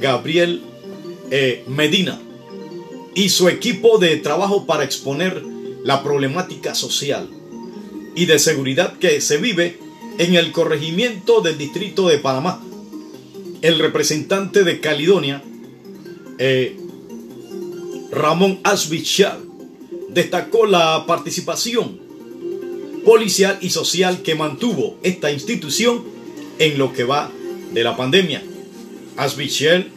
Gabriel 0.00 0.62
eh, 1.30 1.64
Medina, 1.66 2.20
y 3.14 3.28
su 3.28 3.48
equipo 3.48 3.98
de 3.98 4.16
trabajo 4.16 4.66
para 4.66 4.84
exponer 4.84 5.42
la 5.84 6.02
problemática 6.02 6.74
social 6.74 7.28
y 8.14 8.26
de 8.26 8.38
seguridad 8.38 8.94
que 8.98 9.20
se 9.20 9.36
vive 9.36 9.78
en 10.18 10.34
el 10.34 10.52
corregimiento 10.52 11.42
del 11.42 11.58
distrito 11.58 12.08
de 12.08 12.18
Panamá. 12.18 12.62
El 13.62 13.78
representante 13.78 14.64
de 14.64 14.80
Caledonia, 14.80 15.42
eh, 16.38 16.76
Ramón 18.10 18.60
Asbichal, 18.62 19.42
destacó 20.10 20.66
la 20.66 21.04
participación 21.06 22.00
policial 23.04 23.58
y 23.60 23.70
social 23.70 24.22
que 24.22 24.34
mantuvo 24.34 24.98
esta 25.02 25.30
institución 25.30 26.04
en 26.58 26.78
lo 26.78 26.92
que 26.92 27.04
va 27.04 27.30
de 27.72 27.84
la 27.84 27.96
pandemia. 27.96 28.42
Asbichel 29.16 29.90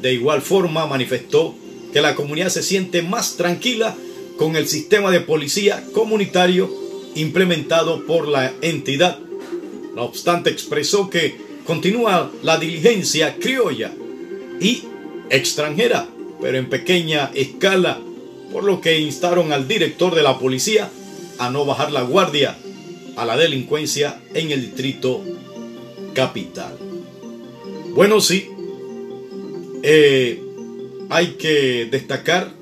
de 0.00 0.14
igual 0.14 0.40
forma 0.40 0.86
manifestó 0.86 1.54
que 1.92 2.00
la 2.00 2.14
comunidad 2.14 2.48
se 2.48 2.62
siente 2.62 3.02
más 3.02 3.36
tranquila 3.36 3.96
con 4.38 4.56
el 4.56 4.68
sistema 4.68 5.10
de 5.10 5.20
policía 5.20 5.84
comunitario 5.92 6.70
implementado 7.14 8.06
por 8.06 8.28
la 8.28 8.52
entidad. 8.62 9.18
No 9.94 10.04
obstante, 10.04 10.50
expresó 10.50 11.10
que 11.10 11.36
continúa 11.66 12.30
la 12.42 12.58
diligencia 12.58 13.36
criolla 13.36 13.92
y 14.60 14.84
extranjera, 15.30 16.08
pero 16.40 16.58
en 16.58 16.68
pequeña 16.68 17.30
escala, 17.34 17.98
por 18.52 18.64
lo 18.64 18.80
que 18.80 18.98
instaron 18.98 19.52
al 19.52 19.68
director 19.68 20.14
de 20.14 20.22
la 20.22 20.38
policía 20.38 20.90
a 21.38 21.50
no 21.50 21.64
bajar 21.64 21.92
la 21.92 22.02
guardia 22.02 22.56
a 23.16 23.24
la 23.24 23.36
delincuencia 23.36 24.20
en 24.34 24.50
el 24.50 24.62
distrito 24.62 25.22
capital. 26.14 26.76
Bueno, 27.94 28.20
sí, 28.20 28.48
eh, 29.82 30.42
hay 31.08 31.26
que 31.32 31.86
destacar 31.90 32.52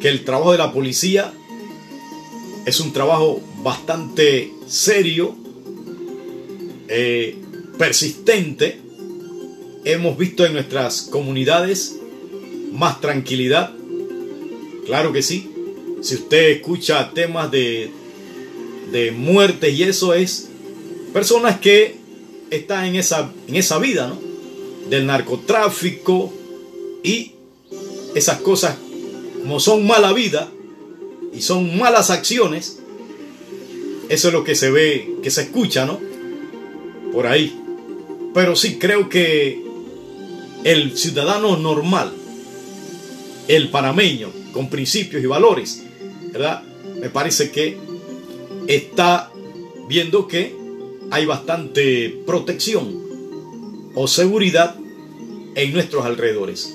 que 0.00 0.08
el 0.08 0.24
trabajo 0.24 0.52
de 0.52 0.58
la 0.58 0.72
policía 0.72 1.32
es 2.66 2.80
un 2.80 2.92
trabajo 2.92 3.40
bastante 3.62 4.50
serio, 4.66 5.36
eh, 6.88 7.36
persistente. 7.78 8.80
Hemos 9.84 10.16
visto 10.16 10.46
en 10.46 10.54
nuestras 10.54 11.02
comunidades 11.02 11.96
más 12.72 13.00
tranquilidad. 13.00 13.72
Claro 14.86 15.12
que 15.12 15.22
sí. 15.22 15.50
Si 16.02 16.14
usted 16.14 16.50
escucha 16.50 17.10
temas 17.14 17.50
de, 17.50 17.90
de 18.92 19.12
muerte 19.12 19.70
y 19.70 19.82
eso 19.82 20.14
es 20.14 20.48
personas 21.12 21.60
que 21.60 21.96
están 22.50 22.86
en 22.86 22.96
esa, 22.96 23.32
en 23.48 23.56
esa 23.56 23.78
vida, 23.78 24.08
¿no? 24.08 24.18
Del 24.88 25.06
narcotráfico 25.06 26.32
y 27.02 27.32
esas 28.14 28.40
cosas 28.40 28.76
como 29.42 29.60
son 29.60 29.86
mala 29.86 30.12
vida 30.12 30.50
y 31.34 31.42
son 31.42 31.78
malas 31.78 32.10
acciones, 32.10 32.78
eso 34.08 34.28
es 34.28 34.34
lo 34.34 34.44
que 34.44 34.54
se 34.54 34.70
ve, 34.70 35.16
que 35.22 35.30
se 35.30 35.42
escucha, 35.42 35.84
¿no? 35.84 36.00
Por 37.12 37.26
ahí. 37.26 37.54
Pero 38.32 38.56
sí, 38.56 38.78
creo 38.78 39.08
que 39.08 39.63
el 40.64 40.96
ciudadano 40.96 41.56
normal, 41.56 42.12
el 43.48 43.68
panameño, 43.68 44.30
con 44.52 44.70
principios 44.70 45.22
y 45.22 45.26
valores, 45.26 45.84
¿verdad? 46.32 46.62
Me 47.00 47.10
parece 47.10 47.50
que 47.50 47.76
está 48.66 49.30
viendo 49.88 50.26
que 50.26 50.56
hay 51.10 51.26
bastante 51.26 52.22
protección 52.26 52.98
o 53.94 54.08
seguridad 54.08 54.76
en 55.54 55.72
nuestros 55.72 56.06
alrededores. 56.06 56.74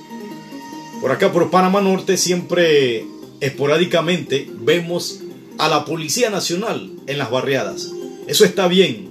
Por 1.02 1.12
acá, 1.12 1.32
por 1.32 1.50
Panamá 1.50 1.82
Norte, 1.82 2.16
siempre 2.16 3.06
esporádicamente 3.40 4.50
vemos 4.62 5.22
a 5.58 5.68
la 5.68 5.84
Policía 5.86 6.30
Nacional 6.30 6.92
en 7.08 7.18
las 7.18 7.32
barriadas. 7.32 7.92
Eso 8.28 8.46
está 8.46 8.68
bien. 8.68 9.10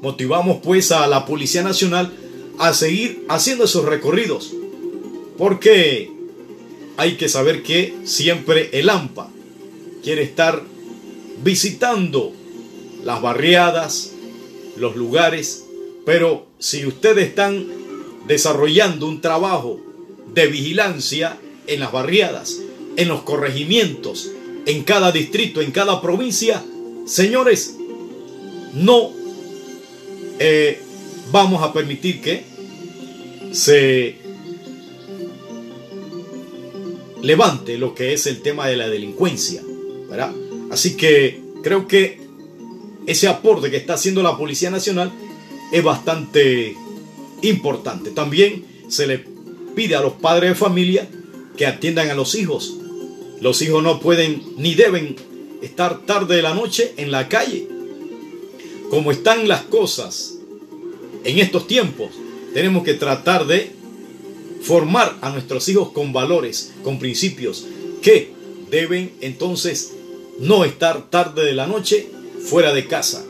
Motivamos 0.00 0.58
pues 0.62 0.92
a 0.92 1.06
la 1.06 1.26
Policía 1.26 1.62
Nacional 1.62 2.12
a 2.58 2.72
seguir 2.72 3.24
haciendo 3.28 3.64
esos 3.64 3.84
recorridos. 3.84 4.52
Porque 5.36 6.10
hay 6.96 7.16
que 7.16 7.28
saber 7.28 7.62
que 7.62 7.94
siempre 8.04 8.70
el 8.72 8.88
AMPA 8.88 9.28
quiere 10.02 10.22
estar 10.22 10.62
visitando 11.42 12.32
las 13.04 13.20
barriadas, 13.20 14.12
los 14.76 14.96
lugares, 14.96 15.64
pero 16.06 16.46
si 16.58 16.86
ustedes 16.86 17.28
están 17.28 17.66
desarrollando 18.26 19.06
un 19.06 19.20
trabajo 19.20 19.80
de 20.32 20.46
vigilancia 20.46 21.38
en 21.66 21.80
las 21.80 21.92
barriadas, 21.92 22.58
en 22.96 23.08
los 23.08 23.22
corregimientos, 23.22 24.30
en 24.66 24.84
cada 24.84 25.12
distrito, 25.12 25.60
en 25.60 25.72
cada 25.72 26.00
provincia, 26.00 26.62
señores, 27.06 27.76
no 28.72 29.10
eh, 30.38 30.80
vamos 31.34 31.64
a 31.64 31.72
permitir 31.72 32.20
que 32.20 32.44
se 33.50 34.14
levante 37.22 37.76
lo 37.76 37.92
que 37.92 38.12
es 38.12 38.28
el 38.28 38.40
tema 38.40 38.68
de 38.68 38.76
la 38.76 38.88
delincuencia. 38.88 39.60
¿verdad? 40.08 40.32
Así 40.70 40.96
que 40.96 41.40
creo 41.64 41.88
que 41.88 42.20
ese 43.08 43.26
aporte 43.26 43.68
que 43.68 43.78
está 43.78 43.94
haciendo 43.94 44.22
la 44.22 44.38
Policía 44.38 44.70
Nacional 44.70 45.10
es 45.72 45.82
bastante 45.82 46.76
importante. 47.42 48.12
También 48.12 48.64
se 48.86 49.08
le 49.08 49.24
pide 49.74 49.96
a 49.96 50.02
los 50.02 50.12
padres 50.12 50.50
de 50.50 50.54
familia 50.54 51.08
que 51.56 51.66
atiendan 51.66 52.10
a 52.10 52.14
los 52.14 52.36
hijos. 52.36 52.76
Los 53.40 53.60
hijos 53.60 53.82
no 53.82 53.98
pueden 53.98 54.40
ni 54.56 54.76
deben 54.76 55.16
estar 55.62 56.06
tarde 56.06 56.36
de 56.36 56.42
la 56.42 56.54
noche 56.54 56.94
en 56.96 57.10
la 57.10 57.28
calle. 57.28 57.66
Como 58.88 59.10
están 59.10 59.48
las 59.48 59.62
cosas 59.62 60.33
en 61.24 61.38
estos 61.38 61.66
tiempos, 61.66 62.10
tenemos 62.52 62.84
que 62.84 62.94
tratar 62.94 63.46
de 63.46 63.72
formar 64.62 65.16
a 65.20 65.30
nuestros 65.30 65.68
hijos 65.68 65.90
con 65.92 66.12
valores, 66.12 66.72
con 66.82 66.98
principios, 66.98 67.66
que 68.02 68.30
deben 68.70 69.12
entonces 69.20 69.92
no 70.38 70.64
estar 70.64 71.10
tarde 71.10 71.44
de 71.44 71.52
la 71.52 71.66
noche 71.66 72.08
fuera 72.44 72.72
de 72.72 72.86
casa. 72.86 73.24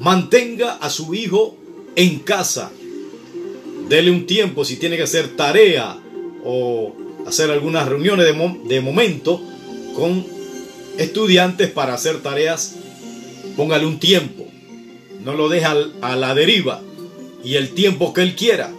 Mantenga 0.00 0.74
a 0.74 0.90
su 0.90 1.14
hijo 1.14 1.56
en 1.96 2.20
casa. 2.20 2.70
Dele 3.88 4.10
un 4.10 4.26
tiempo 4.26 4.64
si 4.64 4.76
tiene 4.76 4.96
que 4.96 5.02
hacer 5.02 5.36
tarea 5.36 5.98
o 6.44 6.94
hacer 7.26 7.50
algunas 7.50 7.88
reuniones 7.88 8.26
de, 8.26 8.80
momento 8.80 9.40
con 9.94 10.26
estudiantes 10.98 11.70
para 11.70 11.94
hacer 11.94 12.22
tareas. 12.22 12.76
Póngale 13.56 13.86
un 13.86 13.98
tiempo. 13.98 14.46
No 15.24 15.34
lo 15.34 15.48
deja 15.48 15.76
a 16.00 16.16
la 16.16 16.34
deriva 16.34 16.82
y 17.44 17.56
el 17.56 17.70
tiempo 17.74 18.12
que 18.12 18.22
él 18.22 18.34
quiera. 18.34 18.72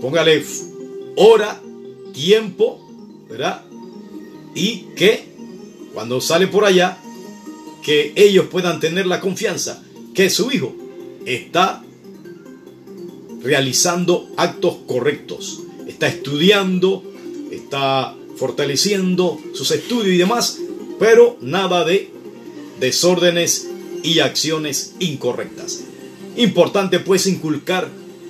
Póngale 0.00 0.44
hora, 1.16 1.60
tiempo, 2.12 2.80
¿verdad? 3.28 3.64
Y 4.54 4.86
que 4.96 5.24
cuando 5.94 6.20
sale 6.20 6.46
por 6.46 6.64
allá, 6.64 6.98
que 7.82 8.12
ellos 8.16 8.46
puedan 8.50 8.80
tener 8.80 9.06
la 9.06 9.20
confianza 9.20 9.82
que 10.14 10.30
su 10.30 10.50
hijo 10.50 10.74
está 11.24 11.82
realizando 13.42 14.28
actos 14.36 14.76
correctos, 14.86 15.62
está 15.86 16.08
estudiando, 16.08 17.02
está 17.50 18.14
fortaleciendo 18.36 19.38
sus 19.54 19.70
estudios 19.70 20.14
y 20.14 20.18
demás, 20.18 20.58
pero 20.98 21.36
nada 21.40 21.84
de 21.84 22.10
desórdenes 22.80 23.68
y 24.02 24.20
acciones 24.20 24.94
incorrectas. 24.98 25.84
Importante 26.36 27.00
pues 27.00 27.26
inculcar 27.26 27.88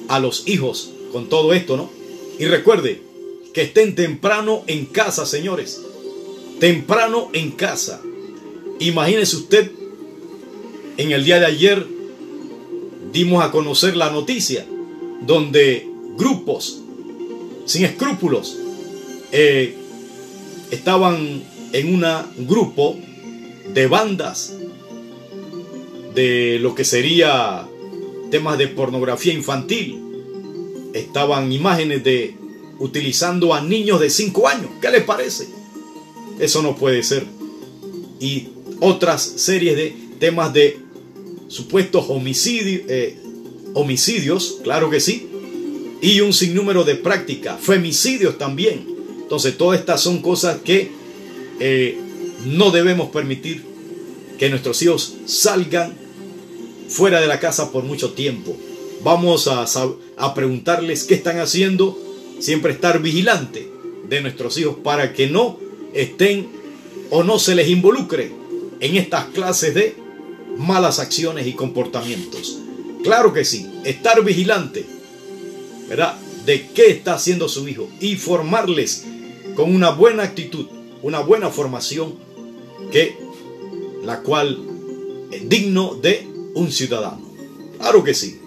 a 0.09 0.19
los 0.19 0.47
hijos 0.49 0.91
con 1.13 1.29
todo 1.29 1.53
esto, 1.53 1.77
¿no? 1.77 1.91
Y 2.39 2.47
recuerde 2.47 3.03
que 3.53 3.63
estén 3.63 3.95
temprano 3.95 4.65
en 4.67 4.87
casa, 4.87 5.27
señores. 5.27 5.81
Temprano 6.59 7.31
en 7.33 7.53
casa. 7.53 8.01
Imagínese 8.79 9.37
usted, 9.37 9.71
en 10.97 11.13
el 11.13 11.25
día 11.25 11.41
de 11.41 11.47
ayer 11.47 11.87
dimos 13.13 13.45
a 13.45 13.51
conocer 13.51 13.97
la 13.97 14.11
noticia 14.11 14.67
donde 15.23 15.87
grupos 16.17 16.81
sin 17.67 17.85
escrúpulos 17.85 18.57
eh, 19.33 19.75
estaban 20.71 21.43
en 21.73 21.95
un 21.95 22.05
grupo 22.47 22.97
de 23.73 23.87
bandas 23.87 24.57
de 26.15 26.59
lo 26.61 26.75
que 26.75 26.85
sería 26.85 27.67
temas 28.31 28.59
de 28.59 28.69
pornografía 28.69 29.33
infantil. 29.33 30.01
Estaban 30.95 31.53
imágenes 31.53 32.03
de 32.05 32.35
utilizando 32.79 33.55
a 33.55 33.61
niños 33.61 34.01
de 34.01 34.11
5 34.11 34.49
años. 34.49 34.71
¿Qué 34.81 34.91
les 34.91 35.05
parece? 35.05 35.49
Eso 36.39 36.63
no 36.63 36.75
puede 36.75 37.03
ser. 37.03 37.27
Y 38.19 38.49
otras 38.81 39.23
series 39.23 39.77
de 39.77 39.95
temas 40.19 40.53
de 40.53 40.79
supuestos 41.49 42.07
homicidios, 42.09 42.83
eh, 42.89 43.17
homicidios, 43.75 44.59
claro 44.63 44.89
que 44.89 45.01
sí, 45.01 45.29
y 46.01 46.21
un 46.21 46.33
sinnúmero 46.33 46.85
de 46.85 46.95
prácticas, 46.95 47.61
femicidios 47.61 48.39
también. 48.39 48.87
Entonces, 49.23 49.57
todas 49.57 49.79
estas 49.79 50.01
son 50.01 50.23
cosas 50.23 50.61
que 50.65 50.91
eh, 51.61 51.99
no 52.47 52.71
debemos 52.71 53.11
permitir 53.11 53.63
que 54.39 54.49
nuestros 54.49 54.81
hijos 54.83 55.17
salgan 55.27 55.95
fuera 56.91 57.21
de 57.23 57.27
la 57.27 57.41
casa 57.41 57.73
por 57.73 57.85
mucho 57.85 58.13
tiempo. 58.13 58.55
Vamos 59.03 59.49
a, 59.49 59.65
a 60.19 60.35
preguntarles 60.35 61.05
qué 61.05 61.15
están 61.15 61.39
haciendo, 61.39 61.99
siempre 62.39 62.73
estar 62.73 63.01
vigilante 63.01 63.71
de 64.09 64.21
nuestros 64.21 64.59
hijos 64.59 64.77
para 64.85 65.15
que 65.15 65.29
no 65.29 65.59
estén 65.95 66.49
o 67.09 67.25
no 67.25 67.39
se 67.39 67.55
les 67.55 67.69
involucre 67.69 68.33
en 68.81 68.97
estas 68.97 69.27
clases 69.27 69.75
de 69.75 69.97
malas 70.59 70.99
acciones 70.99 71.47
y 71.47 71.55
comportamientos. 71.55 72.59
Claro 73.03 73.33
que 73.33 73.47
sí, 73.47 73.67
estar 73.85 74.23
vigilante 74.23 75.01
¿verdad? 75.91 76.17
De 76.47 76.69
qué 76.69 76.87
está 76.91 77.15
haciendo 77.15 77.49
su 77.49 77.69
hijo 77.69 77.89
y 78.01 78.15
formarles 78.15 79.05
con 79.57 79.75
una 79.75 79.91
buena 79.91 80.23
actitud, 80.23 80.67
una 81.03 81.19
buena 81.19 81.51
formación 81.51 82.15
que 82.93 83.17
la 84.05 84.21
cual 84.21 84.57
es 85.33 85.49
digno 85.49 85.97
de 85.97 86.30
un 86.55 86.71
ciudadano. 86.71 87.21
Claro 87.79 88.05
que 88.05 88.15
sí. 88.15 88.39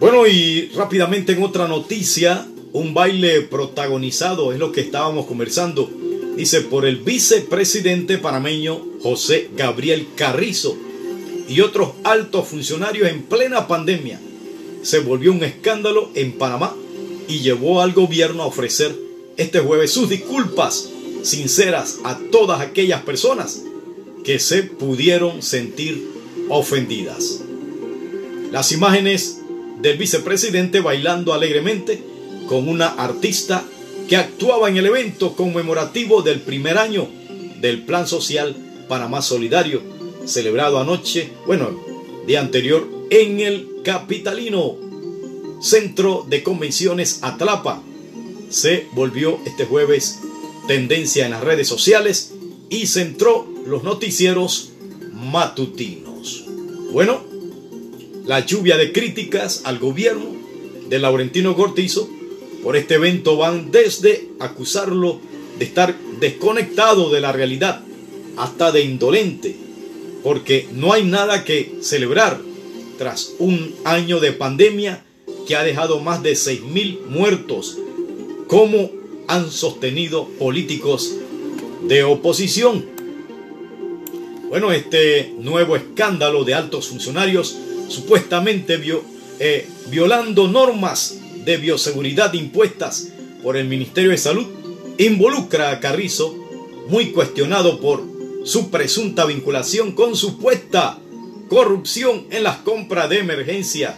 Bueno, 0.00 0.26
y 0.26 0.68
rápidamente 0.74 1.32
en 1.32 1.42
otra 1.42 1.68
noticia, 1.68 2.46
un 2.72 2.92
baile 2.92 3.42
protagonizado 3.42 4.52
es 4.52 4.58
lo 4.58 4.72
que 4.72 4.80
estábamos 4.80 5.26
conversando 5.26 5.88
dice, 6.36 6.62
por 6.62 6.86
el 6.86 6.96
vicepresidente 6.96 8.18
panameño 8.18 8.80
José 9.02 9.50
Gabriel 9.56 10.08
Carrizo 10.16 10.76
y 11.48 11.60
otros 11.60 11.90
altos 12.04 12.48
funcionarios 12.48 13.08
en 13.08 13.22
plena 13.22 13.66
pandemia. 13.68 14.20
Se 14.82 15.00
volvió 15.00 15.32
un 15.32 15.44
escándalo 15.44 16.10
en 16.14 16.32
Panamá 16.32 16.74
y 17.28 17.40
llevó 17.40 17.82
al 17.82 17.92
gobierno 17.92 18.42
a 18.42 18.46
ofrecer 18.46 18.96
este 19.36 19.60
jueves 19.60 19.92
sus 19.92 20.08
disculpas 20.08 20.88
sinceras 21.22 21.98
a 22.04 22.18
todas 22.30 22.60
aquellas 22.60 23.02
personas 23.02 23.62
que 24.24 24.38
se 24.38 24.62
pudieron 24.62 25.42
sentir 25.42 26.06
ofendidas. 26.48 27.40
Las 28.50 28.72
imágenes 28.72 29.40
del 29.80 29.98
vicepresidente 29.98 30.80
bailando 30.80 31.32
alegremente 31.32 32.02
con 32.46 32.68
una 32.68 32.88
artista 32.88 33.64
que 34.08 34.16
actuaba 34.16 34.68
en 34.68 34.76
el 34.76 34.86
evento 34.86 35.34
conmemorativo 35.34 36.22
del 36.22 36.40
primer 36.40 36.78
año 36.78 37.08
del 37.60 37.82
Plan 37.82 38.06
Social 38.06 38.54
Panamá 38.88 39.22
Solidario, 39.22 39.80
celebrado 40.26 40.78
anoche, 40.78 41.30
bueno, 41.46 41.80
día 42.26 42.40
anterior, 42.40 42.86
en 43.10 43.40
el 43.40 43.68
capitalino 43.84 44.76
Centro 45.60 46.26
de 46.28 46.42
Convenciones 46.42 47.20
Atlapa. 47.22 47.82
Se 48.52 48.86
volvió 48.92 49.40
este 49.46 49.64
jueves 49.64 50.20
tendencia 50.68 51.24
en 51.24 51.30
las 51.30 51.42
redes 51.42 51.66
sociales 51.66 52.34
y 52.68 52.86
centró 52.86 53.48
los 53.66 53.82
noticieros 53.82 54.72
matutinos. 55.14 56.44
Bueno, 56.92 57.22
la 58.26 58.44
lluvia 58.44 58.76
de 58.76 58.92
críticas 58.92 59.62
al 59.64 59.78
gobierno 59.78 60.26
de 60.86 60.98
Laurentino 60.98 61.56
Cortizo 61.56 62.10
por 62.62 62.76
este 62.76 62.96
evento 62.96 63.38
van 63.38 63.70
desde 63.70 64.28
acusarlo 64.38 65.18
de 65.58 65.64
estar 65.64 65.98
desconectado 66.20 67.08
de 67.08 67.22
la 67.22 67.32
realidad 67.32 67.80
hasta 68.36 68.70
de 68.70 68.82
indolente, 68.82 69.56
porque 70.22 70.68
no 70.74 70.92
hay 70.92 71.04
nada 71.04 71.44
que 71.44 71.76
celebrar 71.80 72.38
tras 72.98 73.32
un 73.38 73.74
año 73.84 74.20
de 74.20 74.32
pandemia 74.32 75.02
que 75.48 75.56
ha 75.56 75.64
dejado 75.64 76.00
más 76.00 76.22
de 76.22 76.32
6.000 76.32 77.06
muertos, 77.06 77.78
como 78.52 78.90
han 79.28 79.50
sostenido 79.50 80.28
políticos 80.38 81.14
de 81.88 82.04
oposición. 82.04 82.84
Bueno, 84.50 84.72
este 84.72 85.32
nuevo 85.38 85.74
escándalo 85.74 86.44
de 86.44 86.52
altos 86.52 86.88
funcionarios 86.88 87.56
supuestamente 87.88 88.78
eh, 89.40 89.66
violando 89.88 90.48
normas 90.48 91.18
de 91.46 91.56
bioseguridad 91.56 92.34
impuestas 92.34 93.08
por 93.42 93.56
el 93.56 93.68
Ministerio 93.68 94.10
de 94.10 94.18
Salud 94.18 94.46
involucra 94.98 95.70
a 95.70 95.80
Carrizo, 95.80 96.36
muy 96.90 97.06
cuestionado 97.12 97.80
por 97.80 98.02
su 98.44 98.70
presunta 98.70 99.24
vinculación 99.24 99.92
con 99.92 100.14
supuesta 100.14 100.98
corrupción 101.48 102.26
en 102.28 102.42
las 102.42 102.58
compras 102.58 103.08
de 103.08 103.20
emergencia 103.20 103.96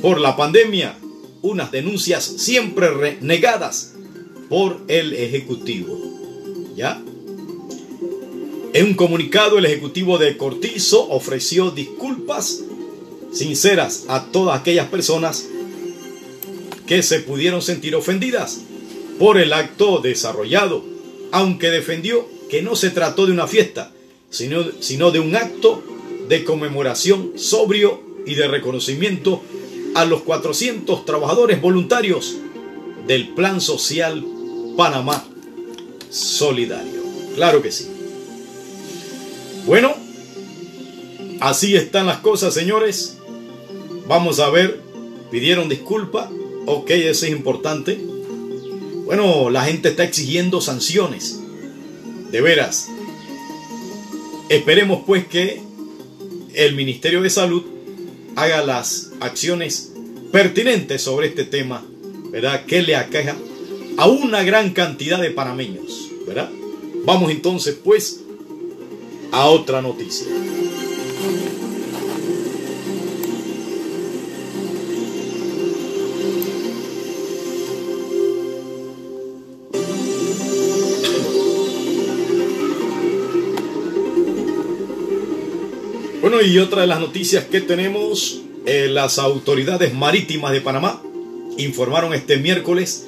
por 0.00 0.20
la 0.20 0.36
pandemia, 0.36 1.01
unas 1.42 1.70
denuncias 1.72 2.24
siempre 2.24 3.18
negadas 3.20 3.94
por 4.48 4.80
el 4.88 5.12
Ejecutivo. 5.12 5.98
¿Ya? 6.76 7.02
En 8.72 8.86
un 8.86 8.94
comunicado, 8.94 9.58
el 9.58 9.66
Ejecutivo 9.66 10.16
de 10.16 10.36
Cortizo 10.36 11.08
ofreció 11.10 11.70
disculpas 11.70 12.60
sinceras 13.32 14.04
a 14.08 14.26
todas 14.26 14.58
aquellas 14.58 14.88
personas 14.88 15.46
que 16.86 17.02
se 17.02 17.20
pudieron 17.20 17.62
sentir 17.62 17.94
ofendidas 17.94 18.60
por 19.18 19.38
el 19.38 19.52
acto 19.52 19.98
desarrollado, 19.98 20.84
aunque 21.32 21.70
defendió 21.70 22.26
que 22.48 22.62
no 22.62 22.76
se 22.76 22.90
trató 22.90 23.26
de 23.26 23.32
una 23.32 23.46
fiesta, 23.46 23.92
sino, 24.30 24.64
sino 24.80 25.10
de 25.10 25.20
un 25.20 25.36
acto 25.36 25.82
de 26.28 26.44
conmemoración 26.44 27.32
sobrio 27.36 28.00
y 28.26 28.34
de 28.34 28.48
reconocimiento 28.48 29.42
a 29.94 30.04
los 30.04 30.22
400 30.22 31.04
trabajadores 31.04 31.60
voluntarios 31.60 32.36
del 33.06 33.28
Plan 33.28 33.60
Social 33.60 34.24
Panamá 34.76 35.24
Solidario. 36.10 37.02
Claro 37.34 37.62
que 37.62 37.72
sí. 37.72 37.88
Bueno, 39.66 39.94
así 41.40 41.76
están 41.76 42.06
las 42.06 42.18
cosas, 42.18 42.54
señores. 42.54 43.18
Vamos 44.08 44.40
a 44.40 44.50
ver, 44.50 44.80
pidieron 45.30 45.68
disculpa. 45.68 46.30
Ok, 46.66 46.90
eso 46.90 47.26
es 47.26 47.32
importante. 47.32 48.00
Bueno, 49.04 49.50
la 49.50 49.64
gente 49.64 49.90
está 49.90 50.04
exigiendo 50.04 50.60
sanciones. 50.60 51.38
De 52.30 52.40
veras. 52.40 52.88
Esperemos 54.48 55.02
pues 55.06 55.26
que 55.26 55.60
el 56.54 56.74
Ministerio 56.74 57.22
de 57.22 57.30
Salud 57.30 57.71
haga 58.36 58.64
las 58.64 59.10
acciones 59.20 59.92
pertinentes 60.30 61.02
sobre 61.02 61.28
este 61.28 61.44
tema, 61.44 61.84
¿verdad? 62.30 62.64
Que 62.66 62.82
le 62.82 62.96
aqueja 62.96 63.36
a 63.96 64.08
una 64.08 64.42
gran 64.42 64.72
cantidad 64.72 65.20
de 65.20 65.30
panameños, 65.30 66.10
¿verdad? 66.26 66.50
Vamos 67.04 67.30
entonces 67.30 67.76
pues 67.82 68.20
a 69.32 69.46
otra 69.46 69.82
noticia. 69.82 70.26
Y 86.44 86.58
otra 86.58 86.80
de 86.80 86.88
las 86.88 86.98
noticias 86.98 87.44
que 87.44 87.60
tenemos, 87.60 88.42
eh, 88.66 88.88
las 88.90 89.20
autoridades 89.20 89.94
marítimas 89.94 90.50
de 90.50 90.60
Panamá 90.60 91.00
informaron 91.56 92.14
este 92.14 92.36
miércoles 92.36 93.06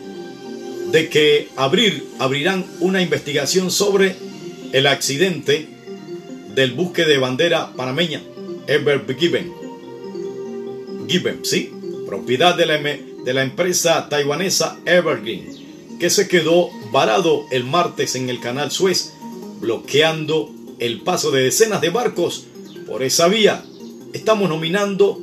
de 0.93 1.09
que 1.09 1.49
abrir, 1.57 2.07
abrirán 2.21 2.65
una 2.79 3.03
investigación 3.03 3.73
sobre 3.73 4.15
el 4.73 4.87
accidente 4.87 5.67
del 6.55 6.75
buque 6.75 7.07
de 7.07 7.19
bandera 7.19 7.73
panameña 7.75 8.23
Ever 8.69 9.05
Given. 9.19 9.53
Given, 11.09 11.41
sí, 11.45 11.73
propiedad 12.07 12.57
de 12.57 12.67
la, 12.67 12.79
de 12.79 13.35
la 13.35 13.43
empresa 13.43 14.09
taiwanesa 14.09 14.79
Evergreen, 14.87 15.99
que 15.99 16.09
se 16.09 16.29
quedó 16.29 16.69
varado 16.93 17.47
el 17.51 17.65
martes 17.65 18.15
en 18.15 18.31
el 18.31 18.39
canal 18.39 18.71
Suez, 18.71 19.13
bloqueando 19.61 20.53
el 20.79 21.01
paso 21.01 21.33
de 21.33 21.43
decenas 21.43 21.81
de 21.81 21.91
barcos 21.91 22.47
por 22.87 23.03
esa 23.03 23.29
vía, 23.29 23.65
estamos 24.13 24.49
nominando 24.49 25.21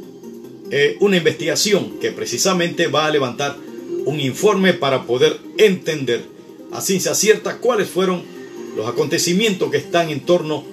eh, 0.71 0.97
una 0.99 1.17
investigación 1.17 1.99
que 1.99 2.11
precisamente 2.11 2.87
va 2.87 3.05
a 3.05 3.11
levantar 3.11 3.57
un 4.05 4.19
informe 4.19 4.73
para 4.73 5.03
poder 5.03 5.37
entender 5.57 6.25
a 6.71 6.81
ciencia 6.81 7.13
cierta 7.13 7.57
cuáles 7.57 7.89
fueron 7.89 8.23
los 8.75 8.87
acontecimientos 8.87 9.69
que 9.69 9.77
están 9.77 10.09
en 10.09 10.21
torno 10.21 10.63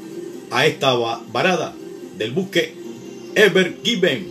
a 0.51 0.67
esta 0.67 0.95
varada 1.33 1.75
del 2.17 2.33
buque 2.33 2.75
Ever 3.35 3.79
Given. 3.83 4.29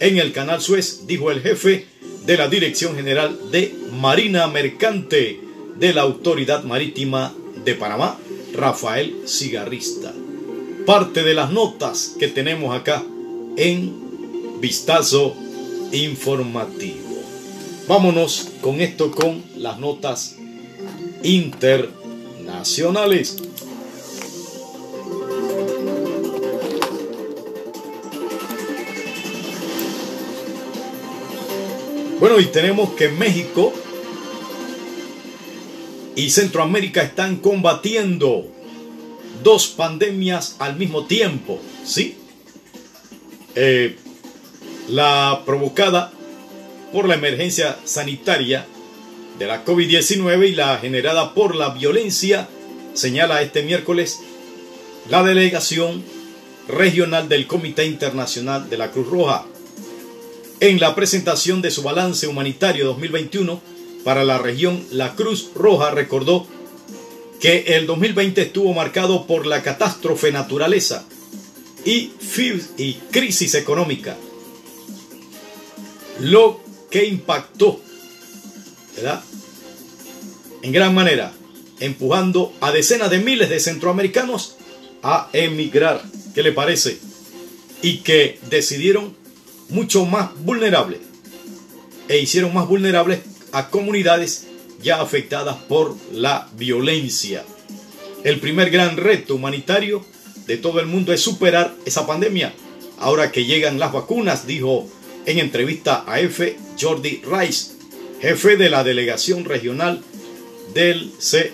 En 0.00 0.18
el 0.18 0.32
canal 0.32 0.60
Suez, 0.60 1.06
dijo 1.06 1.30
el 1.30 1.40
jefe 1.40 1.86
de 2.26 2.36
la 2.36 2.48
Dirección 2.48 2.96
General 2.96 3.38
de 3.50 3.74
Marina 3.92 4.46
Mercante 4.48 5.40
de 5.78 5.94
la 5.94 6.02
Autoridad 6.02 6.64
Marítima 6.64 7.34
de 7.64 7.74
Panamá, 7.74 8.18
Rafael 8.52 9.14
Cigarrista 9.26 10.12
parte 10.86 11.22
de 11.24 11.34
las 11.34 11.50
notas 11.50 12.14
que 12.16 12.28
tenemos 12.28 12.72
acá 12.74 13.04
en 13.56 14.60
Vistazo 14.60 15.34
Informativo. 15.90 17.08
Vámonos 17.88 18.52
con 18.60 18.80
esto 18.80 19.10
con 19.10 19.42
las 19.56 19.80
notas 19.80 20.36
internacionales. 21.24 23.36
Bueno, 32.20 32.38
y 32.40 32.46
tenemos 32.46 32.90
que 32.90 33.08
México 33.08 33.72
y 36.14 36.30
Centroamérica 36.30 37.02
están 37.02 37.34
combatiendo 37.36 38.55
dos 39.42 39.68
pandemias 39.68 40.56
al 40.58 40.76
mismo 40.76 41.06
tiempo, 41.06 41.60
¿sí? 41.84 42.16
Eh, 43.54 43.96
la 44.88 45.42
provocada 45.44 46.12
por 46.92 47.08
la 47.08 47.14
emergencia 47.14 47.76
sanitaria 47.84 48.66
de 49.38 49.46
la 49.46 49.64
COVID-19 49.64 50.48
y 50.48 50.54
la 50.54 50.78
generada 50.78 51.34
por 51.34 51.54
la 51.54 51.70
violencia, 51.70 52.48
señala 52.94 53.42
este 53.42 53.62
miércoles 53.62 54.20
la 55.08 55.22
delegación 55.22 56.02
regional 56.68 57.28
del 57.28 57.46
Comité 57.46 57.86
Internacional 57.86 58.68
de 58.68 58.78
la 58.78 58.90
Cruz 58.90 59.08
Roja. 59.08 59.46
En 60.60 60.80
la 60.80 60.94
presentación 60.94 61.62
de 61.62 61.70
su 61.70 61.82
balance 61.82 62.26
humanitario 62.26 62.86
2021 62.86 63.60
para 64.04 64.24
la 64.24 64.38
región, 64.38 64.82
la 64.90 65.14
Cruz 65.14 65.50
Roja 65.54 65.90
recordó 65.90 66.46
que 67.40 67.76
el 67.76 67.86
2020 67.86 68.42
estuvo 68.42 68.72
marcado 68.74 69.26
por 69.26 69.46
la 69.46 69.62
catástrofe 69.62 70.32
naturaleza 70.32 71.04
y, 71.84 72.12
crisis 73.10 73.54
económica, 73.54 74.16
lo 76.20 76.60
que 76.60 76.66
que 76.90 77.04
impactó, 77.04 77.80
¿verdad? 78.94 79.22
En 80.62 80.72
gran 80.72 80.94
manera, 80.94 81.32
empujando 81.80 82.52
a 82.60 82.72
decenas 82.72 83.10
de 83.10 83.18
miles 83.18 83.48
de 83.50 83.60
centroamericanos 83.60 84.56
a 85.02 85.28
emigrar. 85.32 86.02
¿Qué 86.34 86.42
le 86.42 86.52
parece? 86.52 86.98
Y 87.82 87.98
que 87.98 88.38
decidieron 88.48 89.16
mucho 89.68 90.06
más 90.06 90.30
vulnerables 90.42 91.00
e 92.08 92.18
hicieron 92.18 92.54
más 92.54 92.68
vulnerables 92.68 93.20
a 93.52 93.68
comunidades 93.68 94.45
ya 94.82 95.00
afectadas 95.00 95.56
por 95.68 95.96
la 96.12 96.48
violencia. 96.56 97.44
El 98.24 98.40
primer 98.40 98.70
gran 98.70 98.96
reto 98.96 99.34
humanitario 99.34 100.04
de 100.46 100.56
todo 100.56 100.80
el 100.80 100.86
mundo 100.86 101.12
es 101.12 101.20
superar 101.20 101.74
esa 101.84 102.06
pandemia. 102.06 102.54
Ahora 102.98 103.30
que 103.30 103.44
llegan 103.44 103.78
las 103.78 103.92
vacunas, 103.92 104.46
dijo 104.46 104.88
en 105.26 105.38
entrevista 105.38 106.04
a 106.06 106.20
F. 106.20 106.56
Jordi 106.80 107.22
Rice, 107.24 107.72
jefe 108.20 108.56
de 108.56 108.70
la 108.70 108.84
delegación 108.84 109.44
regional 109.44 110.02
del 110.72 111.12
CIRCR 111.20 111.46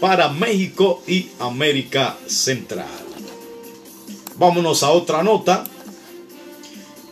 para 0.00 0.28
México 0.30 1.02
y 1.06 1.28
América 1.38 2.16
Central. 2.26 2.86
Vámonos 4.36 4.82
a 4.82 4.90
otra 4.90 5.22
nota. 5.22 5.64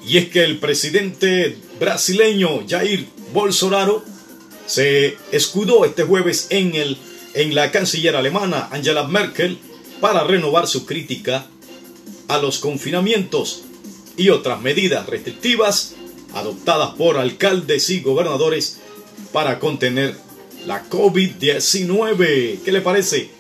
Y 0.07 0.17
es 0.17 0.29
que 0.31 0.45
el 0.45 0.59
presidente 0.59 1.59
brasileño 1.79 2.67
Jair 2.67 3.07
Bolsonaro 3.33 4.05
se 4.67 5.17
escudó 5.33 5.85
este 5.85 6.03
jueves 6.03 6.47
en, 6.51 6.75
el, 6.75 6.99
en 7.35 7.55
la 7.55 7.71
canciller 7.71 8.17
alemana 8.17 8.69
Angela 8.71 9.07
Merkel 9.07 9.59
para 10.01 10.25
renovar 10.25 10.67
su 10.67 10.87
crítica 10.87 11.47
a 12.29 12.39
los 12.39 12.59
confinamientos 12.59 13.63
y 14.17 14.29
otras 14.29 14.61
medidas 14.61 15.07
restrictivas 15.07 15.95
adoptadas 16.35 16.95
por 16.97 17.17
alcaldes 17.17 17.89
y 17.91 18.01
gobernadores 18.01 18.79
para 19.33 19.59
contener 19.59 20.15
la 20.67 20.89
COVID-19. 20.89 22.61
¿Qué 22.63 22.73
le 22.73 22.81
parece? 22.81 23.31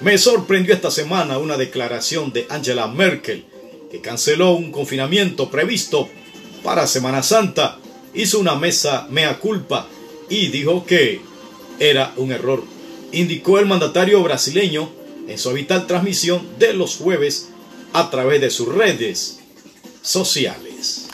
Me 0.00 0.18
sorprendió 0.18 0.74
esta 0.74 0.90
semana 0.90 1.38
una 1.38 1.56
declaración 1.56 2.32
de 2.32 2.46
Angela 2.48 2.88
Merkel 2.88 3.44
que 3.90 4.00
canceló 4.00 4.52
un 4.52 4.72
confinamiento 4.72 5.50
previsto 5.50 6.08
para 6.62 6.86
Semana 6.86 7.22
Santa, 7.22 7.78
hizo 8.14 8.38
una 8.38 8.54
mesa 8.54 9.06
mea 9.10 9.38
culpa 9.38 9.86
y 10.28 10.48
dijo 10.48 10.84
que 10.86 11.20
era 11.78 12.12
un 12.16 12.32
error. 12.32 12.62
Indicó 13.12 13.58
el 13.58 13.66
mandatario 13.66 14.22
brasileño 14.22 14.90
en 15.28 15.38
su 15.38 15.50
habitual 15.50 15.86
transmisión 15.86 16.46
de 16.58 16.74
los 16.74 16.96
jueves 16.96 17.48
a 17.92 18.10
través 18.10 18.40
de 18.40 18.50
sus 18.50 18.68
redes 18.68 19.40
sociales. 20.02 21.08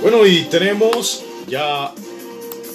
Bueno, 0.00 0.26
y 0.26 0.42
tenemos 0.50 1.22
ya 1.46 1.94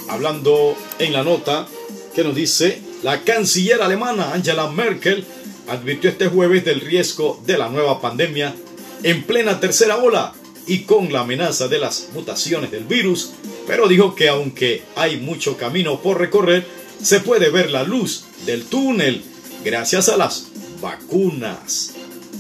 hablando 0.10 0.76
en 0.99 1.14
la 1.14 1.24
nota 1.24 1.68
que 2.16 2.24
nos 2.24 2.36
dice 2.36 2.82
la 3.03 3.22
canciller 3.24 3.82
alemana 3.82 4.34
Angela 4.34 4.70
Merkel 4.70 5.26
advirtió 5.68 6.10
este 6.10 6.28
jueves 6.28 6.66
del 6.66 6.82
riesgo 6.82 7.41
de 7.45 7.58
la 7.58 7.70
nueva 7.70 8.01
pandemia 8.01 8.55
en 9.03 9.24
plena 9.24 9.60
tercera 9.60 9.97
ola 9.97 10.34
y 10.66 10.80
con 10.80 11.14
la 11.14 11.22
amenaza 11.22 11.68
de 11.68 11.80
las 11.80 12.10
mutaciones 12.14 12.72
del 12.72 12.84
virus, 12.84 13.32
pero 13.66 13.88
dijo 13.88 14.16
que 14.16 14.28
aunque 14.28 14.84
hay 14.95 15.18
mucho 15.18 15.58
camino 15.58 16.01
por 16.01 16.20
recorrer, 16.20 16.66
se 17.01 17.22
puede 17.22 17.49
ver 17.49 17.72
la 17.72 17.84
luz 17.84 18.26
del 18.45 18.66
túnel 18.66 19.24
gracias 19.64 20.10
a 20.10 20.18
las 20.18 20.47
vacunas. 20.82 21.93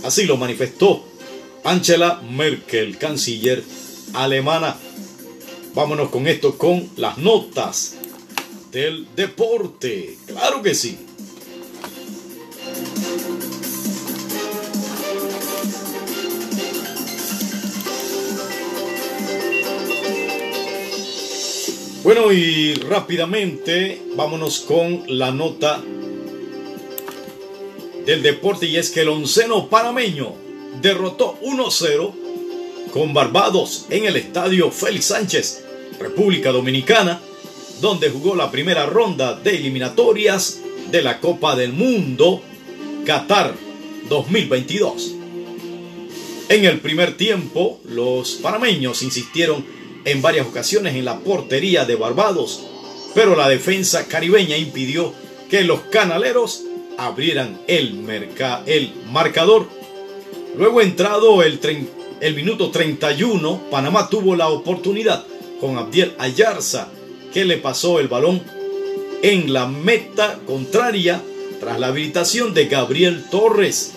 Así 0.03 0.25
lo 0.25 0.37
manifestó 0.37 1.05
Angela 1.63 2.21
Merkel, 2.29 2.97
canciller 2.97 3.63
alemana. 4.13 4.75
Vámonos 5.73 6.09
con 6.09 6.27
esto, 6.27 6.57
con 6.57 6.89
las 6.95 7.17
notas 7.17 7.95
del 8.71 9.07
deporte. 9.15 10.17
Claro 10.25 10.61
que 10.61 10.75
sí. 10.75 10.97
Bueno, 22.03 22.31
y 22.31 22.73
rápidamente 22.75 24.01
vámonos 24.15 24.61
con 24.61 25.03
la 25.07 25.31
nota 25.31 25.83
del 28.05 28.23
deporte 28.23 28.65
y 28.65 28.77
es 28.77 28.91
que 28.91 29.01
el 29.01 29.09
onceno 29.09 29.67
panameño 29.67 30.33
derrotó 30.81 31.37
1-0 31.41 32.26
con 32.97 33.13
Barbados 33.13 33.85
en 33.91 34.05
el 34.05 34.15
estadio 34.15 34.71
Félix 34.71 35.05
Sánchez, 35.05 35.63
República 35.99 36.51
Dominicana, 36.51 37.21
donde 37.79 38.09
jugó 38.09 38.35
la 38.35 38.49
primera 38.49 38.87
ronda 38.87 39.35
de 39.35 39.55
eliminatorias 39.55 40.61
de 40.89 41.03
la 41.03 41.19
Copa 41.19 41.55
del 41.55 41.73
Mundo 41.73 42.41
Qatar 43.05 43.53
2022. 44.09 45.13
En 46.49 46.65
el 46.65 46.79
primer 46.79 47.15
tiempo, 47.17 47.79
los 47.85 48.31
panameños 48.31 49.03
insistieron 49.03 49.63
en 50.03 50.23
varias 50.23 50.47
ocasiones 50.47 50.95
en 50.95 51.05
la 51.05 51.19
portería 51.19 51.85
de 51.85 51.97
Barbados, 51.97 52.65
pero 53.13 53.35
la 53.35 53.47
defensa 53.47 54.07
caribeña 54.07 54.57
impidió 54.57 55.13
que 55.51 55.63
los 55.63 55.81
canaleros 55.91 56.63
abrieran 56.97 57.61
el, 57.67 58.03
el 58.65 58.93
marcador. 59.11 59.67
Luego 60.57 60.81
entrado 60.81 61.43
el, 61.43 61.59
el 62.19 62.35
minuto 62.35 62.71
31, 62.71 63.69
Panamá 63.69 64.09
tuvo 64.09 64.35
la 64.35 64.49
oportunidad 64.49 65.25
con 65.59 65.77
Abdiel 65.77 66.15
Ayarza, 66.17 66.89
que 67.33 67.45
le 67.45 67.57
pasó 67.57 67.99
el 67.99 68.07
balón 68.07 68.41
en 69.21 69.53
la 69.53 69.67
meta 69.67 70.39
contraria 70.45 71.21
tras 71.59 71.79
la 71.79 71.87
habilitación 71.87 72.53
de 72.53 72.65
Gabriel 72.67 73.25
Torres. 73.29 73.93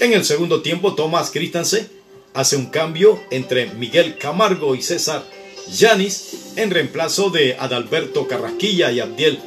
En 0.00 0.12
el 0.12 0.24
segundo 0.24 0.62
tiempo, 0.62 0.94
Tomás 0.94 1.30
Christensen 1.30 1.88
hace 2.34 2.56
un 2.56 2.66
cambio 2.66 3.20
entre 3.30 3.66
Miguel 3.74 4.16
Camargo 4.18 4.74
y 4.74 4.82
César 4.82 5.24
Yanis 5.72 6.54
en 6.56 6.70
reemplazo 6.70 7.30
de 7.30 7.56
Adalberto 7.58 8.26
Carrasquilla 8.26 8.90
y 8.90 9.00
Abdiel 9.00 9.38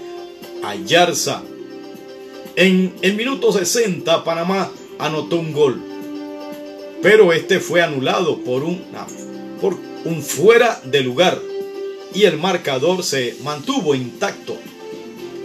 Ayarza. 0.63 1.43
En 2.55 2.93
el 3.01 3.15
minuto 3.15 3.51
60, 3.51 4.23
Panamá 4.23 4.71
anotó 4.99 5.37
un 5.37 5.53
gol 5.53 5.92
pero 7.03 7.33
este 7.33 7.59
fue 7.59 7.81
anulado 7.81 8.39
por 8.39 8.63
un, 8.63 8.81
por 9.59 9.77
un 10.05 10.23
fuera 10.23 10.81
de 10.85 11.01
lugar 11.01 11.39
y 12.15 12.23
el 12.23 12.37
marcador 12.37 13.03
se 13.03 13.35
mantuvo 13.43 13.93
intacto. 13.93 14.57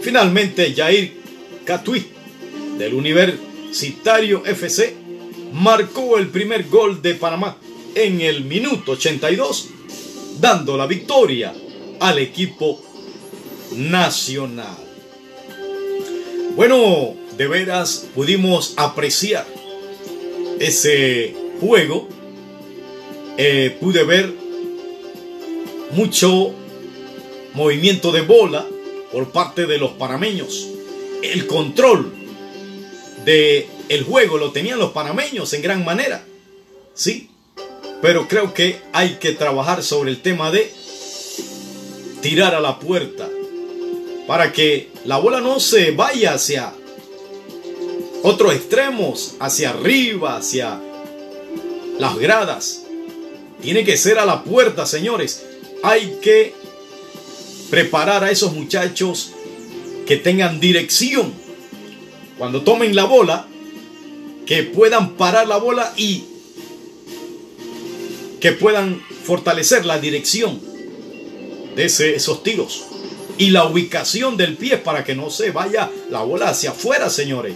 Finalmente, 0.01 0.73
Jair 0.73 1.19
Catuí 1.65 2.07
del 2.77 2.93
Universitario 2.93 4.45
FC 4.45 4.95
marcó 5.51 6.17
el 6.17 6.29
primer 6.29 6.69
gol 6.69 7.01
de 7.01 7.15
Panamá 7.15 7.57
en 7.93 8.21
el 8.21 8.45
minuto 8.45 8.93
82, 8.93 9.67
dando 10.39 10.77
la 10.77 10.87
victoria 10.87 11.53
al 11.99 12.19
equipo 12.19 12.81
nacional. 13.75 14.77
Bueno, 16.55 17.15
de 17.37 17.47
veras 17.47 18.07
pudimos 18.15 18.73
apreciar 18.77 19.45
ese 20.59 21.48
juego 21.59 22.07
eh, 23.37 23.77
pude 23.79 24.03
ver 24.03 24.33
mucho 25.91 26.53
movimiento 27.53 28.11
de 28.11 28.21
bola 28.21 28.65
por 29.11 29.31
parte 29.31 29.65
de 29.65 29.77
los 29.77 29.91
panameños. 29.91 30.67
El 31.21 31.47
control 31.47 32.13
de 33.25 33.67
el 33.89 34.03
juego 34.03 34.37
lo 34.37 34.51
tenían 34.51 34.79
los 34.79 34.91
panameños 34.91 35.53
en 35.53 35.61
gran 35.61 35.83
manera. 35.83 36.23
Sí, 36.93 37.29
pero 38.01 38.27
creo 38.27 38.53
que 38.53 38.81
hay 38.93 39.15
que 39.15 39.31
trabajar 39.31 39.83
sobre 39.83 40.11
el 40.11 40.21
tema 40.21 40.51
de 40.51 40.71
tirar 42.21 42.55
a 42.55 42.59
la 42.59 42.79
puerta 42.79 43.29
para 44.27 44.51
que 44.51 44.89
la 45.05 45.17
bola 45.17 45.41
no 45.41 45.59
se 45.59 45.91
vaya 45.91 46.33
hacia 46.33 46.73
otros 48.21 48.53
extremos, 48.53 49.35
hacia 49.39 49.71
arriba, 49.71 50.37
hacia 50.37 50.81
las 51.99 52.17
gradas. 52.17 52.83
Tiene 53.61 53.83
que 53.83 53.97
ser 53.97 54.17
a 54.17 54.25
la 54.25 54.43
puerta, 54.43 54.85
señores. 54.85 55.45
Hay 55.83 56.17
que 56.21 56.55
preparar 57.69 58.23
a 58.23 58.31
esos 58.31 58.53
muchachos 58.53 59.33
que 60.07 60.17
tengan 60.17 60.59
dirección. 60.59 61.33
Cuando 62.37 62.63
tomen 62.63 62.95
la 62.95 63.03
bola, 63.03 63.47
que 64.45 64.63
puedan 64.63 65.11
parar 65.11 65.47
la 65.47 65.57
bola 65.57 65.93
y 65.97 66.23
que 68.39 68.53
puedan 68.53 69.03
fortalecer 69.23 69.85
la 69.85 69.99
dirección. 69.99 70.67
de 71.75 71.85
esos 71.85 72.43
tiros. 72.43 72.85
Y 73.37 73.51
la 73.51 73.63
ubicación 73.65 74.35
del 74.35 74.57
pie 74.57 74.77
para 74.77 75.05
que 75.05 75.15
no 75.15 75.29
se 75.29 75.51
vaya 75.51 75.89
la 76.09 76.23
bola 76.23 76.49
hacia 76.49 76.71
afuera, 76.71 77.09
señores. 77.09 77.55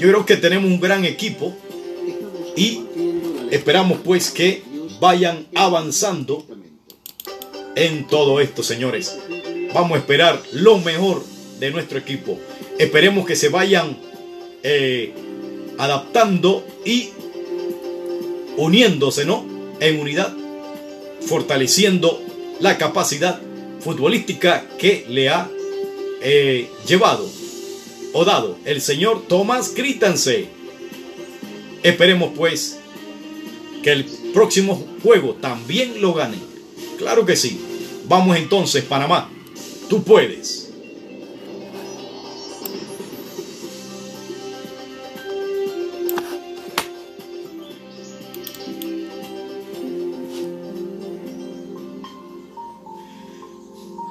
Yo 0.00 0.08
creo 0.08 0.26
que 0.26 0.36
tenemos 0.36 0.68
un 0.68 0.80
gran 0.80 1.04
equipo 1.04 1.56
y 2.56 2.85
esperamos 3.50 3.98
pues 4.04 4.30
que 4.30 4.62
vayan 5.00 5.46
avanzando 5.54 6.44
en 7.74 8.06
todo 8.06 8.40
esto, 8.40 8.62
señores. 8.62 9.18
Vamos 9.74 9.96
a 9.96 9.98
esperar 9.98 10.42
lo 10.52 10.78
mejor 10.78 11.22
de 11.60 11.70
nuestro 11.70 11.98
equipo. 11.98 12.38
Esperemos 12.78 13.26
que 13.26 13.36
se 13.36 13.48
vayan 13.48 13.96
eh, 14.62 15.12
adaptando 15.78 16.66
y 16.84 17.10
uniéndose, 18.56 19.24
¿no? 19.24 19.44
En 19.80 20.00
unidad, 20.00 20.34
fortaleciendo 21.20 22.22
la 22.60 22.78
capacidad 22.78 23.40
futbolística 23.80 24.66
que 24.78 25.04
le 25.08 25.28
ha 25.28 25.50
eh, 26.22 26.68
llevado 26.86 27.28
o 28.12 28.24
dado 28.24 28.56
el 28.64 28.80
señor 28.80 29.26
Tomás 29.28 29.72
Crítanse. 29.74 30.48
Esperemos 31.82 32.32
pues 32.34 32.78
que 33.86 33.92
el 33.92 34.04
próximo 34.34 34.84
juego 35.00 35.34
también 35.34 36.00
lo 36.00 36.12
gane. 36.12 36.38
Claro 36.98 37.24
que 37.24 37.36
sí. 37.36 37.60
Vamos 38.08 38.36
entonces, 38.36 38.82
Panamá. 38.82 39.30
Tú 39.88 40.02
puedes. 40.02 40.72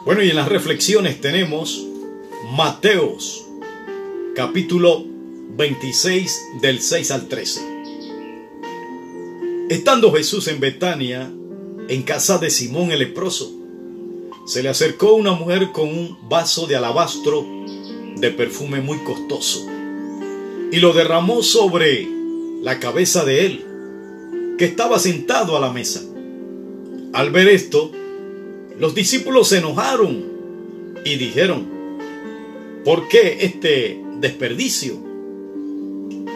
Bueno, 0.05 0.23
y 0.23 0.29
en 0.29 0.37
las 0.37 0.47
reflexiones 0.47 1.19
tenemos 1.19 1.85
Mateos, 2.55 3.43
capítulo 4.37 5.03
26 5.57 6.61
del 6.61 6.79
6 6.79 7.11
al 7.11 7.27
13. 7.27 7.74
Estando 9.69 10.11
Jesús 10.11 10.47
en 10.47 10.59
Betania, 10.59 11.27
en 11.87 12.03
casa 12.03 12.37
de 12.37 12.51
Simón 12.51 12.91
el 12.91 12.99
leproso, 12.99 13.51
se 14.45 14.61
le 14.61 14.69
acercó 14.69 15.15
una 15.15 15.31
mujer 15.31 15.71
con 15.71 15.89
un 15.89 16.15
vaso 16.29 16.67
de 16.67 16.75
alabastro 16.75 17.43
de 18.15 18.29
perfume 18.29 18.81
muy 18.81 18.99
costoso 18.99 19.65
y 20.71 20.77
lo 20.77 20.93
derramó 20.93 21.41
sobre 21.41 22.07
la 22.61 22.79
cabeza 22.79 23.25
de 23.25 23.47
él, 23.47 23.65
que 24.59 24.65
estaba 24.65 24.99
sentado 24.99 25.57
a 25.57 25.59
la 25.59 25.73
mesa. 25.73 26.03
Al 27.13 27.31
ver 27.31 27.47
esto, 27.47 27.91
los 28.77 28.93
discípulos 28.93 29.47
se 29.47 29.57
enojaron 29.57 30.25
y 31.03 31.15
dijeron, 31.15 31.67
¿por 32.83 33.07
qué 33.07 33.39
este 33.41 33.99
desperdicio? 34.19 34.95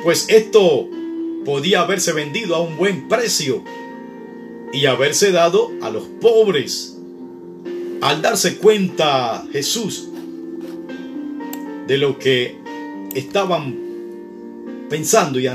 Pues 0.03 0.25
esto 0.30 0.89
podía 1.45 1.81
haberse 1.81 2.13
vendido 2.13 2.55
a 2.55 2.61
un 2.61 2.77
buen 2.77 3.07
precio 3.07 3.63
y 4.71 4.85
haberse 4.85 5.31
dado 5.31 5.71
a 5.81 5.89
los 5.89 6.03
pobres. 6.21 6.97
Al 8.01 8.21
darse 8.21 8.57
cuenta 8.57 9.45
Jesús 9.51 10.09
de 11.87 11.97
lo 11.97 12.19
que 12.19 12.55
estaban 13.15 13.75
pensando 14.89 15.39
y 15.39 15.47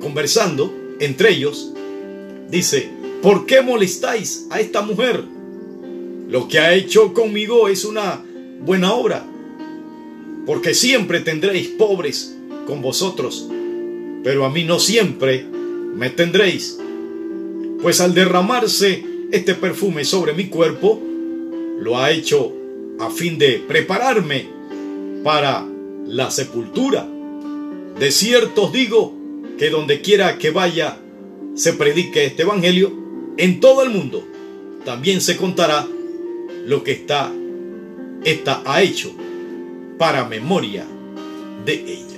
conversando 0.00 0.72
entre 1.00 1.30
ellos, 1.30 1.72
dice, 2.50 2.88
¿por 3.22 3.46
qué 3.46 3.62
molestáis 3.62 4.46
a 4.50 4.60
esta 4.60 4.82
mujer? 4.82 5.24
Lo 6.28 6.48
que 6.48 6.58
ha 6.58 6.74
hecho 6.74 7.12
conmigo 7.12 7.68
es 7.68 7.84
una 7.84 8.22
buena 8.60 8.92
obra, 8.92 9.26
porque 10.46 10.74
siempre 10.74 11.20
tendréis 11.20 11.68
pobres 11.68 12.36
con 12.66 12.80
vosotros, 12.80 13.48
pero 14.22 14.44
a 14.44 14.50
mí 14.50 14.64
no 14.64 14.78
siempre 14.78 15.44
me 15.94 16.10
tendréis. 16.10 16.78
Pues 17.80 18.00
al 18.00 18.14
derramarse 18.14 19.04
este 19.30 19.54
perfume 19.54 20.04
sobre 20.04 20.32
mi 20.34 20.46
cuerpo, 20.46 21.00
lo 21.80 21.98
ha 21.98 22.10
hecho 22.10 22.52
a 23.00 23.10
fin 23.10 23.38
de 23.38 23.62
prepararme 23.66 24.46
para 25.24 25.66
la 26.06 26.30
sepultura. 26.30 27.08
De 27.98 28.10
cierto 28.10 28.64
os 28.64 28.72
digo 28.72 29.14
que 29.58 29.70
donde 29.70 30.00
quiera 30.00 30.38
que 30.38 30.50
vaya 30.50 30.98
se 31.54 31.72
predique 31.72 32.24
este 32.24 32.42
evangelio, 32.42 32.92
en 33.36 33.60
todo 33.60 33.82
el 33.82 33.90
mundo 33.90 34.24
también 34.84 35.20
se 35.20 35.36
contará 35.36 35.86
lo 36.66 36.82
que 36.84 36.92
está, 36.92 37.32
esta 38.24 38.62
ha 38.64 38.82
hecho 38.82 39.12
para 39.98 40.24
memoria 40.24 40.86
de 41.64 41.74
ella. 41.74 42.11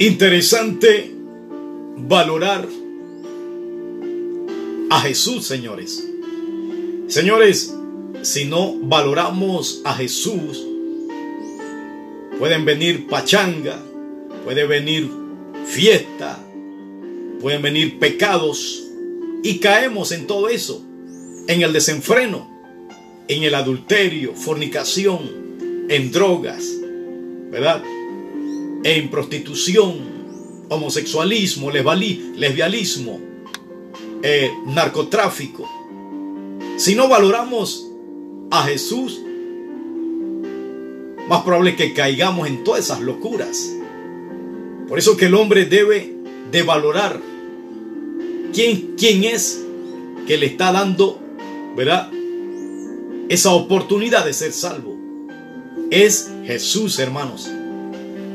Interesante 0.00 1.14
valorar 1.96 2.66
a 4.90 5.00
Jesús, 5.02 5.46
señores. 5.46 6.04
Señores, 7.06 7.72
si 8.22 8.46
no 8.46 8.76
valoramos 8.80 9.80
a 9.84 9.94
Jesús, 9.94 10.66
pueden 12.38 12.64
venir 12.64 13.06
pachanga, 13.06 13.80
puede 14.44 14.66
venir 14.66 15.08
fiesta, 15.66 16.44
pueden 17.40 17.62
venir 17.62 18.00
pecados 18.00 18.82
y 19.44 19.58
caemos 19.58 20.10
en 20.10 20.26
todo 20.26 20.48
eso, 20.48 20.84
en 21.46 21.62
el 21.62 21.72
desenfreno 21.72 22.50
en 23.30 23.44
el 23.44 23.54
adulterio, 23.54 24.34
fornicación, 24.34 25.20
en 25.88 26.10
drogas, 26.10 26.64
¿verdad? 27.48 27.80
En 28.82 29.10
prostitución, 29.10 30.66
homosexualismo, 30.68 31.70
lesbianismo, 31.70 33.20
eh, 34.22 34.50
narcotráfico. 34.66 35.68
Si 36.76 36.94
no 36.94 37.08
valoramos 37.08 37.86
a 38.50 38.64
Jesús, 38.64 39.20
más 41.28 41.42
probable 41.42 41.76
que 41.76 41.92
caigamos 41.92 42.48
en 42.48 42.64
todas 42.64 42.84
esas 42.84 43.00
locuras. 43.00 43.70
Por 44.88 44.98
eso 44.98 45.16
que 45.16 45.26
el 45.26 45.34
hombre 45.34 45.66
debe 45.66 46.14
de 46.50 46.62
valorar 46.62 47.20
quién, 48.52 48.94
quién 48.96 49.24
es 49.24 49.64
que 50.26 50.38
le 50.38 50.46
está 50.46 50.72
dando, 50.72 51.20
¿verdad? 51.76 52.10
esa 53.30 53.52
oportunidad 53.52 54.24
de 54.24 54.32
ser 54.32 54.52
salvo. 54.52 54.98
Es 55.90 56.30
Jesús, 56.44 56.98
hermanos. 56.98 57.48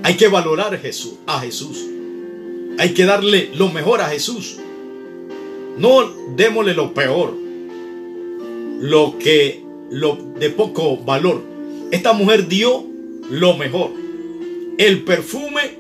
Hay 0.06 0.18
que 0.18 0.28
valorar 0.28 0.80
Jesús, 0.80 1.16
a 1.26 1.40
Jesús. 1.40 1.84
Hay 2.78 2.94
que 2.94 3.06
darle 3.06 3.50
lo 3.56 3.70
mejor 3.70 4.02
a 4.02 4.10
Jesús. 4.10 4.60
No 5.80 6.08
démosle 6.36 6.76
lo 6.76 6.94
peor. 6.94 7.34
Lo 8.82 9.18
que 9.18 9.64
lo 9.90 10.16
de 10.40 10.52
poco 10.52 10.98
valor. 10.98 11.42
Esta 11.90 12.14
mujer 12.14 12.48
dio 12.48 12.86
lo 13.32 13.58
mejor. 13.58 13.90
El 14.78 15.04
perfume 15.04 15.80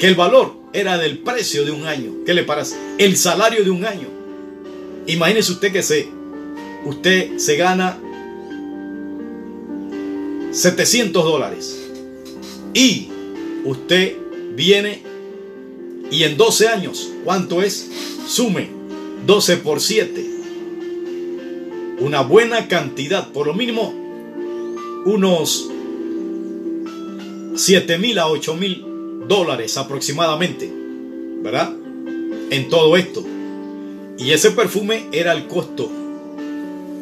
que 0.00 0.08
el 0.08 0.16
valor 0.16 0.54
era 0.72 0.98
del 0.98 1.18
precio 1.18 1.64
de 1.64 1.70
un 1.70 1.86
año. 1.86 2.24
¿Qué 2.26 2.34
le 2.34 2.42
parece? 2.42 2.74
El 2.98 3.16
salario 3.16 3.62
de 3.62 3.70
un 3.70 3.84
año. 3.84 4.08
Imagínese 5.06 5.52
usted 5.52 5.70
que 5.70 5.84
se 5.84 6.08
usted 6.84 7.38
se 7.38 7.54
gana 7.54 8.00
700 10.50 11.24
dólares 11.24 11.79
y 12.74 13.08
usted 13.64 14.16
viene 14.54 15.02
y 16.10 16.24
en 16.24 16.36
12 16.36 16.68
años, 16.68 17.10
¿cuánto 17.24 17.62
es? 17.62 17.88
Sume 18.26 18.68
12 19.26 19.56
por 19.58 19.80
7. 19.80 20.26
Una 22.00 22.22
buena 22.22 22.68
cantidad, 22.68 23.30
por 23.32 23.46
lo 23.46 23.54
mínimo 23.54 23.94
unos 25.04 25.70
7 27.56 27.98
mil 27.98 28.18
a 28.18 28.28
8 28.28 28.54
mil 28.54 28.84
dólares 29.28 29.76
aproximadamente, 29.76 30.70
¿verdad? 31.42 31.74
En 32.50 32.68
todo 32.68 32.96
esto. 32.96 33.24
Y 34.18 34.32
ese 34.32 34.50
perfume 34.50 35.06
era 35.12 35.32
el 35.32 35.46
costo 35.46 35.90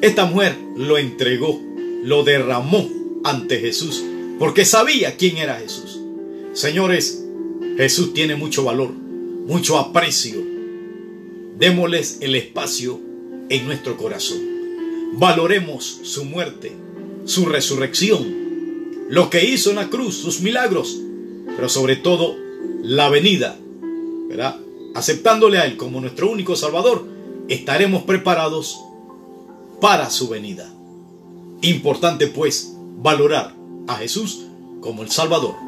esta 0.01 0.27
mujer 0.27 0.57
lo 0.77 0.97
entregó, 0.97 1.61
lo 2.05 2.23
derramó 2.23 2.89
ante 3.25 3.59
Jesús, 3.59 4.05
porque 4.39 4.65
sabía 4.65 5.17
quién 5.17 5.39
era 5.39 5.59
Jesús. 5.59 5.99
Señores, 6.53 7.25
Jesús 7.77 8.15
tiene 8.15 8.37
mucho 8.37 8.65
valor, 8.65 8.91
mucho 8.91 9.79
aprecio. 9.79 10.41
Démosles 11.59 12.19
el 12.21 12.35
espacio 12.37 13.01
en 13.49 13.67
nuestro 13.67 13.97
corazón. 13.97 14.39
Valoremos 15.15 16.01
su 16.03 16.25
muerte, 16.25 16.73
su 17.25 17.47
resurrección, 17.47 19.09
lo 19.09 19.31
que 19.31 19.45
hizo 19.45 19.71
en 19.71 19.77
la 19.77 19.89
cruz, 19.89 20.17
sus 20.17 20.41
milagros, 20.41 21.01
pero 21.57 21.69
sobre 21.69 21.97
todo 21.97 22.37
la 22.83 23.09
venida, 23.09 23.59
¿verdad? 24.29 24.61
Aceptándole 24.95 25.59
a 25.59 25.65
Él 25.65 25.77
como 25.77 26.01
nuestro 26.01 26.31
único 26.31 26.55
Salvador, 26.55 27.07
estaremos 27.49 28.05
preparados 28.05 28.79
para 29.81 30.11
su 30.11 30.29
venida. 30.29 30.73
Importante 31.63 32.29
pues 32.29 32.75
valorar 32.99 33.58
a 33.89 33.97
Jesús 33.97 34.47
como 34.81 35.03
el 35.03 35.11
Salvador. 35.11 35.68